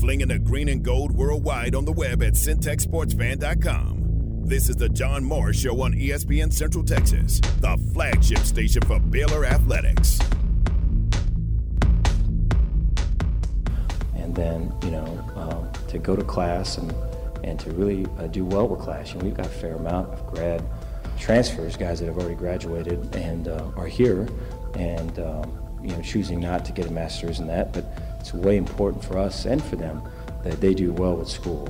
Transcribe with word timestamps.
flinging 0.00 0.28
the 0.28 0.38
green 0.38 0.70
and 0.70 0.82
gold 0.82 1.12
worldwide 1.12 1.74
on 1.74 1.84
the 1.84 1.92
web 1.92 2.22
at 2.22 2.32
syntechsportsfan.com. 2.32 4.44
This 4.44 4.70
is 4.70 4.76
the 4.76 4.88
John 4.88 5.22
Morris 5.22 5.60
Show 5.60 5.82
on 5.82 5.92
ESPN 5.92 6.50
Central 6.50 6.82
Texas, 6.82 7.38
the 7.60 7.76
flagship 7.92 8.38
station 8.38 8.80
for 8.82 8.98
Baylor 8.98 9.44
Athletics. 9.44 10.18
And 14.16 14.34
then, 14.34 14.72
you 14.82 14.90
know, 14.90 15.04
um, 15.36 15.70
to 15.88 15.98
go 15.98 16.16
to 16.16 16.24
class 16.24 16.78
and, 16.78 16.90
and 17.44 17.60
to 17.60 17.70
really 17.72 18.06
uh, 18.18 18.26
do 18.28 18.46
well 18.46 18.66
with 18.66 18.80
class. 18.80 19.12
And 19.12 19.22
we've 19.22 19.34
got 19.34 19.46
a 19.46 19.50
fair 19.50 19.74
amount 19.74 20.08
of 20.14 20.34
grad 20.34 20.64
transfers, 21.18 21.76
guys 21.76 22.00
that 22.00 22.06
have 22.06 22.16
already 22.16 22.34
graduated 22.34 23.14
and 23.14 23.48
uh, 23.48 23.70
are 23.76 23.86
here, 23.86 24.26
and 24.74 25.18
um, 25.18 25.52
you 25.82 25.90
know, 25.90 26.00
choosing 26.00 26.40
not 26.40 26.64
to 26.64 26.72
get 26.72 26.86
a 26.86 26.90
master's 26.90 27.38
in 27.38 27.46
that. 27.48 27.74
But 27.74 28.09
it's 28.20 28.34
way 28.34 28.56
important 28.56 29.04
for 29.04 29.18
us 29.18 29.46
and 29.46 29.62
for 29.62 29.76
them 29.76 30.02
that 30.44 30.60
they 30.60 30.74
do 30.74 30.92
well 30.92 31.16
with 31.16 31.28
school. 31.28 31.66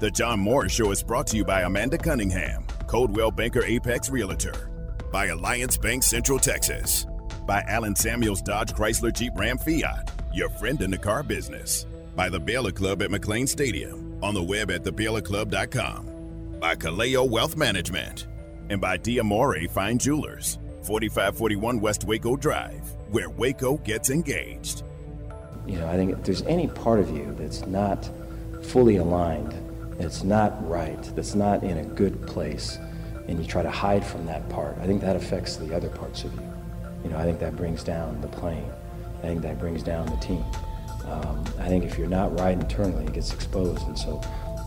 The 0.00 0.10
John 0.10 0.38
Morris 0.38 0.72
Show 0.72 0.90
is 0.90 1.02
brought 1.02 1.26
to 1.28 1.36
you 1.36 1.44
by 1.44 1.62
Amanda 1.62 1.98
Cunningham, 1.98 2.64
Coldwell 2.86 3.30
Banker 3.30 3.64
Apex 3.64 4.10
Realtor, 4.10 4.70
by 5.10 5.26
Alliance 5.26 5.76
Bank 5.76 6.02
Central 6.02 6.38
Texas, 6.38 7.06
by 7.46 7.62
Allen 7.68 7.96
Samuels 7.96 8.42
Dodge 8.42 8.72
Chrysler 8.72 9.12
Jeep 9.12 9.32
Ram 9.36 9.58
Fiat, 9.58 10.10
your 10.32 10.48
friend 10.50 10.80
in 10.82 10.90
the 10.90 10.98
car 10.98 11.22
business, 11.22 11.86
by 12.16 12.28
the 12.28 12.40
Baylor 12.40 12.72
Club 12.72 13.02
at 13.02 13.10
McLane 13.10 13.48
Stadium, 13.48 14.18
on 14.22 14.34
the 14.34 14.42
web 14.42 14.70
at 14.70 14.82
thebaylorclub.com 14.82 16.14
by 16.60 16.74
Kaleo 16.74 17.28
Wealth 17.28 17.56
Management, 17.56 18.26
and 18.70 18.80
by 18.80 18.96
Diamore 18.96 19.68
Fine 19.70 19.98
Jewelers, 19.98 20.58
4541 20.82 21.78
West 21.78 22.04
Waco 22.04 22.36
Drive, 22.36 22.93
where 23.14 23.30
Waco 23.30 23.76
gets 23.76 24.10
engaged. 24.10 24.82
You 25.68 25.78
know, 25.78 25.86
I 25.86 25.94
think 25.94 26.10
if 26.10 26.24
there's 26.24 26.42
any 26.42 26.66
part 26.66 26.98
of 26.98 27.16
you 27.16 27.32
that's 27.38 27.64
not 27.64 28.10
fully 28.60 28.96
aligned, 28.96 29.54
that's 30.00 30.24
not 30.24 30.68
right, 30.68 31.00
that's 31.14 31.36
not 31.36 31.62
in 31.62 31.78
a 31.78 31.84
good 31.84 32.26
place, 32.26 32.76
and 33.28 33.38
you 33.38 33.46
try 33.46 33.62
to 33.62 33.70
hide 33.70 34.04
from 34.04 34.26
that 34.26 34.48
part, 34.48 34.76
I 34.80 34.86
think 34.86 35.00
that 35.02 35.14
affects 35.14 35.54
the 35.54 35.72
other 35.76 35.88
parts 35.88 36.24
of 36.24 36.34
you. 36.34 36.52
You 37.04 37.10
know, 37.10 37.16
I 37.16 37.22
think 37.22 37.38
that 37.38 37.54
brings 37.54 37.84
down 37.84 38.20
the 38.20 38.26
plane. 38.26 38.68
I 39.18 39.28
think 39.28 39.42
that 39.42 39.60
brings 39.60 39.84
down 39.84 40.06
the 40.06 40.16
team. 40.16 40.44
Um, 41.04 41.44
I 41.60 41.68
think 41.68 41.84
if 41.84 41.96
you're 41.96 42.08
not 42.08 42.36
right 42.40 42.58
internally, 42.58 43.04
it 43.04 43.12
gets 43.12 43.32
exposed, 43.32 43.86
and 43.86 43.96
so 43.96 44.20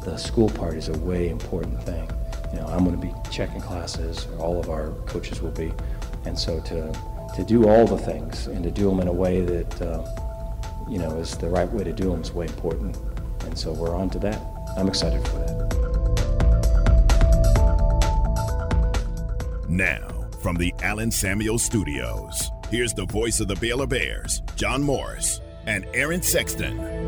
the 0.05 0.15
school 0.15 0.49
part 0.51 0.75
is 0.75 0.87
a 0.87 0.97
way 0.99 1.27
important 1.27 1.83
thing. 1.83 2.09
You 2.53 2.61
know, 2.61 2.67
I'm 2.67 2.85
going 2.85 2.97
to 2.97 3.05
be 3.05 3.13
checking 3.29 3.59
classes, 3.59 4.25
all 4.39 4.57
of 4.57 4.69
our 4.69 4.91
coaches 5.05 5.41
will 5.41 5.51
be, 5.51 5.73
and 6.23 6.39
so 6.39 6.61
to 6.61 6.97
to 7.35 7.43
do 7.43 7.67
all 7.67 7.85
the 7.85 7.97
things 7.97 8.47
and 8.47 8.63
to 8.63 8.71
do 8.71 8.89
them 8.89 8.99
in 8.99 9.07
a 9.07 9.13
way 9.13 9.41
that 9.41 9.81
uh, 9.81 10.05
you 10.89 10.97
know 10.97 11.17
is 11.17 11.37
the 11.37 11.49
right 11.49 11.71
way 11.71 11.83
to 11.83 11.93
do 11.93 12.11
them 12.11 12.21
is 12.21 12.31
way 12.31 12.45
important. 12.45 12.97
And 13.41 13.57
so 13.57 13.71
we're 13.73 13.95
on 13.95 14.09
to 14.11 14.19
that. 14.19 14.41
I'm 14.77 14.87
excited 14.87 15.25
for 15.27 15.37
that. 15.39 15.57
Now, 19.69 20.07
from 20.41 20.55
the 20.55 20.73
Allen 20.81 21.11
Samuel 21.11 21.59
Studios, 21.59 22.51
here's 22.69 22.93
the 22.93 23.05
voice 23.05 23.39
of 23.39 23.47
the 23.47 23.55
Baylor 23.55 23.87
Bears, 23.87 24.41
John 24.55 24.81
Morris, 24.81 25.41
and 25.65 25.85
Aaron 25.93 26.21
Sexton. 26.21 27.06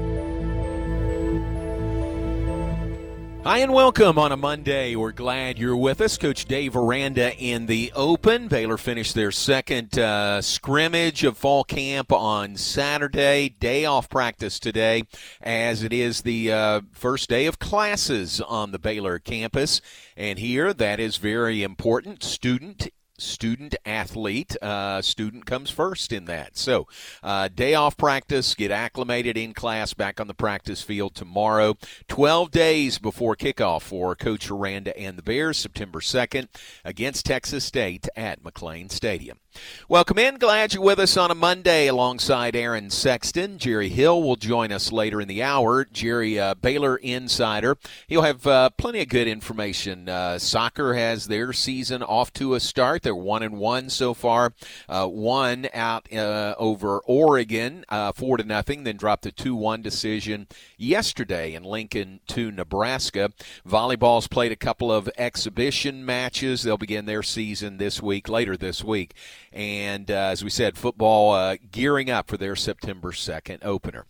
Hi 3.50 3.58
and 3.58 3.74
welcome 3.74 4.20
on 4.20 4.32
a 4.32 4.38
Monday. 4.38 4.96
We're 4.96 5.12
glad 5.12 5.58
you're 5.58 5.76
with 5.76 6.02
us. 6.02 6.20
Coach 6.20 6.46
Dave 6.46 6.76
Aranda 6.76 7.36
in 7.36 7.66
the 7.66 7.92
open. 7.96 8.48
Baylor 8.48 8.78
finished 8.78 9.16
their 9.16 9.32
second 9.32 9.98
uh, 9.98 10.40
scrimmage 10.44 11.24
of 11.24 11.36
fall 11.36 11.64
camp 11.64 12.12
on 12.12 12.58
Saturday. 12.58 13.50
Day 13.50 13.86
off 13.86 14.08
practice 14.08 14.60
today, 14.60 15.02
as 15.42 15.82
it 15.82 15.92
is 15.92 16.22
the 16.22 16.52
uh, 16.52 16.82
first 16.92 17.28
day 17.28 17.48
of 17.48 17.58
classes 17.58 18.40
on 18.40 18.70
the 18.72 18.78
Baylor 18.78 19.18
campus. 19.18 19.82
And 20.16 20.38
here, 20.38 20.72
that 20.72 21.00
is 21.00 21.18
very 21.18 21.64
important. 21.64 22.22
Student 22.22 22.90
student 23.20 23.76
athlete. 23.86 24.56
Uh, 24.62 25.02
student 25.02 25.46
comes 25.46 25.70
first 25.70 26.12
in 26.12 26.26
that. 26.26 26.58
So, 26.58 26.88
uh, 27.22 27.48
day 27.48 27.76
off 27.76 27.98
practice, 27.98 28.56
get 28.56 28.72
acclimated 28.72 29.38
in 29.38 29.54
class, 29.54 29.94
back 29.94 30.20
on 30.20 30.28
the 30.28 30.34
practice 30.34 30.82
field 30.82 31.16
tomorrow. 31.16 31.78
12 32.08 32.52
days 32.52 32.98
before 33.00 33.36
kickoff 33.36 33.82
for 33.82 34.16
Coach 34.16 34.50
Aranda 34.50 34.98
and 34.98 35.18
the 35.18 35.24
Bears, 35.24 35.58
September 35.58 36.00
2nd 36.00 36.48
against 36.84 37.26
Texas 37.26 37.64
State 37.64 38.08
at 38.16 38.44
McLane 38.44 38.92
Stadium. 38.92 39.40
Welcome 39.88 40.20
in. 40.20 40.36
Glad 40.38 40.74
you're 40.74 40.84
with 40.84 41.00
us 41.00 41.18
on 41.18 41.32
a 41.32 41.36
Monday 41.36 41.88
alongside 41.88 42.56
Aaron 42.56 42.90
Sexton. 42.90 43.58
Jerry 43.58 43.90
Hill 43.90 44.22
will 44.22 44.36
join 44.36 44.72
us 44.72 44.92
later 44.92 45.20
in 45.20 45.28
the 45.28 45.42
hour. 45.42 45.86
Jerry, 45.86 46.40
uh, 46.40 46.54
Baylor 46.56 46.98
insider. 46.98 47.78
He'll 48.08 48.22
have 48.22 48.46
uh, 48.46 48.70
plenty 48.72 49.02
of 49.02 49.10
good 49.10 49.28
information. 49.28 50.08
Uh, 50.08 50.38
soccer 50.38 50.94
has 50.94 51.28
their 51.28 51.54
season 51.54 52.04
off 52.04 52.32
to 52.34 52.54
a 52.54 52.60
start. 52.60 53.02
They're 53.02 53.16
one 53.16 53.44
and 53.44 53.58
one 53.58 53.90
so 53.90 54.14
far. 54.14 54.54
Uh, 54.88 55.08
one 55.08 55.68
out 55.74 56.12
uh, 56.14 56.56
over 56.58 57.00
Oregon, 57.00 57.84
uh, 57.90 58.12
four 58.12 58.38
to 58.38 58.44
nothing. 58.44 58.84
Then 58.84 58.98
dropped 58.98 59.26
a 59.26 59.32
two-one 59.32 59.82
decision 59.82 60.48
yesterday 60.78 61.54
in 61.54 61.64
Lincoln 61.64 62.20
to 62.28 62.52
Nebraska. 62.52 63.32
Volleyball's 63.68 64.28
played 64.28 64.52
a 64.52 64.56
couple 64.56 64.92
of 64.92 65.10
exhibition 65.18 66.06
matches. 66.06 66.64
They'll 66.64 66.78
begin 66.78 67.06
their 67.06 67.24
season 67.24 67.78
this 67.78 68.02
week, 68.02 68.30
later 68.30 68.56
this 68.56 68.84
week. 68.84 69.14
And 69.52 70.10
uh, 70.12 70.14
as 70.14 70.44
we 70.44 70.50
said, 70.50 70.78
football 70.78 71.32
uh, 71.32 71.58
gearing 71.72 72.10
up 72.10 72.28
for 72.28 72.38
their 72.38 72.56
September 72.56 73.12
2nd 73.12 73.60
opener. 73.64 74.06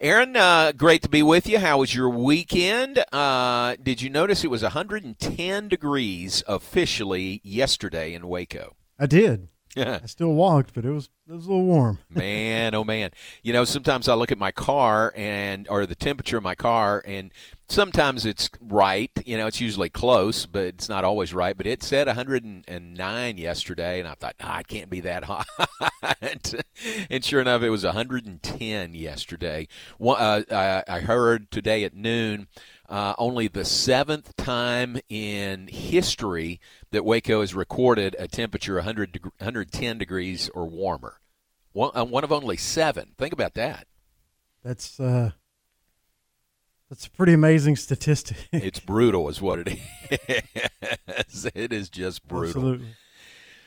Aaron, 0.00 0.36
uh, 0.36 0.72
great 0.72 1.02
to 1.02 1.08
be 1.08 1.22
with 1.22 1.48
you. 1.48 1.58
How 1.58 1.78
was 1.78 1.94
your 1.94 2.10
weekend? 2.10 3.04
Uh, 3.12 3.76
did 3.82 4.02
you 4.02 4.10
notice 4.10 4.44
it 4.44 4.50
was 4.50 4.62
110 4.62 5.68
degrees 5.68 6.42
officially 6.46 7.40
yesterday 7.42 8.14
in 8.14 8.28
Waco? 8.28 8.76
I 8.98 9.06
did. 9.06 9.48
Yeah. 9.74 10.00
I 10.02 10.06
still 10.06 10.32
walked, 10.32 10.74
but 10.74 10.84
it 10.84 10.90
was 10.90 11.08
it 11.28 11.32
was 11.32 11.46
a 11.46 11.48
little 11.48 11.64
warm. 11.64 11.98
man, 12.10 12.74
oh 12.74 12.84
man. 12.84 13.10
You 13.42 13.52
know, 13.52 13.64
sometimes 13.64 14.08
I 14.08 14.14
look 14.14 14.30
at 14.30 14.38
my 14.38 14.52
car 14.52 15.12
and 15.16 15.66
or 15.68 15.86
the 15.86 15.94
temperature 15.94 16.36
of 16.36 16.42
my 16.44 16.54
car 16.54 17.02
and 17.04 17.32
sometimes 17.68 18.26
it's 18.26 18.50
right. 18.60 19.10
You 19.24 19.36
know, 19.36 19.46
it's 19.46 19.60
usually 19.60 19.88
close, 19.88 20.46
but 20.46 20.64
it's 20.64 20.88
not 20.88 21.04
always 21.04 21.34
right. 21.34 21.56
But 21.56 21.66
it 21.66 21.82
said 21.82 22.06
109 22.06 23.38
yesterday, 23.38 24.00
and 24.00 24.08
I 24.08 24.14
thought, 24.14 24.36
oh, 24.40 24.58
it 24.58 24.68
can't 24.68 24.90
be 24.90 25.00
that 25.00 25.24
hot. 25.24 25.46
and 27.10 27.24
sure 27.24 27.40
enough, 27.40 27.62
it 27.62 27.70
was 27.70 27.84
110 27.84 28.94
yesterday. 28.94 29.68
Uh, 30.00 30.82
I 30.86 31.00
heard 31.00 31.50
today 31.50 31.84
at 31.84 31.94
noon. 31.94 32.48
Uh, 32.88 33.14
only 33.16 33.48
the 33.48 33.64
seventh 33.64 34.36
time 34.36 34.98
in 35.08 35.68
history 35.68 36.60
that 36.90 37.04
Waco 37.04 37.40
has 37.40 37.54
recorded 37.54 38.14
a 38.18 38.28
temperature 38.28 38.74
100 38.74 39.20
110 39.38 39.98
degrees 39.98 40.50
or 40.54 40.66
warmer. 40.66 41.18
One, 41.72 41.90
uh, 41.94 42.04
one 42.04 42.24
of 42.24 42.30
only 42.32 42.56
seven. 42.58 43.12
Think 43.16 43.32
about 43.32 43.54
that. 43.54 43.86
That's 44.62 45.00
uh, 45.00 45.30
that's 46.88 47.06
a 47.06 47.10
pretty 47.10 47.32
amazing 47.32 47.76
statistic. 47.76 48.36
it's 48.52 48.80
brutal, 48.80 49.28
is 49.28 49.40
what 49.40 49.60
it 49.66 49.78
is. 51.28 51.46
it 51.54 51.72
is 51.72 51.88
just 51.88 52.26
brutal. 52.28 52.48
Absolutely. 52.48 52.88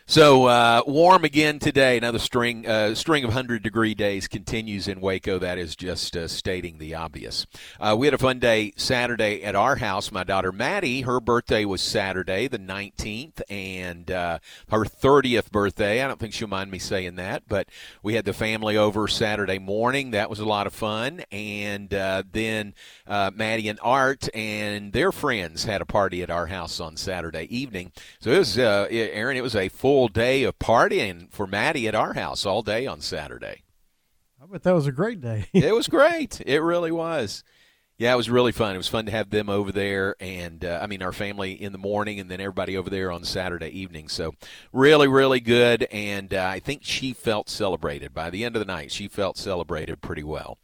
So 0.10 0.46
uh, 0.46 0.84
warm 0.88 1.26
again 1.26 1.60
today. 1.60 1.98
Another 1.98 2.18
string 2.18 2.66
uh, 2.66 2.96
string 2.96 3.26
of 3.26 3.34
hundred 3.34 3.62
degree 3.62 3.94
days 3.94 4.30
continues 4.30 4.88
in 4.88 5.02
Waco. 5.02 5.38
That 5.38 5.58
is 5.58 5.76
just 5.76 6.16
uh, 6.16 6.30
stating 6.30 6.78
the 6.78 6.96
obvious. 6.96 7.46
Uh, 7.78 7.94
we 8.00 8.08
had 8.08 8.14
a 8.14 8.18
fun 8.18 8.40
day 8.40 8.72
Saturday 8.78 9.44
at 9.44 9.54
our 9.54 9.76
house. 9.76 10.10
My 10.10 10.24
daughter 10.24 10.54
Maddie, 10.54 11.02
her 11.02 11.20
birthday 11.20 11.66
was 11.66 11.82
Saturday 11.82 12.48
the 12.48 12.58
nineteenth, 12.58 13.42
and 13.50 14.10
uh, 14.10 14.40
her 14.70 14.86
thirtieth 14.86 15.52
birthday. 15.52 16.02
I 16.02 16.08
don't 16.08 16.22
think 16.22 16.32
she'll 16.32 16.48
mind 16.48 16.72
me 16.72 16.80
saying 16.80 17.16
that, 17.16 17.44
but 17.50 17.68
we 18.02 18.14
had 18.14 18.24
the 18.24 18.32
family 18.32 18.78
over 18.78 19.10
Saturday 19.10 19.60
morning. 19.60 20.12
That 20.12 20.30
was 20.30 20.40
a 20.40 20.46
lot 20.46 20.68
of 20.68 20.74
fun, 20.74 21.26
and 21.34 21.94
uh, 21.94 22.24
then 22.32 22.76
Maddie 23.06 23.68
and 23.68 23.80
Art 23.82 24.30
and 24.34 24.94
their 24.94 25.12
friends 25.12 25.66
had 25.66 25.82
a 25.82 25.86
party 25.86 26.24
at 26.24 26.30
our 26.30 26.46
house 26.46 26.80
on 26.80 26.96
Saturday 26.96 27.54
evening. 27.54 27.92
So 28.22 28.32
it 28.32 28.38
was 28.38 28.58
Aaron. 28.58 29.36
It 29.36 29.44
was 29.44 29.58
a 29.58 29.68
full 29.68 29.97
full 29.98 30.08
day 30.10 30.44
of 30.44 30.60
partying 30.60 31.28
for 31.32 31.48
Maddie 31.48 31.88
at 31.88 31.96
our 31.96 32.14
house 32.14 32.46
all 32.46 32.62
day 32.62 32.86
on 32.86 33.02
Saturday. 33.02 33.64
I 34.40 34.46
bet 34.46 34.62
that 34.62 34.76
was 34.76 34.86
a 34.86 34.92
great 34.92 35.22
day. 35.22 35.48
it 35.54 35.74
was 35.74 35.88
great. 35.88 36.40
It 36.42 36.60
really 36.60 36.92
was. 36.92 37.44
Yeah, 37.98 38.14
it 38.14 38.18
was 38.18 38.30
really 38.30 38.52
fun. 38.52 38.76
It 38.76 38.78
was 38.78 38.88
fun 38.88 39.08
to 39.08 39.12
have 39.12 39.32
them 39.32 39.50
over 39.50 39.72
there, 39.72 40.16
and 40.20 40.64
uh, 40.64 40.78
I 40.80 40.86
mean 40.86 41.02
our 41.02 41.12
family 41.12 41.54
in 41.54 41.72
the 41.72 41.80
morning, 41.80 42.20
and 42.20 42.30
then 42.30 42.40
everybody 42.40 42.78
over 42.78 42.92
there 42.92 43.12
on 43.12 43.24
Saturday 43.24 43.70
evening. 43.70 44.08
So 44.08 44.36
really, 44.72 45.08
really 45.08 45.40
good, 45.40 45.88
and 45.92 46.32
uh, 46.32 46.46
I 46.46 46.60
think 46.60 46.84
she 46.84 47.12
felt 47.12 47.50
celebrated 47.50 48.14
by 48.14 48.30
the 48.30 48.46
end 48.46 48.56
of 48.56 48.60
the 48.60 48.72
night. 48.72 48.92
She 48.92 49.08
felt 49.08 49.36
celebrated 49.36 50.00
pretty 50.00 50.24
well. 50.24 50.60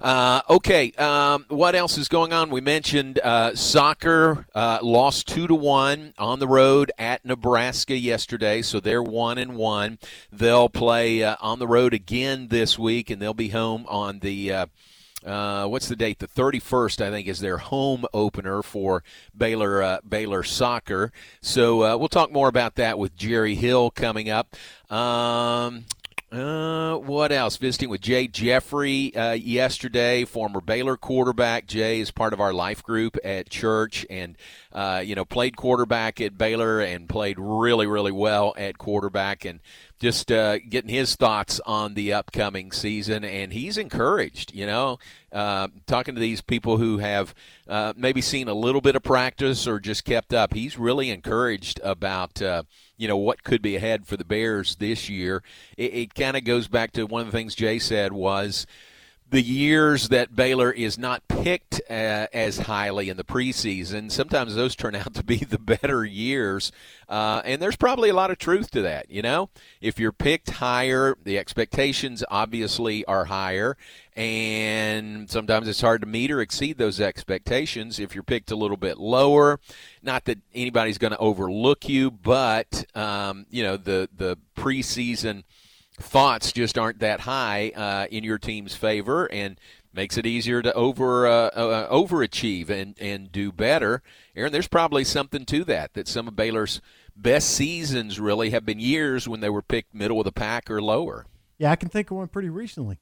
Uh, 0.00 0.42
okay, 0.50 0.92
um, 0.92 1.46
what 1.48 1.74
else 1.74 1.96
is 1.96 2.08
going 2.08 2.32
on? 2.32 2.50
We 2.50 2.60
mentioned 2.60 3.18
uh, 3.20 3.54
soccer 3.54 4.46
uh, 4.54 4.78
lost 4.82 5.26
two 5.26 5.46
to 5.46 5.54
one 5.54 6.12
on 6.18 6.38
the 6.38 6.48
road 6.48 6.92
at 6.98 7.24
Nebraska 7.24 7.96
yesterday, 7.96 8.62
so 8.62 8.78
they're 8.78 9.02
one 9.02 9.38
and 9.38 9.56
one. 9.56 9.98
They'll 10.30 10.68
play 10.68 11.22
uh, 11.22 11.36
on 11.40 11.58
the 11.58 11.66
road 11.66 11.94
again 11.94 12.48
this 12.48 12.78
week, 12.78 13.08
and 13.08 13.20
they'll 13.20 13.34
be 13.34 13.48
home 13.48 13.86
on 13.88 14.18
the. 14.20 14.52
Uh, 14.52 14.66
uh, 15.24 15.66
what's 15.66 15.88
the 15.88 15.96
date? 15.96 16.20
The 16.20 16.28
31st, 16.28 17.04
I 17.04 17.10
think, 17.10 17.26
is 17.26 17.40
their 17.40 17.58
home 17.58 18.04
opener 18.14 18.62
for 18.62 19.02
Baylor 19.36 19.82
uh, 19.82 19.98
Baylor 20.08 20.44
soccer. 20.44 21.10
So 21.40 21.82
uh, 21.82 21.96
we'll 21.96 22.08
talk 22.08 22.30
more 22.30 22.48
about 22.48 22.76
that 22.76 22.96
with 22.96 23.16
Jerry 23.16 23.56
Hill 23.56 23.90
coming 23.90 24.30
up. 24.30 24.54
Um, 24.88 25.86
uh, 26.36 26.96
what 26.98 27.32
else? 27.32 27.56
Visiting 27.56 27.88
with 27.88 28.00
Jay 28.00 28.28
Jeffrey 28.28 29.14
uh, 29.14 29.32
yesterday, 29.32 30.24
former 30.24 30.60
Baylor 30.60 30.96
quarterback. 30.96 31.66
Jay 31.66 32.00
is 32.00 32.10
part 32.10 32.32
of 32.32 32.40
our 32.40 32.52
life 32.52 32.82
group 32.82 33.16
at 33.24 33.48
church, 33.48 34.06
and 34.10 34.36
uh, 34.76 35.02
you 35.02 35.14
know 35.14 35.24
played 35.24 35.56
quarterback 35.56 36.20
at 36.20 36.36
Baylor 36.36 36.80
and 36.80 37.08
played 37.08 37.38
really, 37.38 37.86
really 37.86 38.12
well 38.12 38.52
at 38.58 38.76
quarterback, 38.76 39.46
and 39.46 39.60
just 39.98 40.30
uh, 40.30 40.58
getting 40.58 40.90
his 40.90 41.16
thoughts 41.16 41.62
on 41.64 41.94
the 41.94 42.12
upcoming 42.12 42.70
season. 42.70 43.24
And 43.24 43.54
he's 43.54 43.78
encouraged. 43.78 44.54
You 44.54 44.66
know, 44.66 44.98
uh, 45.32 45.68
talking 45.86 46.14
to 46.14 46.20
these 46.20 46.42
people 46.42 46.76
who 46.76 46.98
have 46.98 47.34
uh, 47.66 47.94
maybe 47.96 48.20
seen 48.20 48.48
a 48.48 48.54
little 48.54 48.82
bit 48.82 48.96
of 48.96 49.02
practice 49.02 49.66
or 49.66 49.80
just 49.80 50.04
kept 50.04 50.34
up. 50.34 50.52
He's 50.52 50.78
really 50.78 51.08
encouraged 51.08 51.80
about 51.82 52.42
you 52.98 53.08
know 53.08 53.16
what 53.16 53.44
could 53.44 53.62
be 53.62 53.76
ahead 53.76 54.06
for 54.06 54.18
the 54.18 54.26
Bears 54.26 54.76
this 54.76 55.08
year. 55.08 55.42
It, 55.78 55.94
it 55.94 56.14
kind 56.14 56.36
of 56.36 56.44
goes 56.44 56.68
back 56.68 56.92
to 56.92 57.06
one 57.06 57.22
of 57.22 57.26
the 57.28 57.32
things 57.32 57.54
Jay 57.54 57.78
said 57.78 58.12
was 58.12 58.66
the 59.28 59.42
years 59.42 60.08
that 60.10 60.36
Baylor 60.36 60.70
is 60.70 60.96
not 60.96 61.26
picked 61.26 61.80
uh, 61.90 62.26
as 62.32 62.58
highly 62.58 63.08
in 63.08 63.16
the 63.16 63.24
preseason, 63.24 64.10
sometimes 64.10 64.54
those 64.54 64.76
turn 64.76 64.94
out 64.94 65.14
to 65.14 65.24
be 65.24 65.36
the 65.44 65.58
better 65.58 66.04
years. 66.04 66.70
Uh, 67.08 67.42
and 67.44 67.60
there's 67.60 67.76
probably 67.76 68.08
a 68.08 68.14
lot 68.14 68.30
of 68.30 68.38
truth 68.38 68.70
to 68.70 68.82
that. 68.82 69.10
You 69.10 69.22
know, 69.22 69.50
if 69.80 69.98
you're 69.98 70.12
picked 70.12 70.50
higher, 70.50 71.16
the 71.24 71.38
expectations 71.38 72.22
obviously 72.30 73.04
are 73.06 73.24
higher. 73.24 73.76
And 74.14 75.28
sometimes 75.28 75.68
it's 75.68 75.80
hard 75.80 76.00
to 76.02 76.06
meet 76.06 76.30
or 76.30 76.40
exceed 76.40 76.78
those 76.78 77.00
expectations 77.00 77.98
if 77.98 78.14
you're 78.14 78.24
picked 78.24 78.52
a 78.52 78.56
little 78.56 78.76
bit 78.76 78.96
lower. 78.96 79.58
Not 80.02 80.24
that 80.26 80.38
anybody's 80.54 80.98
going 80.98 81.10
to 81.10 81.18
overlook 81.18 81.88
you, 81.88 82.10
but, 82.12 82.86
um, 82.94 83.46
you 83.50 83.64
know, 83.64 83.76
the, 83.76 84.08
the 84.16 84.38
preseason– 84.56 85.42
thoughts 85.98 86.52
just 86.52 86.78
aren't 86.78 87.00
that 87.00 87.20
high 87.20 87.70
uh, 87.74 88.06
in 88.10 88.24
your 88.24 88.38
team's 88.38 88.74
favor 88.74 89.26
and 89.32 89.58
makes 89.92 90.18
it 90.18 90.26
easier 90.26 90.60
to 90.62 90.72
over 90.74 91.26
uh, 91.26 91.48
uh, 91.48 91.90
overachieve 91.90 92.68
and, 92.68 92.96
and 93.00 93.32
do 93.32 93.50
better. 93.50 94.02
Aaron, 94.36 94.52
there's 94.52 94.68
probably 94.68 95.04
something 95.04 95.44
to 95.46 95.64
that, 95.64 95.94
that 95.94 96.06
some 96.06 96.28
of 96.28 96.36
Baylor's 96.36 96.80
best 97.16 97.48
seasons 97.50 98.20
really 98.20 98.50
have 98.50 98.66
been 98.66 98.78
years 98.78 99.26
when 99.26 99.40
they 99.40 99.48
were 99.48 99.62
picked 99.62 99.94
middle 99.94 100.18
of 100.18 100.24
the 100.24 100.32
pack 100.32 100.70
or 100.70 100.82
lower. 100.82 101.26
Yeah, 101.58 101.70
I 101.70 101.76
can 101.76 101.88
think 101.88 102.10
of 102.10 102.18
one 102.18 102.28
pretty 102.28 102.50
recently. 102.50 102.98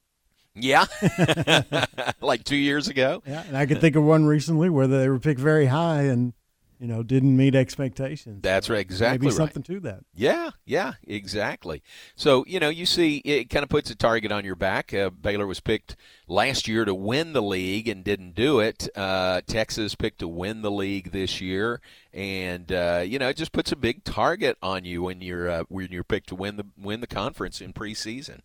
Yeah, 0.54 0.86
like 2.20 2.44
two 2.44 2.56
years 2.56 2.86
ago. 2.86 3.22
Yeah, 3.26 3.42
and 3.42 3.56
I 3.56 3.66
can 3.66 3.80
think 3.80 3.96
of 3.96 4.04
one 4.04 4.24
recently 4.24 4.70
where 4.70 4.86
they 4.86 5.08
were 5.08 5.18
picked 5.18 5.40
very 5.40 5.66
high 5.66 6.02
and 6.02 6.32
you 6.78 6.86
know, 6.86 7.02
didn't 7.02 7.36
meet 7.36 7.54
expectations. 7.54 8.40
That's 8.42 8.68
right, 8.68 8.80
exactly. 8.80 9.18
Maybe 9.18 9.26
right. 9.26 9.36
something 9.36 9.62
to 9.62 9.80
that. 9.80 10.00
Yeah, 10.14 10.50
yeah, 10.64 10.94
exactly. 11.06 11.82
So 12.16 12.44
you 12.46 12.60
know, 12.60 12.68
you 12.68 12.86
see, 12.86 13.18
it 13.18 13.50
kind 13.50 13.62
of 13.62 13.68
puts 13.68 13.90
a 13.90 13.94
target 13.94 14.32
on 14.32 14.44
your 14.44 14.56
back. 14.56 14.92
Uh, 14.92 15.10
Baylor 15.10 15.46
was 15.46 15.60
picked 15.60 15.96
last 16.28 16.68
year 16.68 16.84
to 16.84 16.94
win 16.94 17.32
the 17.32 17.42
league 17.42 17.88
and 17.88 18.04
didn't 18.04 18.34
do 18.34 18.60
it. 18.60 18.88
Uh, 18.96 19.40
Texas 19.46 19.94
picked 19.94 20.18
to 20.20 20.28
win 20.28 20.62
the 20.62 20.70
league 20.70 21.12
this 21.12 21.40
year, 21.40 21.80
and 22.12 22.70
uh, 22.72 23.02
you 23.04 23.18
know, 23.18 23.28
it 23.28 23.36
just 23.36 23.52
puts 23.52 23.72
a 23.72 23.76
big 23.76 24.04
target 24.04 24.56
on 24.62 24.84
you 24.84 25.02
when 25.02 25.20
you're 25.20 25.48
uh, 25.48 25.64
when 25.68 25.90
you're 25.90 26.04
picked 26.04 26.28
to 26.28 26.34
win 26.34 26.56
the 26.56 26.66
win 26.76 27.00
the 27.00 27.06
conference 27.06 27.60
in 27.60 27.72
preseason. 27.72 28.40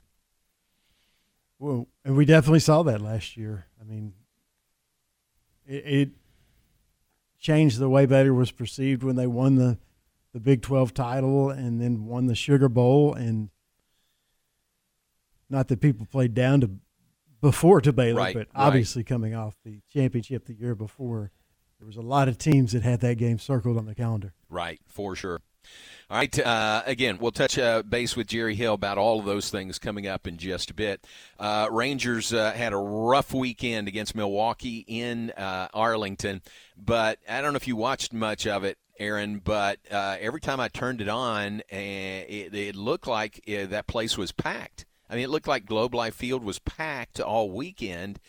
Well, 1.59 1.87
and 2.05 2.15
we 2.15 2.23
definitely 2.25 2.61
saw 2.61 2.83
that 2.83 3.01
last 3.01 3.35
year. 3.35 3.65
I 3.81 3.83
mean, 3.83 4.13
it, 5.67 5.83
it 5.85 6.09
changed 7.39 7.79
the 7.79 7.89
way 7.89 8.05
Baylor 8.05 8.33
was 8.33 8.51
perceived 8.51 9.03
when 9.03 9.15
they 9.15 9.27
won 9.27 9.55
the 9.55 9.77
the 10.31 10.39
Big 10.39 10.61
12 10.61 10.93
title 10.93 11.49
and 11.49 11.81
then 11.81 12.05
won 12.05 12.27
the 12.27 12.35
Sugar 12.35 12.69
Bowl 12.69 13.15
and 13.15 13.49
not 15.49 15.67
that 15.69 15.81
people 15.81 16.05
played 16.05 16.35
down 16.35 16.61
to 16.61 16.69
before 17.41 17.81
to 17.81 17.91
Baylor, 17.91 18.19
right, 18.19 18.35
but 18.35 18.47
obviously 18.53 18.99
right. 19.01 19.07
coming 19.07 19.33
off 19.33 19.55
the 19.63 19.81
championship 19.91 20.45
the 20.45 20.53
year 20.53 20.75
before, 20.75 21.31
there 21.79 21.87
was 21.87 21.95
a 21.95 22.01
lot 22.01 22.27
of 22.27 22.37
teams 22.37 22.73
that 22.73 22.83
had 22.83 22.99
that 22.99 23.17
game 23.17 23.39
circled 23.39 23.77
on 23.77 23.85
the 23.85 23.95
calendar. 23.95 24.33
Right, 24.49 24.79
for 24.87 25.15
sure. 25.15 25.41
All 26.09 26.17
right. 26.17 26.39
Uh, 26.39 26.81
again, 26.87 27.19
we'll 27.19 27.31
touch 27.31 27.59
uh, 27.59 27.83
base 27.83 28.15
with 28.15 28.25
Jerry 28.27 28.55
Hill 28.55 28.73
about 28.73 28.97
all 28.97 29.19
of 29.19 29.25
those 29.25 29.51
things 29.51 29.77
coming 29.77 30.07
up 30.07 30.25
in 30.25 30.37
just 30.37 30.71
a 30.71 30.73
bit. 30.73 31.05
Uh, 31.39 31.67
Rangers 31.71 32.33
uh, 32.33 32.51
had 32.51 32.73
a 32.73 32.77
rough 32.77 33.31
weekend 33.31 33.87
against 33.87 34.15
Milwaukee 34.15 34.83
in 34.87 35.29
uh, 35.31 35.67
Arlington, 35.71 36.41
but 36.75 37.19
I 37.29 37.41
don't 37.41 37.53
know 37.53 37.57
if 37.57 37.67
you 37.67 37.75
watched 37.75 38.11
much 38.11 38.47
of 38.47 38.63
it. 38.63 38.77
Aaron, 38.99 39.39
but 39.39 39.79
uh, 39.89 40.17
every 40.19 40.41
time 40.41 40.59
I 40.59 40.67
turned 40.67 40.99
it 40.99 41.07
on, 41.07 41.61
it, 41.69 42.53
it 42.53 42.75
looked 42.75 43.07
like 43.07 43.41
that 43.47 43.87
place 43.87 44.17
was 44.17 44.33
packed. 44.33 44.85
I 45.09 45.15
mean, 45.15 45.23
it 45.23 45.29
looked 45.29 45.47
like 45.47 45.65
Globe 45.65 45.95
Life 45.95 46.15
Field 46.15 46.43
was 46.43 46.59
packed 46.59 47.21
all 47.21 47.49
weekend. 47.49 48.19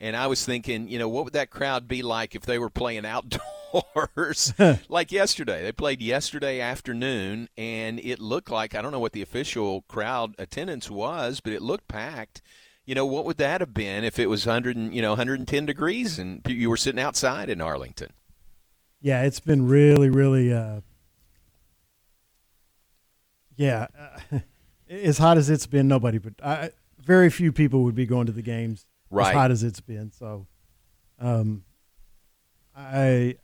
And 0.00 0.16
I 0.16 0.28
was 0.28 0.44
thinking, 0.44 0.88
you 0.88 0.98
know, 0.98 1.08
what 1.08 1.24
would 1.24 1.34
that 1.34 1.50
crowd 1.50 1.86
be 1.86 2.00
like 2.02 2.34
if 2.34 2.46
they 2.46 2.58
were 2.58 2.70
playing 2.70 3.04
outdoors? 3.04 4.54
like 4.88 5.12
yesterday. 5.12 5.62
They 5.62 5.72
played 5.72 6.00
yesterday 6.00 6.58
afternoon, 6.58 7.50
and 7.58 8.00
it 8.00 8.18
looked 8.18 8.50
like 8.50 8.74
I 8.74 8.80
don't 8.80 8.92
know 8.92 8.98
what 8.98 9.12
the 9.12 9.20
official 9.20 9.82
crowd 9.82 10.34
attendance 10.38 10.90
was, 10.90 11.40
but 11.40 11.52
it 11.52 11.60
looked 11.60 11.86
packed. 11.86 12.40
You 12.86 12.94
know, 12.94 13.04
what 13.04 13.26
would 13.26 13.36
that 13.36 13.60
have 13.60 13.74
been 13.74 14.02
if 14.02 14.18
it 14.18 14.28
was 14.28 14.46
100 14.46 14.74
and, 14.74 14.94
you 14.94 15.02
know 15.02 15.10
110 15.10 15.66
degrees 15.66 16.18
and 16.18 16.40
you 16.48 16.70
were 16.70 16.78
sitting 16.78 17.00
outside 17.00 17.50
in 17.50 17.60
Arlington? 17.60 18.12
Yeah, 19.02 19.22
it's 19.22 19.40
been 19.40 19.66
really, 19.66 20.08
really, 20.08 20.52
uh, 20.52 20.80
yeah, 23.54 23.86
uh, 24.32 24.38
as 24.90 25.18
hot 25.18 25.36
as 25.36 25.50
it's 25.50 25.66
been. 25.66 25.88
Nobody, 25.88 26.16
but 26.16 26.32
I, 26.42 26.70
very 26.98 27.28
few 27.28 27.52
people 27.52 27.84
would 27.84 27.94
be 27.94 28.06
going 28.06 28.26
to 28.26 28.32
the 28.32 28.42
games 28.42 28.86
right. 29.10 29.28
as 29.28 29.34
hot 29.34 29.50
as 29.50 29.62
it's 29.62 29.80
been. 29.80 30.10
So, 30.12 30.46
um, 31.18 31.64
I 32.76 33.36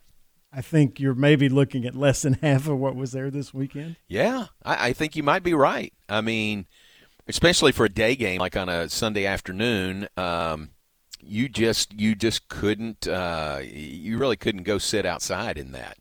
I 0.51 0.61
think 0.61 0.99
you're 0.99 1.13
maybe 1.13 1.49
looking 1.49 1.85
at 1.85 1.95
less 1.95 2.21
than 2.21 2.33
half 2.41 2.67
of 2.67 2.77
what 2.77 2.95
was 2.95 3.11
there 3.11 3.29
this 3.29 3.53
weekend. 3.53 3.97
Yeah, 4.07 4.47
I, 4.63 4.89
I 4.89 4.93
think 4.93 5.15
you 5.15 5.23
might 5.23 5.43
be 5.43 5.53
right. 5.53 5.93
I 6.09 6.21
mean, 6.21 6.65
especially 7.27 7.71
for 7.71 7.85
a 7.85 7.89
day 7.89 8.15
game 8.15 8.39
like 8.39 8.55
on 8.55 8.69
a 8.69 8.89
Sunday 8.89 9.25
afternoon, 9.25 10.07
um, 10.17 10.71
you 11.21 11.49
just 11.49 11.93
you 11.99 12.15
just 12.15 12.47
couldn't 12.47 13.07
uh, 13.07 13.59
you 13.63 14.17
really 14.17 14.37
couldn't 14.37 14.63
go 14.63 14.77
sit 14.77 15.05
outside 15.05 15.57
in 15.57 15.71
that. 15.73 15.97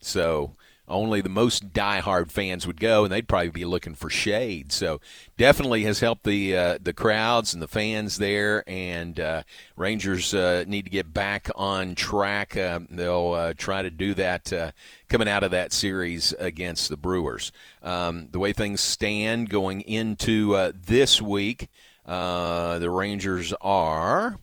So 0.00 0.56
only 0.86 1.20
the 1.20 1.28
most 1.28 1.72
die-hard 1.72 2.30
fans 2.30 2.66
would 2.66 2.80
go, 2.80 3.04
and 3.04 3.12
they'd 3.12 3.28
probably 3.28 3.50
be 3.50 3.64
looking 3.64 3.94
for 3.94 4.10
shade. 4.10 4.70
So 4.70 5.00
definitely 5.36 5.84
has 5.84 6.00
helped 6.00 6.24
the 6.24 6.56
uh, 6.56 6.78
the 6.80 6.92
crowds 6.92 7.54
and 7.54 7.62
the 7.62 7.68
fans 7.68 8.18
there. 8.18 8.62
And 8.66 9.18
uh, 9.18 9.42
Rangers 9.76 10.34
uh, 10.34 10.64
need 10.66 10.84
to 10.84 10.90
get 10.90 11.14
back 11.14 11.50
on 11.54 11.94
track. 11.94 12.56
Uh, 12.56 12.80
they'll 12.90 13.32
uh, 13.32 13.54
try 13.56 13.82
to 13.82 13.90
do 13.90 14.14
that 14.14 14.52
uh, 14.52 14.72
coming 15.08 15.28
out 15.28 15.42
of 15.42 15.50
that 15.52 15.72
series 15.72 16.32
against 16.38 16.88
the 16.88 16.96
Brewers. 16.96 17.50
Um, 17.82 18.28
the 18.30 18.38
way 18.38 18.52
things 18.52 18.80
stand 18.80 19.48
going 19.50 19.80
into 19.82 20.72
this 20.72 21.20
week, 21.22 21.68
the 22.04 22.90
Rangers 22.90 23.54
are 23.60 24.38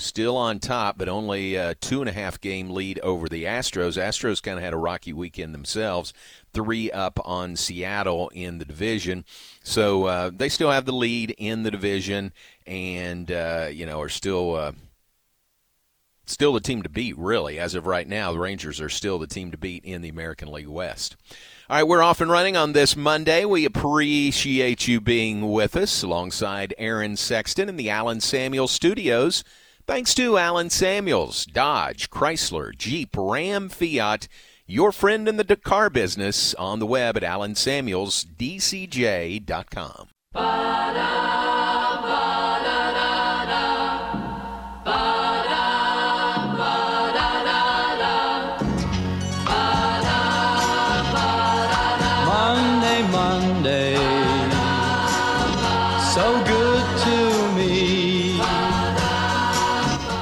still 0.00 0.36
on 0.36 0.58
top, 0.58 0.98
but 0.98 1.08
only 1.08 1.54
a 1.54 1.74
two 1.74 2.00
and 2.00 2.08
a 2.08 2.12
half 2.12 2.40
game 2.40 2.70
lead 2.70 2.98
over 3.00 3.28
the 3.28 3.44
Astros. 3.44 4.00
Astros 4.00 4.42
kind 4.42 4.58
of 4.58 4.64
had 4.64 4.72
a 4.72 4.78
rocky 4.78 5.12
weekend 5.12 5.54
themselves, 5.54 6.12
three 6.52 6.90
up 6.90 7.18
on 7.24 7.56
Seattle 7.56 8.28
in 8.30 8.58
the 8.58 8.64
division. 8.64 9.24
So 9.62 10.04
uh, 10.04 10.30
they 10.34 10.48
still 10.48 10.70
have 10.70 10.84
the 10.84 10.92
lead 10.92 11.34
in 11.38 11.62
the 11.62 11.70
division, 11.70 12.32
and 12.66 13.30
uh, 13.30 13.68
you 13.70 13.86
know 13.86 14.00
are 14.00 14.08
still. 14.08 14.54
Uh, 14.56 14.72
still 16.26 16.52
the 16.52 16.60
team 16.60 16.80
to 16.80 16.88
beat, 16.88 17.18
really. 17.18 17.58
As 17.58 17.74
of 17.74 17.88
right 17.88 18.06
now, 18.06 18.30
the 18.30 18.38
Rangers 18.38 18.80
are 18.80 18.88
still 18.88 19.18
the 19.18 19.26
team 19.26 19.50
to 19.50 19.58
beat 19.58 19.84
in 19.84 20.00
the 20.00 20.08
American 20.08 20.52
League 20.52 20.68
West. 20.68 21.16
All 21.68 21.76
right, 21.76 21.86
we're 21.86 22.02
off 22.02 22.20
and 22.20 22.30
running 22.30 22.56
on 22.56 22.72
this 22.72 22.96
Monday. 22.96 23.44
We 23.44 23.64
appreciate 23.64 24.88
you 24.88 25.00
being 25.00 25.50
with 25.50 25.76
us 25.76 26.02
alongside 26.02 26.74
Aaron 26.78 27.16
Sexton 27.16 27.68
in 27.68 27.76
the 27.76 27.90
Allen 27.90 28.20
Samuel 28.20 28.68
Studios. 28.68 29.44
Thanks 29.86 30.14
to 30.14 30.38
Allen 30.38 30.70
Samuels, 30.70 31.44
Dodge, 31.46 32.10
Chrysler, 32.10 32.76
Jeep, 32.76 33.10
Ram, 33.16 33.68
Fiat, 33.68 34.28
your 34.66 34.92
friend 34.92 35.26
in 35.28 35.36
the 35.36 35.56
car 35.56 35.90
business 35.90 36.54
on 36.54 36.78
the 36.78 36.86
web 36.86 37.16
at 37.16 37.24
allensamuelsdcj.com. 37.24 40.08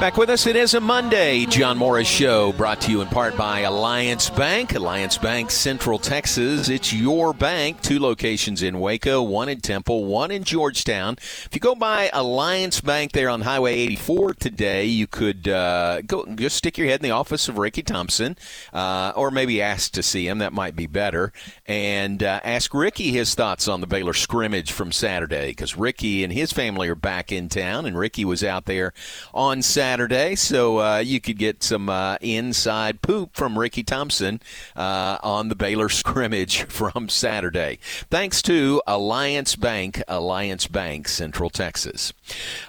Back 0.08 0.16
with 0.16 0.30
us, 0.30 0.46
it 0.46 0.56
is 0.56 0.72
a 0.72 0.80
Monday. 0.80 1.44
John 1.44 1.76
Morris 1.76 2.08
Show 2.08 2.54
brought 2.54 2.80
to 2.80 2.90
you 2.90 3.02
in 3.02 3.08
part 3.08 3.36
by 3.36 3.60
Alliance 3.60 4.30
Bank. 4.30 4.74
Alliance 4.74 5.18
Bank, 5.18 5.50
Central 5.50 5.98
Texas. 5.98 6.70
It's 6.70 6.94
your 6.94 7.34
bank. 7.34 7.82
Two 7.82 8.00
locations 8.00 8.62
in 8.62 8.80
Waco, 8.80 9.20
one 9.20 9.50
in 9.50 9.60
Temple, 9.60 10.06
one 10.06 10.30
in 10.30 10.44
Georgetown. 10.44 11.16
If 11.18 11.50
you 11.52 11.60
go 11.60 11.74
by 11.74 12.08
Alliance 12.14 12.80
Bank 12.80 13.12
there 13.12 13.28
on 13.28 13.42
Highway 13.42 13.74
84 13.74 14.32
today, 14.32 14.86
you 14.86 15.06
could 15.06 15.46
uh, 15.46 16.00
go 16.00 16.24
just 16.36 16.56
stick 16.56 16.78
your 16.78 16.86
head 16.86 17.00
in 17.00 17.04
the 17.04 17.10
office 17.10 17.46
of 17.46 17.58
Ricky 17.58 17.82
Thompson, 17.82 18.38
uh, 18.72 19.12
or 19.14 19.30
maybe 19.30 19.60
ask 19.60 19.92
to 19.92 20.02
see 20.02 20.26
him. 20.26 20.38
That 20.38 20.54
might 20.54 20.74
be 20.74 20.86
better. 20.86 21.34
And 21.66 22.22
uh, 22.22 22.40
ask 22.44 22.72
Ricky 22.72 23.10
his 23.10 23.34
thoughts 23.34 23.68
on 23.68 23.82
the 23.82 23.86
Baylor 23.86 24.14
scrimmage 24.14 24.72
from 24.72 24.90
Saturday, 24.90 25.48
because 25.48 25.76
Ricky 25.76 26.24
and 26.24 26.32
his 26.32 26.50
family 26.50 26.88
are 26.88 26.94
back 26.94 27.30
in 27.30 27.50
town, 27.50 27.84
and 27.84 27.98
Ricky 27.98 28.24
was 28.24 28.42
out 28.42 28.64
there 28.64 28.94
on 29.34 29.60
Saturday. 29.60 29.97
Saturday, 29.98 30.36
so 30.36 30.78
uh, 30.78 30.98
you 30.98 31.20
could 31.20 31.38
get 31.38 31.60
some 31.64 31.88
uh, 31.88 32.18
inside 32.20 33.02
poop 33.02 33.34
from 33.34 33.58
Ricky 33.58 33.82
Thompson 33.82 34.40
uh, 34.76 35.18
on 35.24 35.48
the 35.48 35.56
Baylor 35.56 35.88
scrimmage 35.88 36.62
from 36.66 37.08
Saturday. 37.08 37.80
Thanks 38.08 38.40
to 38.42 38.80
Alliance 38.86 39.56
Bank, 39.56 40.00
Alliance 40.06 40.68
Bank, 40.68 41.08
Central 41.08 41.50
Texas. 41.50 42.12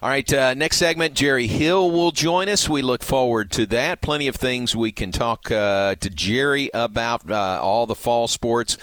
All 0.01 0.09
right, 0.09 0.33
uh, 0.33 0.55
next 0.55 0.77
segment, 0.77 1.13
Jerry 1.13 1.45
Hill 1.45 1.91
will 1.91 2.09
join 2.09 2.49
us. 2.49 2.67
We 2.67 2.81
look 2.81 3.03
forward 3.03 3.51
to 3.51 3.67
that. 3.67 4.01
Plenty 4.01 4.27
of 4.27 4.35
things 4.35 4.75
we 4.75 4.91
can 4.91 5.11
talk 5.11 5.51
uh, 5.51 5.93
to 5.99 6.09
Jerry 6.09 6.71
about, 6.73 7.29
uh, 7.29 7.59
all 7.61 7.85
the 7.85 7.93
fall 7.93 8.27
sports. 8.27 8.75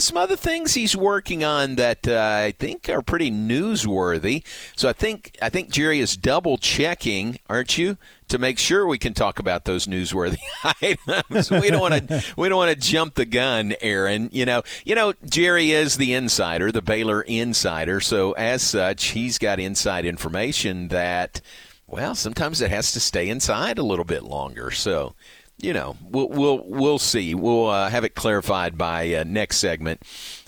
some 0.00 0.16
other 0.16 0.34
things 0.34 0.74
he's 0.74 0.96
working 0.96 1.44
on 1.44 1.76
that 1.76 2.08
I 2.08 2.50
think 2.50 2.88
are 2.88 3.00
pretty 3.00 3.30
newsworthy. 3.30 4.42
So 4.74 4.88
I 4.88 4.92
think 4.92 5.38
I 5.40 5.50
think 5.50 5.70
Jerry 5.70 6.00
is 6.00 6.16
double 6.16 6.58
checking, 6.58 7.38
aren't 7.48 7.78
you? 7.78 7.91
To 8.28 8.38
make 8.38 8.58
sure 8.58 8.86
we 8.86 8.98
can 8.98 9.14
talk 9.14 9.38
about 9.38 9.64
those 9.64 9.86
newsworthy 9.86 10.38
items. 10.82 11.50
we 11.50 11.70
don't 11.70 11.80
want 11.80 12.08
to 12.08 12.24
we 12.36 12.48
don't 12.48 12.58
want 12.58 12.70
to 12.70 12.88
jump 12.88 13.14
the 13.14 13.24
gun, 13.24 13.74
Aaron. 13.80 14.28
You 14.32 14.46
know, 14.46 14.62
you 14.84 14.94
know 14.94 15.14
Jerry 15.24 15.72
is 15.72 15.96
the 15.96 16.14
insider, 16.14 16.72
the 16.72 16.82
Baylor 16.82 17.22
insider. 17.22 18.00
So 18.00 18.32
as 18.32 18.62
such, 18.62 19.06
he's 19.06 19.38
got 19.38 19.60
inside 19.60 20.04
information 20.04 20.88
that 20.88 21.40
well, 21.86 22.14
sometimes 22.14 22.60
it 22.60 22.70
has 22.70 22.92
to 22.92 23.00
stay 23.00 23.28
inside 23.28 23.78
a 23.78 23.82
little 23.82 24.04
bit 24.04 24.22
longer. 24.22 24.70
So 24.70 25.14
you 25.58 25.72
know, 25.72 25.96
we'll 26.02 26.28
we'll 26.28 26.64
we'll 26.66 26.98
see. 26.98 27.34
We'll 27.34 27.68
uh, 27.68 27.88
have 27.88 28.04
it 28.04 28.14
clarified 28.14 28.76
by 28.76 29.14
uh, 29.14 29.24
next 29.24 29.58
segment. 29.58 30.02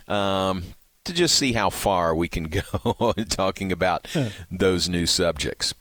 Um, 0.08 0.64
to 1.04 1.12
just 1.12 1.34
see 1.34 1.52
how 1.52 1.70
far 1.70 2.14
we 2.14 2.28
can 2.28 2.44
go 2.44 3.12
talking 3.28 3.70
about 3.72 4.08
those 4.50 4.88
new 4.88 5.06
subjects. 5.06 5.74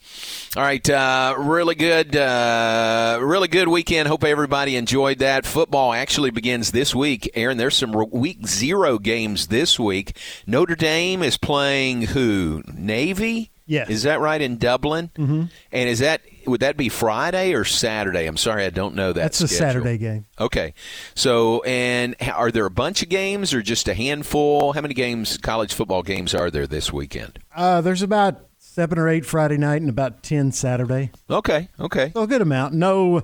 All 0.55 0.63
right, 0.63 0.87
uh, 0.89 1.35
really 1.37 1.75
good, 1.75 2.15
uh, 2.15 3.19
really 3.21 3.47
good 3.47 3.67
weekend. 3.67 4.07
Hope 4.07 4.23
everybody 4.23 4.75
enjoyed 4.75 5.19
that. 5.19 5.45
Football 5.45 5.93
actually 5.93 6.31
begins 6.31 6.71
this 6.71 6.93
week. 6.93 7.29
Aaron, 7.35 7.57
there's 7.57 7.75
some 7.75 7.91
week 8.11 8.45
zero 8.47 8.99
games 8.99 9.47
this 9.47 9.79
week. 9.79 10.17
Notre 10.45 10.75
Dame 10.75 11.23
is 11.23 11.37
playing 11.37 12.03
who? 12.03 12.63
Navy. 12.73 13.51
Yes. 13.65 13.89
Is 13.89 14.03
that 14.03 14.19
right 14.19 14.41
in 14.41 14.57
Dublin? 14.57 15.09
Mm-hmm. 15.15 15.43
And 15.71 15.89
is 15.89 15.99
that 15.99 16.21
would 16.45 16.61
that 16.61 16.77
be 16.77 16.89
Friday 16.89 17.53
or 17.53 17.63
Saturday? 17.65 18.25
I'm 18.25 18.37
sorry, 18.37 18.65
I 18.65 18.69
don't 18.69 18.95
know 18.95 19.13
that. 19.13 19.21
That's 19.21 19.37
schedule. 19.37 19.55
a 19.55 19.57
Saturday 19.57 19.97
game. 19.97 20.25
Okay. 20.39 20.73
So, 21.15 21.61
and 21.63 22.15
are 22.33 22.51
there 22.51 22.65
a 22.65 22.71
bunch 22.71 23.03
of 23.03 23.09
games 23.09 23.53
or 23.53 23.61
just 23.61 23.87
a 23.87 23.93
handful? 23.93 24.73
How 24.73 24.81
many 24.81 24.93
games, 24.93 25.37
college 25.37 25.73
football 25.73 26.03
games, 26.03 26.33
are 26.33 26.51
there 26.51 26.67
this 26.67 26.91
weekend? 26.91 27.39
Uh, 27.55 27.81
there's 27.81 28.01
about 28.01 28.47
seven 28.57 28.97
or 28.97 29.07
eight 29.07 29.25
Friday 29.25 29.57
night 29.57 29.81
and 29.81 29.89
about 29.89 30.23
ten 30.23 30.51
Saturday. 30.51 31.11
Okay. 31.29 31.69
Okay. 31.79 32.11
So 32.13 32.23
a 32.23 32.27
good 32.27 32.41
amount. 32.41 32.73
No, 32.73 33.23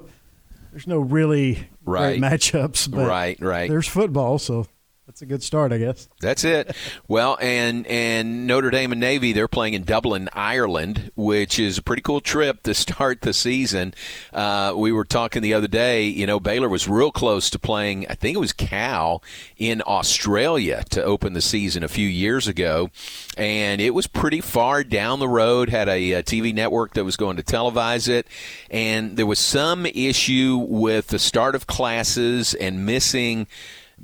there's 0.72 0.88
no 0.88 1.00
really 1.00 1.68
right. 1.86 2.20
great 2.20 2.22
matchups, 2.22 2.90
but 2.90 3.08
right, 3.08 3.40
right. 3.40 3.70
There's 3.70 3.88
football, 3.88 4.40
so 4.40 4.68
that's 5.10 5.24
a 5.24 5.25
good 5.25 5.42
start, 5.42 5.74
I 5.74 5.80
guess. 5.80 6.08
That's 6.22 6.44
it. 6.44 6.75
well, 7.08 7.36
and 7.42 7.88
and 7.88 8.46
Notre 8.46 8.70
Dame 8.70 8.92
and 8.92 9.01
Navy 9.01 9.34
they're 9.34 9.48
playing 9.48 9.74
in 9.74 9.84
Dublin, 9.84 10.30
Ireland, 10.34 11.12
which 11.16 11.58
is 11.58 11.80
a 11.80 11.82
pretty 11.82 12.04
cool 12.04 12.22
trip 12.22 12.62
to 12.62 12.75
start 12.75 13.22
the 13.22 13.34
season. 13.34 13.96
Uh, 14.32 14.74
we 14.78 14.92
were 14.92 15.04
talking 15.04 15.42
the 15.42 15.56
other 15.56 15.68
day. 15.68 16.06
You 16.06 16.28
know, 16.28 16.39
Baylor 16.39 16.70
was 16.70 16.88
real 16.88 17.12
close 17.12 17.50
to 17.50 17.58
playing. 17.58 18.06
I 18.08 18.13
think 18.13 18.36
it 18.36 18.39
was 18.39 18.54
Cal 18.54 19.24
in 19.58 19.82
Australia 19.88 20.84
to 20.92 21.04
open 21.04 21.34
the 21.34 21.42
season 21.42 21.84
a 21.84 21.88
few 21.88 22.08
years 22.08 22.48
ago, 22.48 22.92
and 23.36 23.82
it 23.82 23.96
was 23.96 24.06
pretty 24.06 24.42
far 24.42 24.84
down 24.84 25.18
the 25.18 25.28
road. 25.28 25.70
Had 25.70 25.89
a, 25.89 26.12
a 26.12 26.22
TV 26.22 26.54
network 26.54 26.94
that 26.94 27.04
was 27.04 27.18
going 27.18 27.36
to 27.38 27.44
televise 27.44 28.08
it, 28.08 28.28
and 28.70 29.18
there 29.18 29.25
was 29.25 29.39
some 29.39 29.88
issue 29.88 30.63
with 30.70 31.08
the 31.08 31.18
start 31.18 31.56
of 31.56 31.66
classes 31.66 32.54
and 32.54 32.86
missing 32.86 33.48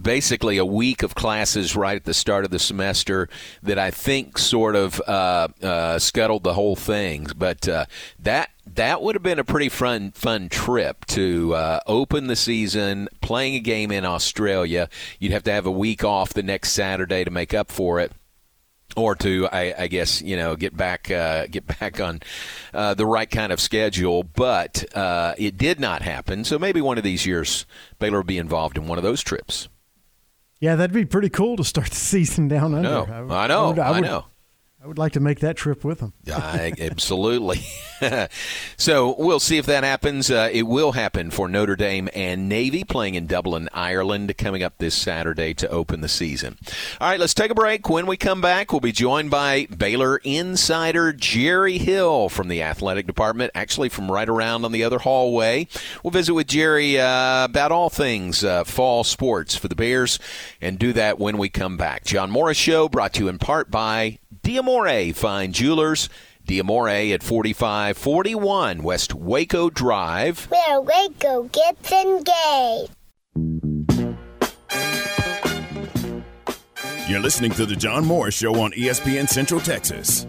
basically 0.01 0.57
a 0.57 0.65
week 0.65 1.03
of 1.03 1.15
classes 1.15 1.75
right 1.75 1.95
at 1.95 2.05
the 2.05 2.13
start 2.13 2.45
of 2.45 2.51
the 2.51 2.59
semester 2.59 3.29
that 3.63 3.79
I 3.79 3.91
think 3.91 4.37
sort 4.37 4.75
of 4.75 5.01
uh, 5.07 5.47
uh, 5.61 5.99
scuttled 5.99 6.43
the 6.43 6.53
whole 6.53 6.75
thing. 6.75 7.27
But 7.35 7.67
uh, 7.67 7.85
that 8.19 8.51
that 8.73 9.01
would 9.01 9.15
have 9.15 9.23
been 9.23 9.39
a 9.39 9.43
pretty 9.43 9.69
fun 9.69 10.11
fun 10.11 10.49
trip 10.49 11.05
to 11.05 11.53
uh, 11.53 11.79
open 11.87 12.27
the 12.27 12.35
season 12.35 13.09
playing 13.21 13.55
a 13.55 13.59
game 13.59 13.91
in 13.91 14.05
Australia. 14.05 14.89
You'd 15.19 15.31
have 15.31 15.43
to 15.43 15.51
have 15.51 15.65
a 15.65 15.71
week 15.71 16.03
off 16.03 16.33
the 16.33 16.43
next 16.43 16.71
Saturday 16.71 17.23
to 17.23 17.31
make 17.31 17.53
up 17.53 17.71
for 17.71 17.99
it 17.99 18.11
or 18.95 19.15
to 19.15 19.47
I, 19.51 19.73
I, 19.77 19.87
guess 19.87 20.21
you 20.21 20.37
know 20.37 20.55
get 20.55 20.75
back 20.75 21.11
uh, 21.11 21.47
get 21.47 21.65
back 21.79 21.99
on 21.99 22.21
uh, 22.73 22.93
the 22.93 23.05
right 23.05 23.29
kind 23.29 23.51
of 23.51 23.59
schedule. 23.59 24.23
But 24.23 24.85
uh, 24.95 25.35
it 25.37 25.57
did 25.57 25.79
not 25.79 26.01
happen. 26.01 26.43
So 26.43 26.57
maybe 26.57 26.81
one 26.81 26.97
of 26.97 27.03
these 27.03 27.25
years 27.25 27.65
Baylor 27.99 28.19
will 28.19 28.23
be 28.23 28.37
involved 28.37 28.77
in 28.77 28.87
one 28.87 28.97
of 28.97 29.03
those 29.03 29.21
trips. 29.21 29.67
Yeah, 30.65 30.75
that'd 30.77 30.95
be 30.95 31.05
pretty 31.05 31.29
cool 31.29 31.57
to 31.57 31.63
start 31.63 31.91
the 31.91 31.95
season 32.13 32.47
down 32.47 32.73
under. 32.73 32.89
I, 32.89 33.21
would, 33.21 33.31
I 33.31 33.47
know, 33.47 33.65
I, 33.65 33.67
would, 33.67 33.79
I, 33.79 33.91
would, 33.91 33.97
I 33.97 33.99
know. 33.99 34.25
I 34.85 34.87
would 34.87 34.99
like 34.99 35.13
to 35.13 35.19
make 35.19 35.39
that 35.39 35.57
trip 35.57 35.83
with 35.83 35.97
them. 35.97 36.13
I, 36.37 36.71
absolutely. 36.79 37.61
so 38.77 39.15
we'll 39.17 39.39
see 39.39 39.57
if 39.57 39.65
that 39.65 39.83
happens. 39.83 40.29
Uh, 40.29 40.47
it 40.51 40.67
will 40.67 40.91
happen 40.91 41.31
for 41.31 41.47
Notre 41.49 41.75
Dame 41.75 42.07
and 42.13 42.47
Navy 42.47 42.83
playing 42.83 43.15
in 43.15 43.25
Dublin, 43.25 43.67
Ireland, 43.73 44.37
coming 44.37 44.61
up 44.61 44.77
this 44.77 44.93
Saturday 44.93 45.55
to 45.55 45.67
open 45.69 46.01
the 46.01 46.07
season. 46.07 46.59
All 47.01 47.09
right, 47.09 47.19
let's 47.19 47.33
take 47.33 47.49
a 47.49 47.55
break. 47.55 47.89
When 47.89 48.05
we 48.05 48.15
come 48.15 48.41
back, 48.41 48.71
we'll 48.71 48.79
be 48.79 48.91
joined 48.91 49.31
by 49.31 49.65
Baylor 49.75 50.17
insider 50.17 51.11
Jerry 51.11 51.79
Hill 51.79 52.29
from 52.29 52.47
the 52.47 52.61
athletic 52.61 53.07
department, 53.07 53.53
actually 53.55 53.89
from 53.89 54.11
right 54.11 54.29
around 54.29 54.65
on 54.65 54.71
the 54.71 54.83
other 54.83 54.99
hallway. 54.99 55.67
We'll 56.03 56.11
visit 56.11 56.35
with 56.35 56.45
Jerry 56.45 56.99
uh, 56.99 57.45
about 57.45 57.71
all 57.71 57.89
things 57.89 58.43
uh, 58.43 58.63
fall 58.65 59.03
sports 59.03 59.55
for 59.55 59.67
the 59.67 59.75
Bears 59.75 60.19
and 60.61 60.77
do 60.77 60.93
that 60.93 61.17
when 61.17 61.39
we 61.39 61.49
come 61.49 61.75
back. 61.75 62.03
John 62.03 62.29
Morris 62.29 62.57
Show 62.57 62.87
brought 62.87 63.13
to 63.13 63.23
you 63.23 63.29
in 63.29 63.39
part 63.39 63.71
by 63.71 64.19
Diamore 64.75 65.15
Fine 65.15 65.53
Jewelers. 65.53 66.09
Diamore 66.45 67.13
at 67.13 67.23
4541 67.23 68.83
West 68.83 69.13
Waco 69.13 69.69
Drive. 69.69 70.49
Where 70.51 70.81
Waco 70.81 71.43
gets 71.43 71.91
engaged. 71.91 72.91
You're 77.07 77.21
listening 77.21 77.51
to 77.51 77.65
The 77.65 77.75
John 77.77 78.05
Moore 78.05 78.31
Show 78.31 78.61
on 78.61 78.71
ESPN 78.73 79.29
Central 79.29 79.61
Texas. 79.61 80.27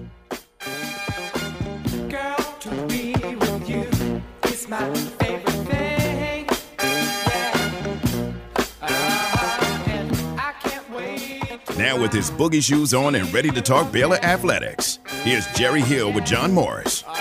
Now, 11.87 11.97
with 11.97 12.13
his 12.13 12.33
boogie 12.33 12.61
shoes 12.61 12.93
on 12.93 13.15
and 13.15 13.33
ready 13.33 13.49
to 13.51 13.63
talk 13.63 13.93
Baylor 13.93 14.17
athletics, 14.17 14.99
here's 15.23 15.47
Jerry 15.55 15.83
Hill 15.83 16.13
with 16.13 16.25
John 16.25 16.53
Morris. 16.53 17.05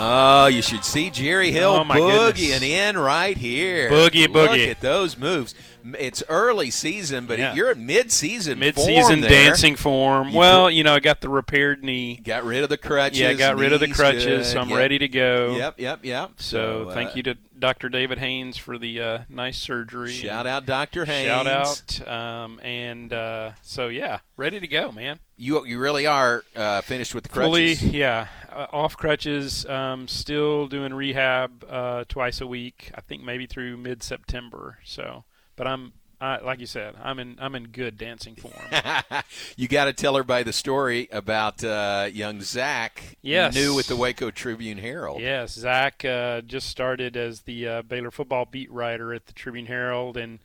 Oh, 0.00 0.46
you 0.46 0.62
should 0.62 0.84
see 0.84 1.10
Jerry 1.10 1.50
Hill 1.50 1.70
Oh, 1.70 1.84
my 1.84 1.98
boogieing 1.98 2.60
goodness. 2.60 2.62
in 2.62 2.96
right 2.98 3.36
here. 3.36 3.90
Boogie, 3.90 4.26
boogie. 4.26 4.32
Look 4.32 4.50
boogie. 4.52 4.70
at 4.70 4.80
those 4.80 5.18
moves. 5.18 5.54
It's 5.98 6.22
early 6.28 6.70
season, 6.70 7.26
but 7.26 7.38
Yeah. 7.38 7.54
you're 7.54 7.70
in 7.72 7.86
mid-season. 7.86 8.58
Mid-season 8.58 9.20
form 9.20 9.30
dancing 9.30 9.76
form. 9.76 10.28
You 10.30 10.38
well, 10.38 10.70
you 10.70 10.82
know, 10.84 10.94
I 10.94 11.00
got 11.00 11.20
the 11.20 11.28
repaired 11.28 11.82
knee. 11.82 12.16
Got 12.22 12.44
rid 12.44 12.62
of 12.62 12.68
the 12.68 12.76
crutches. 12.78 13.20
Yeah, 13.20 13.32
got 13.34 13.56
rid 13.56 13.72
of 13.72 13.80
the 13.80 13.88
crutches, 13.88 14.24
good. 14.24 14.44
so 14.46 14.60
I'm 14.60 14.68
Yep. 14.70 14.78
ready 14.78 14.98
to 14.98 15.08
go. 15.08 15.56
Yep, 15.56 15.74
yep, 15.80 16.00
yep. 16.04 16.30
So, 16.36 16.88
uh, 16.88 16.94
thank 16.94 17.16
you 17.16 17.22
to 17.24 17.36
Dr. 17.58 17.88
David 17.88 18.18
Haynes 18.18 18.56
for 18.56 18.78
the 18.78 19.00
uh, 19.00 19.18
nice 19.28 19.58
surgery. 19.58 20.12
Shout 20.12 20.46
out, 20.46 20.64
Doctor 20.64 21.04
Haynes. 21.04 21.26
Shout 21.26 21.46
out. 21.46 22.08
Um, 22.08 22.60
and 22.60 23.12
uh, 23.12 23.52
so, 23.62 23.88
yeah, 23.88 24.20
ready 24.36 24.60
to 24.60 24.68
go, 24.68 24.92
man. 24.92 25.18
You 25.36 25.64
you 25.66 25.78
really 25.78 26.06
are 26.06 26.44
uh, 26.56 26.80
finished 26.82 27.14
with 27.14 27.24
the 27.24 27.30
Fully, 27.30 27.76
crutches. 27.76 27.94
yeah, 27.94 28.26
uh, 28.52 28.66
off 28.72 28.96
crutches. 28.96 29.64
Um, 29.66 30.08
still 30.08 30.66
doing 30.66 30.92
rehab 30.94 31.64
uh, 31.68 32.04
twice 32.08 32.40
a 32.40 32.46
week. 32.46 32.90
I 32.94 33.00
think 33.00 33.22
maybe 33.22 33.46
through 33.46 33.76
mid-September. 33.76 34.78
So, 34.84 35.24
but 35.58 35.66
I'm 35.66 35.92
I, 36.20 36.38
like 36.38 36.58
you 36.58 36.66
said, 36.66 36.96
I'm 37.00 37.18
in 37.20 37.36
I'm 37.38 37.54
in 37.54 37.68
good 37.68 37.96
dancing 37.96 38.34
form. 38.34 38.54
you 39.56 39.68
got 39.68 39.84
to 39.84 39.92
tell 39.92 40.16
everybody 40.16 40.42
the 40.42 40.52
story 40.52 41.08
about 41.12 41.62
uh, 41.62 42.08
young 42.12 42.40
Zach. 42.40 43.16
Yes. 43.22 43.54
new 43.54 43.74
with 43.74 43.86
the 43.86 43.96
Waco 43.96 44.30
Tribune 44.30 44.78
Herald. 44.78 45.20
Yes, 45.20 45.52
Zach 45.52 46.04
uh, 46.04 46.40
just 46.40 46.68
started 46.68 47.16
as 47.16 47.42
the 47.42 47.68
uh, 47.68 47.82
Baylor 47.82 48.10
football 48.10 48.46
beat 48.46 48.70
writer 48.72 49.14
at 49.14 49.26
the 49.26 49.32
Tribune 49.32 49.66
Herald, 49.66 50.16
and 50.16 50.40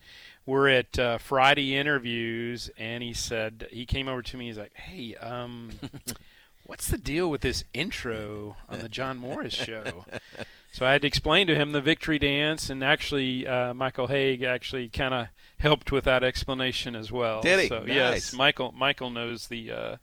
we're 0.46 0.68
at 0.68 0.96
uh, 0.96 1.18
Friday 1.18 1.74
interviews, 1.74 2.70
and 2.78 3.02
he 3.02 3.12
said 3.12 3.66
he 3.70 3.84
came 3.84 4.06
over 4.06 4.22
to 4.22 4.36
me. 4.36 4.46
He's 4.46 4.58
like, 4.58 4.74
"Hey, 4.74 5.16
um, 5.16 5.70
what's 6.64 6.88
the 6.88 6.98
deal 6.98 7.30
with 7.30 7.40
this 7.42 7.64
intro 7.72 8.56
on 8.68 8.80
the 8.80 8.88
John 8.88 9.18
Morris 9.18 9.54
show?" 9.54 10.04
So 10.72 10.84
I 10.84 10.90
had 10.90 11.02
to 11.02 11.06
explain 11.06 11.46
to 11.46 11.54
him 11.54 11.70
the 11.70 11.80
victory 11.80 12.18
dance, 12.18 12.68
and 12.68 12.82
actually, 12.82 13.46
uh, 13.46 13.72
Michael 13.74 14.08
Haig 14.08 14.42
actually 14.42 14.88
kind 14.88 15.14
of 15.14 15.28
helped 15.60 15.92
with 15.92 16.02
that 16.02 16.24
explanation 16.24 16.96
as 16.96 17.12
well. 17.12 17.42
Did 17.42 17.60
he? 17.60 17.68
So 17.68 17.78
Nice. 17.84 17.94
yes, 17.94 18.32
Michael 18.32 18.72
Michael 18.72 19.10
knows 19.10 19.46
the 19.46 19.70
uh, 19.70 19.96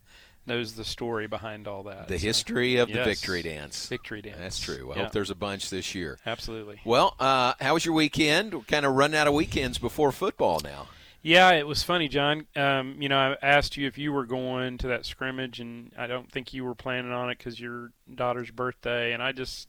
knows 0.46 0.72
the 0.72 0.84
story 0.84 1.26
behind 1.26 1.68
all 1.68 1.82
that. 1.82 2.08
The 2.08 2.18
So, 2.18 2.26
history 2.26 2.76
of 2.78 2.90
the 2.90 3.04
victory 3.04 3.42
dance. 3.42 3.86
Victory 3.86 4.22
dance. 4.22 4.38
That's 4.38 4.58
true. 4.60 4.90
I 4.92 4.96
Yeah. 4.96 5.02
hope 5.02 5.12
there's 5.12 5.28
a 5.28 5.34
bunch 5.34 5.68
this 5.68 5.94
year. 5.94 6.18
Absolutely. 6.24 6.80
Well, 6.86 7.16
uh, 7.20 7.52
how 7.60 7.74
was 7.74 7.84
your 7.84 7.94
weekend? 7.94 8.54
We're 8.54 8.60
kind 8.62 8.86
of 8.86 8.94
running 8.94 9.18
out 9.20 9.26
of 9.28 9.34
weekends 9.34 9.76
before 9.76 10.10
football 10.10 10.60
now. 10.64 10.88
Yeah, 11.22 11.52
it 11.52 11.66
was 11.66 11.82
funny, 11.84 12.08
John. 12.08 12.46
Um, 12.56 12.96
you 13.00 13.08
know, 13.08 13.16
I 13.16 13.36
asked 13.46 13.76
you 13.76 13.86
if 13.86 13.96
you 13.96 14.12
were 14.12 14.26
going 14.26 14.76
to 14.78 14.88
that 14.88 15.06
scrimmage, 15.06 15.60
and 15.60 15.92
I 15.96 16.06
don't 16.08 16.30
think 16.30 16.52
you 16.52 16.64
were 16.64 16.74
planning 16.74 17.12
on 17.12 17.30
it 17.30 17.38
because 17.38 17.60
your 17.60 17.92
daughter's 18.12 18.50
birthday. 18.50 19.12
And 19.12 19.22
I 19.22 19.30
just, 19.30 19.68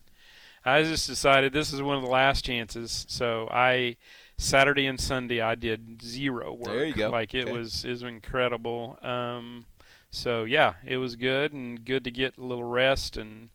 I 0.65 0.81
just 0.83 1.07
decided 1.07 1.53
this 1.53 1.71
is 1.73 1.81
one 1.81 1.97
of 1.97 2.03
the 2.03 2.09
last 2.09 2.45
chances. 2.45 3.05
So 3.07 3.47
I, 3.51 3.97
Saturday 4.37 4.87
and 4.87 4.99
Sunday, 4.99 5.41
I 5.41 5.55
did 5.55 6.01
zero 6.01 6.53
work. 6.53 6.71
There 6.73 6.85
you 6.85 6.93
go. 6.93 7.07
Like 7.07 7.35
it 7.35 7.45
Okay. 7.45 7.49
was, 7.49 7.85
it 7.85 7.91
was 7.91 8.03
incredible. 8.03 8.97
Um, 9.03 9.65
so 10.11 10.45
yeah, 10.45 10.75
it 10.85 10.97
was 10.97 11.15
good 11.15 11.53
and 11.53 11.85
good 11.85 12.03
to 12.05 12.11
get 12.11 12.37
a 12.37 12.43
little 12.43 12.63
rest 12.63 13.17
and 13.17 13.49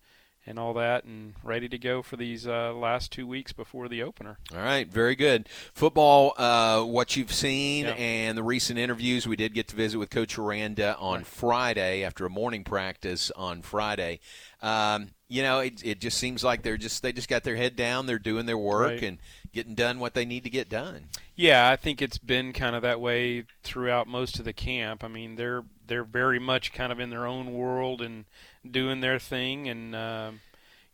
and 0.48 0.58
all 0.58 0.72
that, 0.74 1.04
and 1.04 1.34
ready 1.44 1.68
to 1.68 1.78
go 1.78 2.02
for 2.02 2.16
these 2.16 2.46
uh, 2.46 2.72
last 2.72 3.12
two 3.12 3.26
weeks 3.26 3.52
before 3.52 3.86
the 3.88 4.02
opener. 4.02 4.38
All 4.52 4.58
right, 4.60 4.88
very 4.88 5.14
good. 5.14 5.48
Football, 5.74 6.32
uh, 6.38 6.82
what 6.82 7.16
you've 7.16 7.32
seen 7.32 7.84
Yeah. 7.84 7.92
and 7.92 8.38
the 8.38 8.42
recent 8.42 8.78
interviews. 8.78 9.26
We 9.28 9.36
did 9.36 9.52
get 9.52 9.68
to 9.68 9.76
visit 9.76 9.98
with 9.98 10.08
Coach 10.10 10.38
Aranda 10.38 10.96
on 10.98 11.18
Right. 11.18 11.26
Friday 11.26 12.02
after 12.02 12.24
a 12.24 12.30
morning 12.30 12.64
practice 12.64 13.30
on 13.36 13.60
Friday. 13.62 14.20
Um, 14.62 15.10
you 15.28 15.42
know, 15.42 15.60
it, 15.60 15.84
it 15.84 16.00
just 16.00 16.16
seems 16.16 16.42
like 16.42 16.62
they're 16.62 16.78
just 16.78 17.02
they 17.02 17.12
just 17.12 17.28
got 17.28 17.44
their 17.44 17.56
head 17.56 17.76
down. 17.76 18.06
They're 18.06 18.18
doing 18.18 18.46
their 18.46 18.56
work 18.58 18.88
Right. 18.92 19.02
and 19.02 19.18
getting 19.52 19.74
done 19.74 19.98
what 19.98 20.14
they 20.14 20.24
need 20.24 20.44
to 20.44 20.50
get 20.50 20.68
done. 20.70 21.04
Yeah, 21.36 21.68
I 21.68 21.76
think 21.76 22.00
it's 22.00 22.18
been 22.18 22.52
kind 22.54 22.74
of 22.74 22.82
that 22.82 23.00
way 23.00 23.44
throughout 23.62 24.08
most 24.08 24.38
of 24.38 24.44
the 24.46 24.52
camp. 24.54 25.04
I 25.04 25.08
mean, 25.08 25.36
they're 25.36 25.64
they're 25.88 26.04
very 26.04 26.38
much 26.38 26.72
kind 26.72 26.92
of 26.92 27.00
in 27.00 27.10
their 27.10 27.26
own 27.26 27.52
world 27.52 28.00
and 28.00 28.24
doing 28.68 29.00
their 29.00 29.18
thing, 29.18 29.68
and 29.68 29.94
um, 29.94 30.40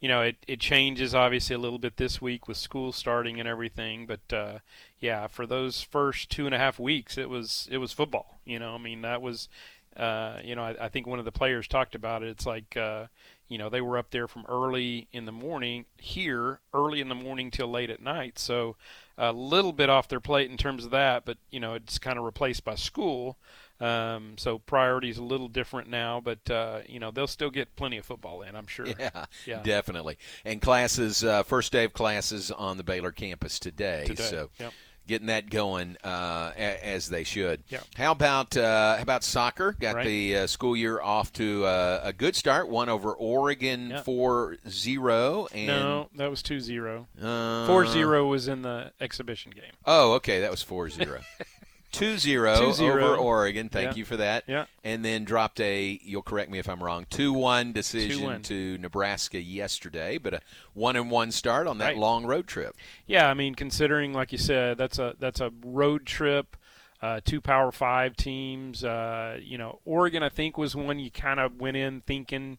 you 0.01 0.09
know, 0.09 0.23
it 0.23 0.37
it 0.47 0.61
changes 0.61 1.15
obviously 1.15 1.55
a 1.55 1.59
little 1.59 1.79
bit 1.79 1.97
this 1.97 2.21
week 2.21 2.49
with 2.49 2.57
school 2.57 2.93
starting 2.93 3.39
and 3.39 3.49
everything. 3.49 4.07
But 4.07 4.33
uh, 4.33 4.59
yeah, 5.01 5.27
for 5.27 5.47
those 5.47 5.83
first 5.83 6.31
two 6.31 6.47
and 6.47 6.55
a 6.55 6.59
half 6.59 6.79
weeks, 6.79 7.19
it 7.19 7.29
was 7.29 7.69
it 7.71 7.79
was 7.79 7.93
football. 7.93 8.39
You 8.45 8.59
know, 8.59 8.75
I 8.75 8.79
mean, 8.79 9.03
that 9.03 9.23
was. 9.23 9.49
Uh, 9.97 10.41
you 10.43 10.57
know, 10.57 10.65
I, 10.65 10.87
I 10.87 10.89
think 10.89 11.07
one 11.07 11.21
of 11.21 11.25
the 11.25 11.31
players 11.31 11.69
talked 11.69 11.95
about 11.95 12.25
it. 12.25 12.29
It's 12.29 12.45
like, 12.45 12.77
uh, 12.77 13.07
you 13.47 13.59
know, 13.59 13.69
they 13.69 13.81
were 13.81 13.97
up 13.97 14.11
there 14.11 14.27
from 14.27 14.45
early 14.49 15.07
in 15.13 15.25
the 15.25 15.31
morning 15.31 15.85
here, 15.99 16.59
early 16.73 17.01
in 17.01 17.09
the 17.09 17.15
morning 17.15 17.53
till 17.53 17.69
late 17.69 17.91
at 17.91 18.03
night. 18.03 18.37
So, 18.37 18.75
a 19.17 19.33
little 19.33 19.73
bit 19.73 19.89
off 19.89 20.09
their 20.09 20.21
plate 20.21 20.51
in 20.51 20.57
terms 20.57 20.85
of 20.85 20.91
that, 20.91 21.25
but 21.25 21.39
you 21.51 21.61
know 21.61 21.75
it's 21.75 21.99
kind 21.99 22.19
of 22.19 22.25
replaced 22.25 22.65
by 22.65 22.75
school. 22.75 23.39
Um, 23.81 24.35
so 24.39 24.59
priorities 24.61 25.19
a 25.19 25.23
little 25.25 25.49
different 25.49 25.89
now, 25.91 26.21
but 26.21 26.49
uh, 26.51 26.81
you 26.89 27.01
know 27.01 27.11
they'll 27.11 27.27
still 27.27 27.51
get 27.51 27.75
plenty 27.77 27.97
of 27.99 28.05
football 28.07 28.43
in, 28.43 28.55
I'm 28.55 28.67
sure. 28.69 28.87
Yeah, 28.99 29.25
Yeah. 29.47 29.63
definitely. 29.63 30.17
And 30.45 30.63
classes, 30.63 31.25
uh, 31.25 31.43
first 31.43 31.73
day 31.73 31.85
of 31.85 31.93
classes 31.93 32.51
on 32.51 32.77
the 32.77 32.85
Baylor 32.85 33.11
campus 33.13 33.59
today. 33.59 34.05
Today, 34.07 34.23
So 34.23 34.51
yep. 34.61 34.73
getting 35.09 35.27
that 35.27 35.51
going 35.51 35.97
uh, 36.05 36.53
a- 36.57 36.87
as 36.87 37.09
they 37.09 37.25
should. 37.25 37.65
Yeah. 37.69 37.81
How 37.97 38.13
about 38.13 38.57
uh, 38.57 38.97
how 38.97 39.03
about 39.03 39.25
soccer? 39.25 39.73
Got 39.73 39.97
Right. 39.97 40.07
the 40.07 40.37
uh, 40.39 40.47
school 40.47 40.77
year 40.77 41.01
off 41.03 41.33
to 41.35 41.65
uh, 41.67 42.01
a 42.05 42.13
good 42.13 42.37
start. 42.37 42.69
One 42.69 42.89
over 42.89 43.13
Oregon 43.13 43.91
Yeah. 43.91 44.03
4-0. 44.03 45.49
And, 45.53 45.67
No, 45.67 46.09
that 46.17 46.31
was 46.31 46.43
2-0. 46.43 47.07
Uh, 47.21 47.25
4-0 47.69 48.29
was 48.29 48.49
in 48.49 48.63
the 48.63 48.93
exhibition 49.01 49.53
game. 49.53 49.73
Oh, 49.85 50.13
okay, 50.15 50.41
that 50.41 50.51
was 50.51 50.63
4-0. 50.65 51.23
2-0 51.95 52.57
2-0. 52.57 52.81
over 52.81 53.17
Oregon. 53.17 53.69
Thank 53.69 53.91
Yeah. 53.93 53.95
you 53.97 54.05
for 54.05 54.17
that. 54.17 54.45
Yeah. 54.47 54.67
And 54.83 55.05
then 55.05 55.25
dropped 55.25 55.61
a, 55.61 55.99
you'll 56.03 56.23
correct 56.23 56.51
me 56.51 56.59
if 56.59 56.69
I'm 56.69 56.83
wrong, 56.83 57.07
2-1 57.11 57.73
decision 57.73 58.21
2-1. 58.41 58.43
to 58.45 58.79
Nebraska 58.79 59.41
yesterday, 59.41 60.19
but 60.19 60.35
a 60.35 60.41
1 60.75 60.97
and 60.97 61.11
1 61.11 61.33
start 61.33 61.67
on 61.67 61.79
that 61.79 61.89
Right. 61.89 61.97
long 61.97 62.27
road 62.27 62.47
trip. 62.47 62.77
Yeah, 63.07 63.29
I 63.29 63.35
mean, 63.35 63.55
considering 63.55 64.13
like 64.13 64.33
you 64.33 64.39
said, 64.39 64.79
that's 64.79 64.99
a 64.99 65.15
that's 65.19 65.41
a 65.41 65.53
road 65.65 66.07
trip. 66.07 66.57
Uh, 67.03 67.21
two 67.23 67.41
Power 67.41 67.71
Five 67.71 68.17
teams. 68.17 68.83
Uh, 68.83 69.39
you 69.43 69.59
know, 69.59 69.81
Oregon, 69.85 70.23
I 70.23 70.31
think, 70.31 70.57
was 70.57 70.75
one 70.75 70.99
you 70.99 71.11
kind 71.11 71.39
of 71.39 71.61
went 71.61 71.77
in 71.77 72.01
thinking 72.01 72.57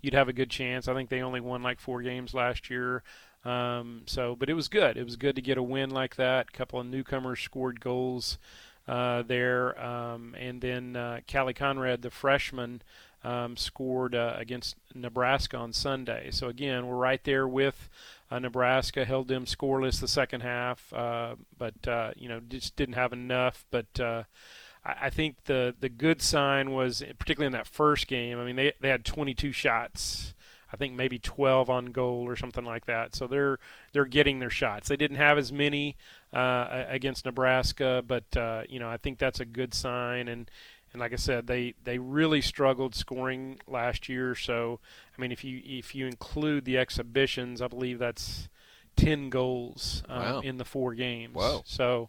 you'd 0.00 0.14
have 0.14 0.28
a 0.28 0.32
good 0.32 0.50
chance. 0.50 0.86
I 0.86 0.94
think 0.94 1.10
they 1.10 1.20
only 1.20 1.40
won 1.40 1.62
like 1.64 1.80
four 1.80 2.00
games 2.02 2.32
last 2.32 2.70
year. 2.70 3.02
Um, 3.44 4.02
so, 4.06 4.36
but 4.36 4.48
it 4.48 4.54
was 4.54 4.68
good. 4.68 4.96
It 4.96 5.04
was 5.04 5.16
good 5.16 5.34
to 5.36 5.42
get 5.42 5.58
a 5.58 5.62
win 5.62 5.90
like 5.90 6.14
that. 6.16 6.46
A 6.48 6.52
couple 6.56 6.78
of 6.78 6.86
newcomers 6.86 7.40
scored 7.40 7.80
goals 7.80 8.38
uh, 8.88 9.22
there, 9.22 9.80
um, 9.84 10.34
and 10.38 10.60
then 10.60 10.96
uh, 10.96 11.20
Callie 11.30 11.54
Conrad, 11.54 12.02
the 12.02 12.10
freshman, 12.10 12.82
um, 13.22 13.56
scored 13.56 14.14
uh, 14.14 14.34
against 14.36 14.76
Nebraska 14.94 15.56
on 15.56 15.72
Sunday. 15.72 16.30
So 16.30 16.48
again, 16.48 16.86
we're 16.86 16.96
right 16.96 17.22
there 17.24 17.46
with 17.46 17.88
uh, 18.30 18.38
Nebraska. 18.38 19.04
Held 19.04 19.28
them 19.28 19.44
scoreless 19.44 20.00
the 20.00 20.08
second 20.08 20.42
half, 20.42 20.92
uh, 20.92 21.34
but 21.56 21.86
uh, 21.86 22.12
you 22.16 22.28
know 22.28 22.40
just 22.40 22.76
didn't 22.76 22.94
have 22.94 23.12
enough. 23.12 23.64
But 23.70 24.00
uh, 24.00 24.22
I, 24.84 24.94
I 25.02 25.10
think 25.10 25.44
the 25.44 25.74
the 25.78 25.88
good 25.88 26.22
sign 26.22 26.72
was 26.72 27.02
particularly 27.18 27.46
in 27.46 27.52
that 27.52 27.66
first 27.66 28.06
game. 28.06 28.38
I 28.38 28.44
mean, 28.44 28.56
they 28.56 28.72
they 28.80 28.88
had 28.88 29.04
22 29.04 29.52
shots. 29.52 30.34
I 30.72 30.76
think 30.76 30.94
maybe 30.94 31.18
12 31.18 31.70
on 31.70 31.86
goal 31.86 32.24
or 32.28 32.36
something 32.36 32.64
like 32.64 32.86
that. 32.86 33.14
So 33.14 33.26
they're 33.26 33.58
they're 33.92 34.04
getting 34.04 34.38
their 34.38 34.50
shots. 34.50 34.88
They 34.88 34.96
didn't 34.96 35.16
have 35.16 35.38
as 35.38 35.52
many 35.52 35.96
uh, 36.32 36.84
against 36.88 37.24
Nebraska, 37.24 38.02
but 38.06 38.24
uh, 38.36 38.62
you 38.68 38.78
know 38.78 38.88
I 38.88 38.96
think 38.98 39.18
that's 39.18 39.40
a 39.40 39.44
good 39.46 39.72
sign. 39.74 40.28
And 40.28 40.50
and 40.92 41.00
like 41.00 41.12
I 41.12 41.16
said, 41.16 41.46
they 41.46 41.74
they 41.84 41.98
really 41.98 42.40
struggled 42.40 42.94
scoring 42.94 43.60
last 43.66 44.08
year. 44.08 44.34
So 44.34 44.80
I 45.16 45.20
mean, 45.20 45.32
if 45.32 45.42
you 45.44 45.60
if 45.64 45.94
you 45.94 46.06
include 46.06 46.64
the 46.64 46.78
exhibitions, 46.78 47.62
I 47.62 47.68
believe 47.68 47.98
that's 47.98 48.48
10 48.96 49.30
goals 49.30 50.02
um, 50.08 50.20
Wow. 50.20 50.40
in 50.40 50.58
the 50.58 50.64
four 50.64 50.94
games. 50.94 51.34
Whoa. 51.34 51.62
So. 51.64 52.08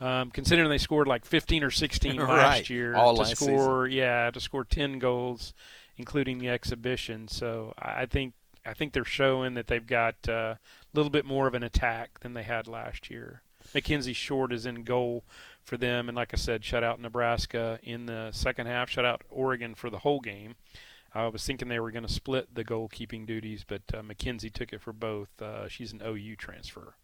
Um, 0.00 0.32
considering 0.32 0.68
they 0.68 0.76
scored 0.78 1.06
like 1.06 1.24
15 1.24 1.62
or 1.62 1.70
16 1.70 2.16
last 2.18 2.28
Right. 2.28 2.68
year, 2.70 2.96
All 2.96 3.14
to 3.14 3.20
last 3.22 3.36
score, 3.36 3.86
yeah, 3.86 4.28
to 4.32 4.40
score 4.40 4.64
10 4.64 4.98
goals, 4.98 5.54
including 5.96 6.38
the 6.38 6.48
exhibition. 6.48 7.28
So 7.28 7.74
I 7.78 8.06
think 8.06 8.34
I 8.66 8.72
think 8.72 8.92
they're 8.92 9.04
showing 9.04 9.54
that 9.54 9.66
they've 9.66 9.86
got 9.86 10.16
uh, 10.28 10.54
a 10.56 10.58
little 10.94 11.10
bit 11.10 11.26
more 11.26 11.46
of 11.46 11.54
an 11.54 11.62
attack 11.62 12.20
than 12.20 12.34
they 12.34 12.42
had 12.42 12.66
last 12.66 13.10
year. 13.10 13.42
Mackenzie 13.74 14.12
Short 14.12 14.52
is 14.52 14.66
in 14.66 14.84
goal 14.84 15.24
for 15.62 15.76
them, 15.76 16.08
and 16.08 16.16
like 16.16 16.32
I 16.32 16.36
said, 16.36 16.64
shut 16.64 16.84
out 16.84 17.00
Nebraska 17.00 17.78
in 17.82 18.06
the 18.06 18.30
second 18.32 18.66
half, 18.66 18.90
shut 18.90 19.04
out 19.04 19.22
Oregon 19.30 19.74
for 19.74 19.90
the 19.90 20.00
whole 20.00 20.20
game. 20.20 20.56
I 21.14 21.28
was 21.28 21.44
thinking 21.46 21.68
they 21.68 21.78
were 21.78 21.92
going 21.92 22.06
to 22.06 22.12
split 22.12 22.54
the 22.54 22.64
goalkeeping 22.64 23.24
duties, 23.24 23.64
but 23.66 23.82
uh, 23.94 24.02
Mackenzie 24.02 24.50
took 24.50 24.72
it 24.72 24.80
for 24.80 24.92
both. 24.92 25.28
Uh, 25.40 25.68
she's 25.68 25.92
an 25.92 26.02
OU 26.04 26.36
transfer. 26.36 26.96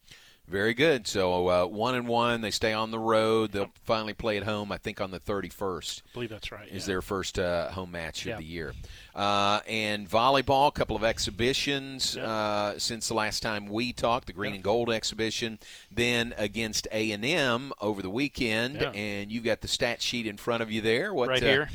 Very 0.50 0.74
good. 0.74 1.06
So 1.06 1.48
uh, 1.48 1.66
one 1.66 1.94
and 1.94 2.08
one, 2.08 2.40
they 2.40 2.50
stay 2.50 2.72
on 2.72 2.90
the 2.90 2.98
road. 2.98 3.52
They'll 3.52 3.70
finally 3.84 4.14
play 4.14 4.36
at 4.36 4.42
home. 4.42 4.72
I 4.72 4.78
think 4.78 5.00
on 5.00 5.12
the 5.12 5.20
thirty 5.20 5.48
first 5.48 6.02
I 6.10 6.12
believe 6.14 6.30
that's 6.30 6.50
right. 6.50 6.66
is 6.68 6.82
yeah. 6.82 6.86
their 6.94 7.02
first 7.02 7.38
uh, 7.38 7.70
home 7.70 7.92
match 7.92 8.26
Yeah. 8.26 8.32
of 8.32 8.40
the 8.40 8.44
year. 8.44 8.74
Uh, 9.14 9.60
and 9.68 10.10
volleyball, 10.10 10.68
a 10.68 10.72
couple 10.72 10.96
of 10.96 11.04
exhibitions 11.04 12.16
Yeah. 12.16 12.24
uh, 12.24 12.78
since 12.78 13.06
the 13.06 13.14
last 13.14 13.42
time 13.44 13.66
we 13.66 13.92
talked. 13.92 14.26
The 14.26 14.32
green 14.32 14.54
and 14.54 14.62
gold 14.62 14.90
exhibition, 14.90 15.58
then 15.90 16.34
against 16.36 16.88
A 16.90 17.12
and 17.12 17.24
M 17.24 17.72
over 17.80 18.02
the 18.02 18.10
weekend. 18.10 18.82
And 18.82 19.30
you've 19.30 19.44
got 19.44 19.60
the 19.60 19.68
stat 19.68 20.02
sheet 20.02 20.26
in 20.26 20.36
front 20.36 20.62
of 20.64 20.70
you 20.72 20.80
there. 20.80 21.14
What 21.14 21.28
Right 21.28 21.42
uh, 21.42 21.46
here. 21.46 21.70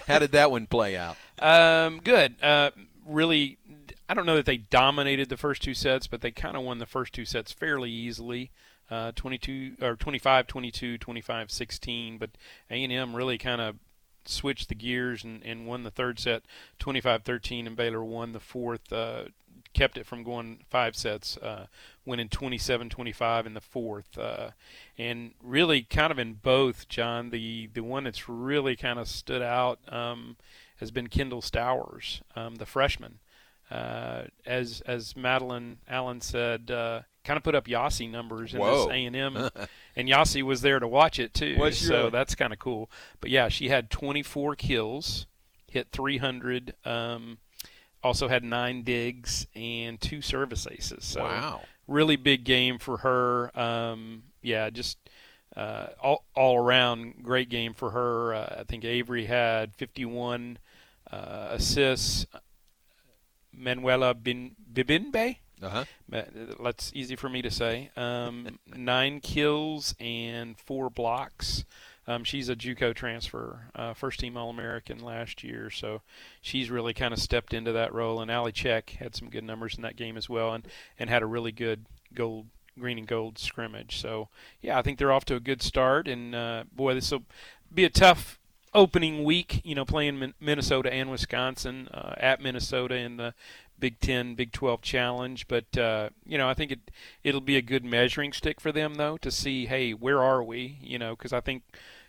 how 0.06 0.20
did 0.20 0.32
that 0.32 0.52
one 0.52 0.66
play 0.68 0.96
out? 0.96 1.16
Um, 1.40 2.00
good. 2.04 2.36
Uh, 2.42 2.70
really, 3.06 3.58
I 4.08 4.14
don't 4.14 4.26
know 4.26 4.36
that 4.36 4.46
they 4.46 4.56
dominated 4.56 5.28
the 5.28 5.36
first 5.36 5.62
two 5.62 5.74
sets, 5.74 6.06
but 6.06 6.20
they 6.20 6.30
kind 6.30 6.56
of 6.56 6.62
won 6.62 6.78
the 6.78 6.86
first 6.86 7.12
two 7.12 7.24
sets 7.24 7.52
fairly 7.52 7.90
easily. 7.90 8.50
Uh, 8.90 9.12
22 9.14 9.76
or 9.82 9.96
25 9.96 10.46
22 10.46 10.96
25 10.96 11.50
16 11.50 12.16
but 12.16 12.30
A&M 12.70 13.14
really 13.14 13.36
kind 13.36 13.60
of 13.60 13.76
switched 14.24 14.70
the 14.70 14.74
gears 14.74 15.24
and, 15.24 15.44
and 15.44 15.66
won 15.66 15.82
the 15.82 15.90
third 15.90 16.18
set 16.18 16.42
25 16.78 17.22
13 17.22 17.66
and 17.66 17.76
Baylor 17.76 18.02
won 18.02 18.32
the 18.32 18.40
fourth 18.40 18.90
uh, 18.90 19.24
kept 19.72 19.98
it 19.98 20.06
from 20.06 20.22
going 20.22 20.60
five 20.68 20.96
sets, 20.96 21.36
uh, 21.38 21.66
winning 22.04 22.28
27-25 22.28 23.46
in 23.46 23.54
the 23.54 23.60
fourth, 23.60 24.18
uh, 24.18 24.50
and 24.96 25.32
really 25.42 25.82
kind 25.82 26.10
of 26.10 26.18
in 26.18 26.34
both. 26.34 26.88
John, 26.88 27.30
the 27.30 27.68
the 27.72 27.82
one 27.82 28.04
that's 28.04 28.28
really 28.28 28.76
kind 28.76 28.98
of 28.98 29.08
stood 29.08 29.42
out 29.42 29.78
um, 29.88 30.36
has 30.78 30.90
been 30.90 31.08
Kendall 31.08 31.42
Stowers, 31.42 32.22
um, 32.34 32.56
the 32.56 32.66
freshman. 32.66 33.18
Uh, 33.70 34.24
as 34.46 34.82
as 34.86 35.14
Madeline 35.16 35.78
Allen 35.88 36.20
said, 36.20 36.70
uh, 36.70 37.02
kind 37.24 37.36
of 37.36 37.42
put 37.42 37.54
up 37.54 37.66
Yossi 37.66 38.10
numbers 38.10 38.54
in 38.54 38.60
Whoa. 38.60 38.86
this 38.86 38.94
A 38.94 39.04
and 39.04 39.14
M, 39.14 39.36
and 39.94 40.08
Yossi 40.08 40.42
was 40.42 40.62
there 40.62 40.78
to 40.78 40.88
watch 40.88 41.18
it 41.18 41.34
too. 41.34 41.54
She 41.72 41.84
so 41.84 41.96
really? 41.96 42.10
that's 42.10 42.34
kind 42.34 42.52
of 42.52 42.58
cool. 42.58 42.90
But 43.20 43.30
yeah, 43.30 43.48
she 43.48 43.68
had 43.68 43.90
24 43.90 44.56
kills, 44.56 45.26
hit 45.70 45.88
300. 45.92 46.74
Um, 46.86 47.38
also 48.02 48.28
had 48.28 48.44
nine 48.44 48.82
digs 48.82 49.46
and 49.54 50.00
two 50.00 50.22
service 50.22 50.66
aces. 50.70 51.04
So 51.04 51.22
wow. 51.22 51.60
really 51.86 52.16
big 52.16 52.44
game 52.44 52.78
for 52.78 52.98
her. 52.98 53.58
Um, 53.58 54.22
yeah, 54.42 54.70
just 54.70 54.98
uh, 55.56 55.88
all 56.00 56.24
all 56.34 56.58
around 56.58 57.22
great 57.22 57.48
game 57.48 57.74
for 57.74 57.90
her. 57.90 58.34
Uh, 58.34 58.56
I 58.60 58.64
think 58.64 58.84
Avery 58.84 59.26
had 59.26 59.74
51 59.76 60.58
uh, 61.10 61.48
assists. 61.50 62.26
Manuela 63.58 64.14
Bin 64.14 64.56
Bibinbe. 64.72 65.36
Uh-huh. 65.62 65.84
That's 66.62 66.92
easy 66.94 67.16
for 67.16 67.28
me 67.28 67.42
to 67.42 67.50
say. 67.50 67.90
Um, 67.96 68.58
nine 68.76 69.20
kills 69.20 69.94
and 69.98 70.58
four 70.58 70.88
blocks. 70.90 71.64
Um, 72.06 72.24
she's 72.24 72.48
a 72.48 72.56
JUCO 72.56 72.94
transfer, 72.94 73.70
uh, 73.74 73.92
first 73.92 74.18
team 74.18 74.38
All 74.38 74.48
American 74.48 74.98
last 74.98 75.44
year, 75.44 75.68
so 75.68 76.00
she's 76.40 76.70
really 76.70 76.94
kind 76.94 77.12
of 77.12 77.20
stepped 77.20 77.52
into 77.52 77.70
that 77.72 77.92
role. 77.92 78.22
And 78.22 78.30
Allie 78.30 78.52
Sczech 78.52 78.90
had 78.96 79.14
some 79.14 79.28
good 79.28 79.44
numbers 79.44 79.76
in 79.76 79.82
that 79.82 79.96
game 79.96 80.16
as 80.16 80.26
well, 80.26 80.54
and 80.54 80.66
and 80.98 81.10
had 81.10 81.22
a 81.22 81.26
really 81.26 81.52
good 81.52 81.84
gold, 82.14 82.46
green 82.78 82.96
and 82.96 83.06
gold 83.06 83.38
scrimmage. 83.38 84.00
So 84.00 84.28
yeah, 84.62 84.78
I 84.78 84.82
think 84.82 84.98
they're 84.98 85.12
off 85.12 85.26
to 85.26 85.36
a 85.36 85.40
good 85.40 85.60
start. 85.60 86.08
And 86.08 86.34
uh, 86.34 86.64
boy, 86.72 86.94
this 86.94 87.10
will 87.10 87.24
be 87.72 87.84
a 87.84 87.90
tough 87.90 88.38
opening 88.74 89.24
week. 89.24 89.60
You 89.64 89.74
know, 89.74 89.84
playing 89.84 90.18
Min- 90.18 90.34
Minnesota 90.40 90.92
and 90.92 91.10
Wisconsin 91.10 91.88
uh, 91.88 92.14
at 92.18 92.40
Minnesota 92.40 92.94
in 92.96 93.16
the 93.16 93.34
Big 93.78 94.00
Ten, 94.00 94.34
Big 94.34 94.52
Twelve 94.52 94.82
Challenge. 94.82 95.46
But 95.48 95.76
uh, 95.78 96.10
you 96.26 96.38
know, 96.38 96.48
I 96.48 96.54
think 96.54 96.72
it 96.72 96.90
it'll 97.24 97.40
be 97.40 97.56
a 97.56 97.62
good 97.62 97.84
measuring 97.84 98.32
stick 98.32 98.60
for 98.60 98.72
them 98.72 98.94
though 98.96 99.16
to 99.18 99.30
see, 99.30 99.66
hey, 99.66 99.92
where 99.92 100.22
are 100.22 100.42
we? 100.42 100.78
You 100.82 100.98
know, 100.98 101.14
because 101.14 101.32
I 101.32 101.40
think 101.40 101.62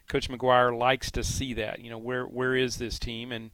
Coach 0.08 0.30
McGuire 0.30 0.76
likes 0.78 1.12
to 1.12 1.24
see 1.24 1.54
that. 1.56 1.80
You 1.80 1.89
know, 1.91 1.98
where 1.98 2.24
where 2.26 2.56
is 2.56 2.78
this 2.78 2.98
team? 3.00 3.32
And 3.32 3.52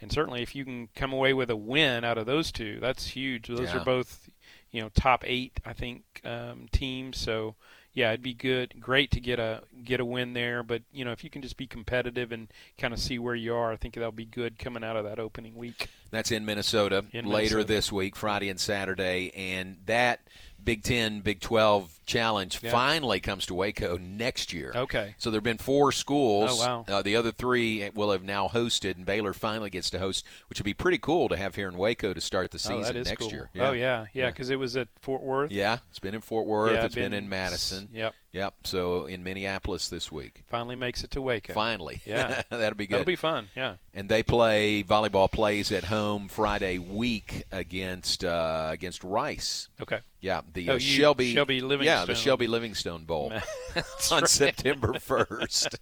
and 0.00 0.10
certainly 0.12 0.42
if 0.42 0.54
you 0.54 0.64
can 0.64 0.88
come 0.94 1.12
away 1.12 1.34
with 1.34 1.50
a 1.50 1.56
win 1.56 2.04
out 2.04 2.18
of 2.18 2.26
those 2.26 2.50
two, 2.52 2.78
that's 2.80 3.08
huge. 3.08 3.48
Those 3.48 3.60
Yeah. 3.72 3.78
are 3.78 3.84
both 3.84 4.30
you 4.70 4.80
know 4.80 4.90
top 4.94 5.24
eight, 5.26 5.60
I 5.64 5.72
think, 5.72 6.02
um, 6.24 6.68
teams. 6.72 7.18
So 7.18 7.54
yeah, 7.98 8.10
it'd 8.10 8.22
be 8.22 8.32
good, 8.32 8.74
great 8.80 9.10
to 9.10 9.20
get 9.20 9.40
a 9.40 9.60
get 9.84 9.98
a 9.98 10.04
win 10.04 10.32
there. 10.32 10.62
But 10.62 10.82
you 10.92 11.04
know, 11.04 11.10
if 11.10 11.24
you 11.24 11.30
can 11.30 11.42
just 11.42 11.56
be 11.56 11.66
competitive 11.66 12.30
and 12.30 12.46
kind 12.78 12.94
of 12.94 13.00
see 13.00 13.18
where 13.18 13.34
you 13.34 13.52
are, 13.52 13.72
I 13.72 13.76
think 13.76 13.94
that'll 13.94 14.12
be 14.12 14.24
good 14.24 14.56
coming 14.56 14.84
out 14.84 14.96
of 14.96 15.04
that 15.04 15.18
opening 15.18 15.56
week. 15.56 15.88
That's 16.12 16.30
in 16.30 16.44
Minnesota 16.44 17.04
In 17.12 17.26
later 17.26 17.56
Minnesota. 17.56 17.64
this 17.64 17.90
week, 17.90 18.14
Friday 18.14 18.50
and 18.50 18.60
Saturday, 18.60 19.32
and 19.34 19.78
that 19.86 20.20
Big 20.62 20.84
Ten, 20.84 21.22
Big 21.22 21.40
Twelve 21.40 21.97
challenge 22.08 22.58
Yeah. 22.62 22.72
finally 22.72 23.20
comes 23.20 23.46
to 23.46 23.54
Waco 23.54 23.96
next 23.96 24.52
year. 24.52 24.72
Okay. 24.74 25.14
So 25.18 25.30
there 25.30 25.38
have 25.38 25.44
been 25.44 25.58
four 25.58 25.92
schools. 25.92 26.60
Oh, 26.60 26.66
wow. 26.66 26.84
Uh, 26.88 27.02
the 27.02 27.14
other 27.14 27.30
three 27.30 27.88
will 27.94 28.10
have 28.10 28.24
now 28.24 28.48
hosted, 28.48 28.96
and 28.96 29.06
Baylor 29.06 29.32
finally 29.32 29.70
gets 29.70 29.90
to 29.90 29.98
host, 29.98 30.26
which 30.48 30.58
would 30.58 30.64
be 30.64 30.74
pretty 30.74 30.98
cool 30.98 31.28
to 31.28 31.36
have 31.36 31.54
here 31.54 31.68
in 31.68 31.76
Waco 31.76 32.12
to 32.12 32.20
start 32.20 32.50
the 32.50 32.58
season 32.58 32.96
oh, 32.96 33.02
next 33.02 33.16
cool. 33.18 33.30
year. 33.30 33.50
Oh 33.60 33.72
yeah, 33.72 34.06
yeah, 34.12 34.30
because 34.30 34.50
it 34.50 34.58
was 34.58 34.76
at 34.76 34.88
Fort 35.00 35.22
Worth. 35.22 35.52
Yeah, 35.52 35.78
it's 35.90 35.98
been 36.00 36.14
in 36.14 36.20
Fort 36.20 36.46
Worth. 36.46 36.72
Yeah, 36.72 36.84
it's 36.84 36.94
been, 36.94 37.12
in 37.12 37.28
Madison. 37.28 37.88
Yep. 37.92 38.14
Yep. 38.32 38.54
So 38.64 39.06
in 39.06 39.22
Minneapolis 39.24 39.88
this 39.88 40.12
week. 40.12 40.42
Finally 40.48 40.76
makes 40.76 41.02
it 41.02 41.10
to 41.12 41.22
Waco. 41.22 41.52
Finally. 41.54 42.02
Yeah. 42.04 42.42
That'll 42.50 42.76
be 42.76 42.86
good. 42.86 42.96
That'll 42.96 43.06
be 43.06 43.16
fun. 43.16 43.48
Yeah. 43.56 43.76
and 43.94 44.08
they 44.08 44.22
play 44.22 44.82
volleyball 44.82 45.30
plays 45.30 45.72
at 45.72 45.84
home 45.84 46.28
Friday 46.28 46.78
week 46.78 47.44
against 47.50 48.24
uh, 48.24 48.68
against 48.70 49.02
Rice. 49.02 49.68
Okay. 49.80 50.00
Yeah, 50.20 50.42
the 50.52 50.70
Oh, 50.70 50.74
uh, 50.74 50.78
Shelby 50.78 51.32
Shelby 51.32 51.56
Yeah, 51.80 51.97
the 52.06 52.14
Shelby 52.14 52.46
Livingstone 52.46 53.04
Bowl 53.04 53.32
on 54.10 54.20
right. 54.20 54.28
September 54.28 54.98
first. 54.98 55.78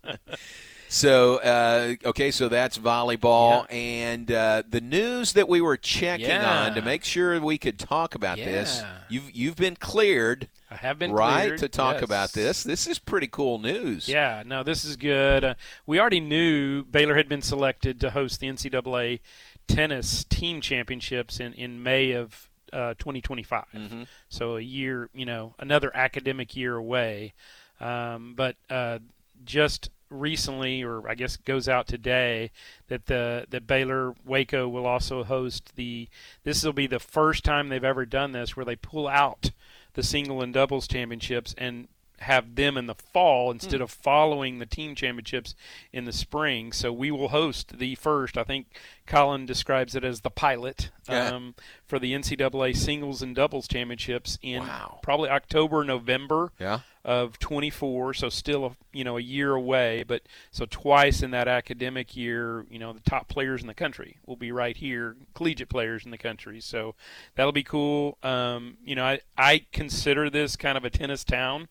so 0.88 1.36
uh, 1.36 1.94
okay, 2.04 2.30
so 2.30 2.48
that's 2.48 2.78
volleyball, 2.78 3.66
and 3.70 4.30
uh, 4.30 4.62
the 4.68 4.80
news 4.80 5.32
that 5.34 5.48
we 5.48 5.60
were 5.60 5.76
checking 5.76 6.26
Yeah. 6.26 6.66
on 6.66 6.74
to 6.74 6.82
make 6.82 7.04
sure 7.04 7.40
we 7.40 7.58
could 7.58 7.78
talk 7.78 8.14
about 8.14 8.36
this, 8.38 8.82
you've, 9.08 9.30
you've 9.34 9.56
been 9.56 9.76
cleared, 9.76 10.48
I 10.70 10.76
have 10.76 10.98
been 10.98 11.12
right, 11.12 11.42
cleared, 11.44 11.58
to 11.60 11.68
talk 11.68 11.94
yes. 11.96 12.02
about 12.04 12.32
this. 12.32 12.62
This 12.62 12.86
is 12.86 12.98
pretty 12.98 13.28
cool 13.28 13.58
news. 13.58 14.08
Yeah, 14.08 14.42
no, 14.46 14.62
this 14.62 14.84
is 14.84 14.96
good. 14.96 15.44
Uh, 15.44 15.54
we 15.86 15.98
already 16.00 16.20
knew 16.20 16.84
Baylor 16.84 17.16
had 17.16 17.28
been 17.28 17.42
selected 17.42 18.00
to 18.00 18.10
host 18.10 18.40
the 18.40 18.48
NCAA 18.48 19.20
tennis 19.68 20.24
team 20.24 20.60
championships 20.60 21.40
in, 21.40 21.52
in 21.54 21.82
May 21.82 22.12
of 22.12 22.48
uh, 22.72 22.94
2025. 22.94 23.64
Mm-hmm. 23.74 24.02
So 24.28 24.56
a 24.56 24.60
year, 24.60 25.10
you 25.14 25.24
know, 25.24 25.54
another 25.58 25.90
academic 25.94 26.56
year 26.56 26.76
away. 26.76 27.34
Um, 27.80 28.34
but 28.36 28.56
uh, 28.70 29.00
just 29.44 29.90
recently, 30.10 30.82
or 30.82 31.08
I 31.08 31.14
guess 31.14 31.36
goes 31.36 31.68
out 31.68 31.86
today, 31.86 32.50
that 32.88 33.06
the 33.06 33.46
that 33.50 33.66
Baylor 33.66 34.14
Waco 34.24 34.68
will 34.68 34.86
also 34.86 35.24
host 35.24 35.76
the. 35.76 36.08
This 36.44 36.64
will 36.64 36.72
be 36.72 36.86
the 36.86 36.98
first 36.98 37.44
time 37.44 37.68
they've 37.68 37.84
ever 37.84 38.06
done 38.06 38.32
this, 38.32 38.56
where 38.56 38.64
they 38.66 38.76
pull 38.76 39.08
out 39.08 39.50
the 39.94 40.02
single 40.02 40.42
and 40.42 40.52
doubles 40.52 40.86
championships 40.86 41.54
and 41.58 41.88
have 42.20 42.54
them 42.54 42.76
in 42.76 42.86
the 42.86 42.94
fall 42.94 43.50
instead 43.50 43.80
of 43.80 43.90
following 43.90 44.58
the 44.58 44.66
team 44.66 44.94
championships 44.94 45.54
in 45.92 46.04
the 46.04 46.12
spring. 46.12 46.72
So 46.72 46.92
we 46.92 47.10
will 47.10 47.28
host 47.28 47.78
the 47.78 47.94
first. 47.94 48.38
I 48.38 48.44
think 48.44 48.66
Colin 49.06 49.46
describes 49.46 49.94
it 49.94 50.02
as 50.04 50.22
the 50.22 50.30
pilot 50.30 50.90
Yeah. 51.08 51.28
um, 51.28 51.54
for 51.86 51.98
the 51.98 52.12
NCAA 52.14 52.72
singles 52.72 53.22
and 53.22 53.34
doubles 53.36 53.68
championships 53.68 54.38
in 54.42 54.60
Wow. 54.62 54.98
probably 55.02 55.28
October, 55.30 55.84
November 55.84 56.52
Yeah. 56.58 56.80
of 57.04 57.38
24. 57.38 58.14
So 58.14 58.28
still, 58.28 58.64
a, 58.66 58.76
you 58.92 59.04
know, 59.04 59.16
a 59.16 59.20
year 59.20 59.52
away. 59.54 60.02
But 60.02 60.22
so 60.50 60.66
twice 60.68 61.22
in 61.22 61.30
that 61.30 61.46
academic 61.46 62.16
year, 62.16 62.66
you 62.68 62.80
know, 62.80 62.92
the 62.92 63.00
top 63.08 63.28
players 63.28 63.60
in 63.60 63.68
the 63.68 63.74
country 63.74 64.16
will 64.26 64.34
be 64.36 64.50
right 64.50 64.76
here, 64.76 65.16
collegiate 65.34 65.68
players 65.68 66.04
in 66.04 66.10
the 66.10 66.18
country. 66.18 66.60
So 66.60 66.96
that'll 67.36 67.52
be 67.52 67.62
cool. 67.62 68.18
Um, 68.24 68.78
you 68.84 68.96
know, 68.96 69.04
I 69.04 69.20
I 69.38 69.66
consider 69.72 70.28
this 70.30 70.56
kind 70.56 70.76
of 70.76 70.84
a 70.84 70.90
tennis 70.90 71.22
town. 71.22 71.68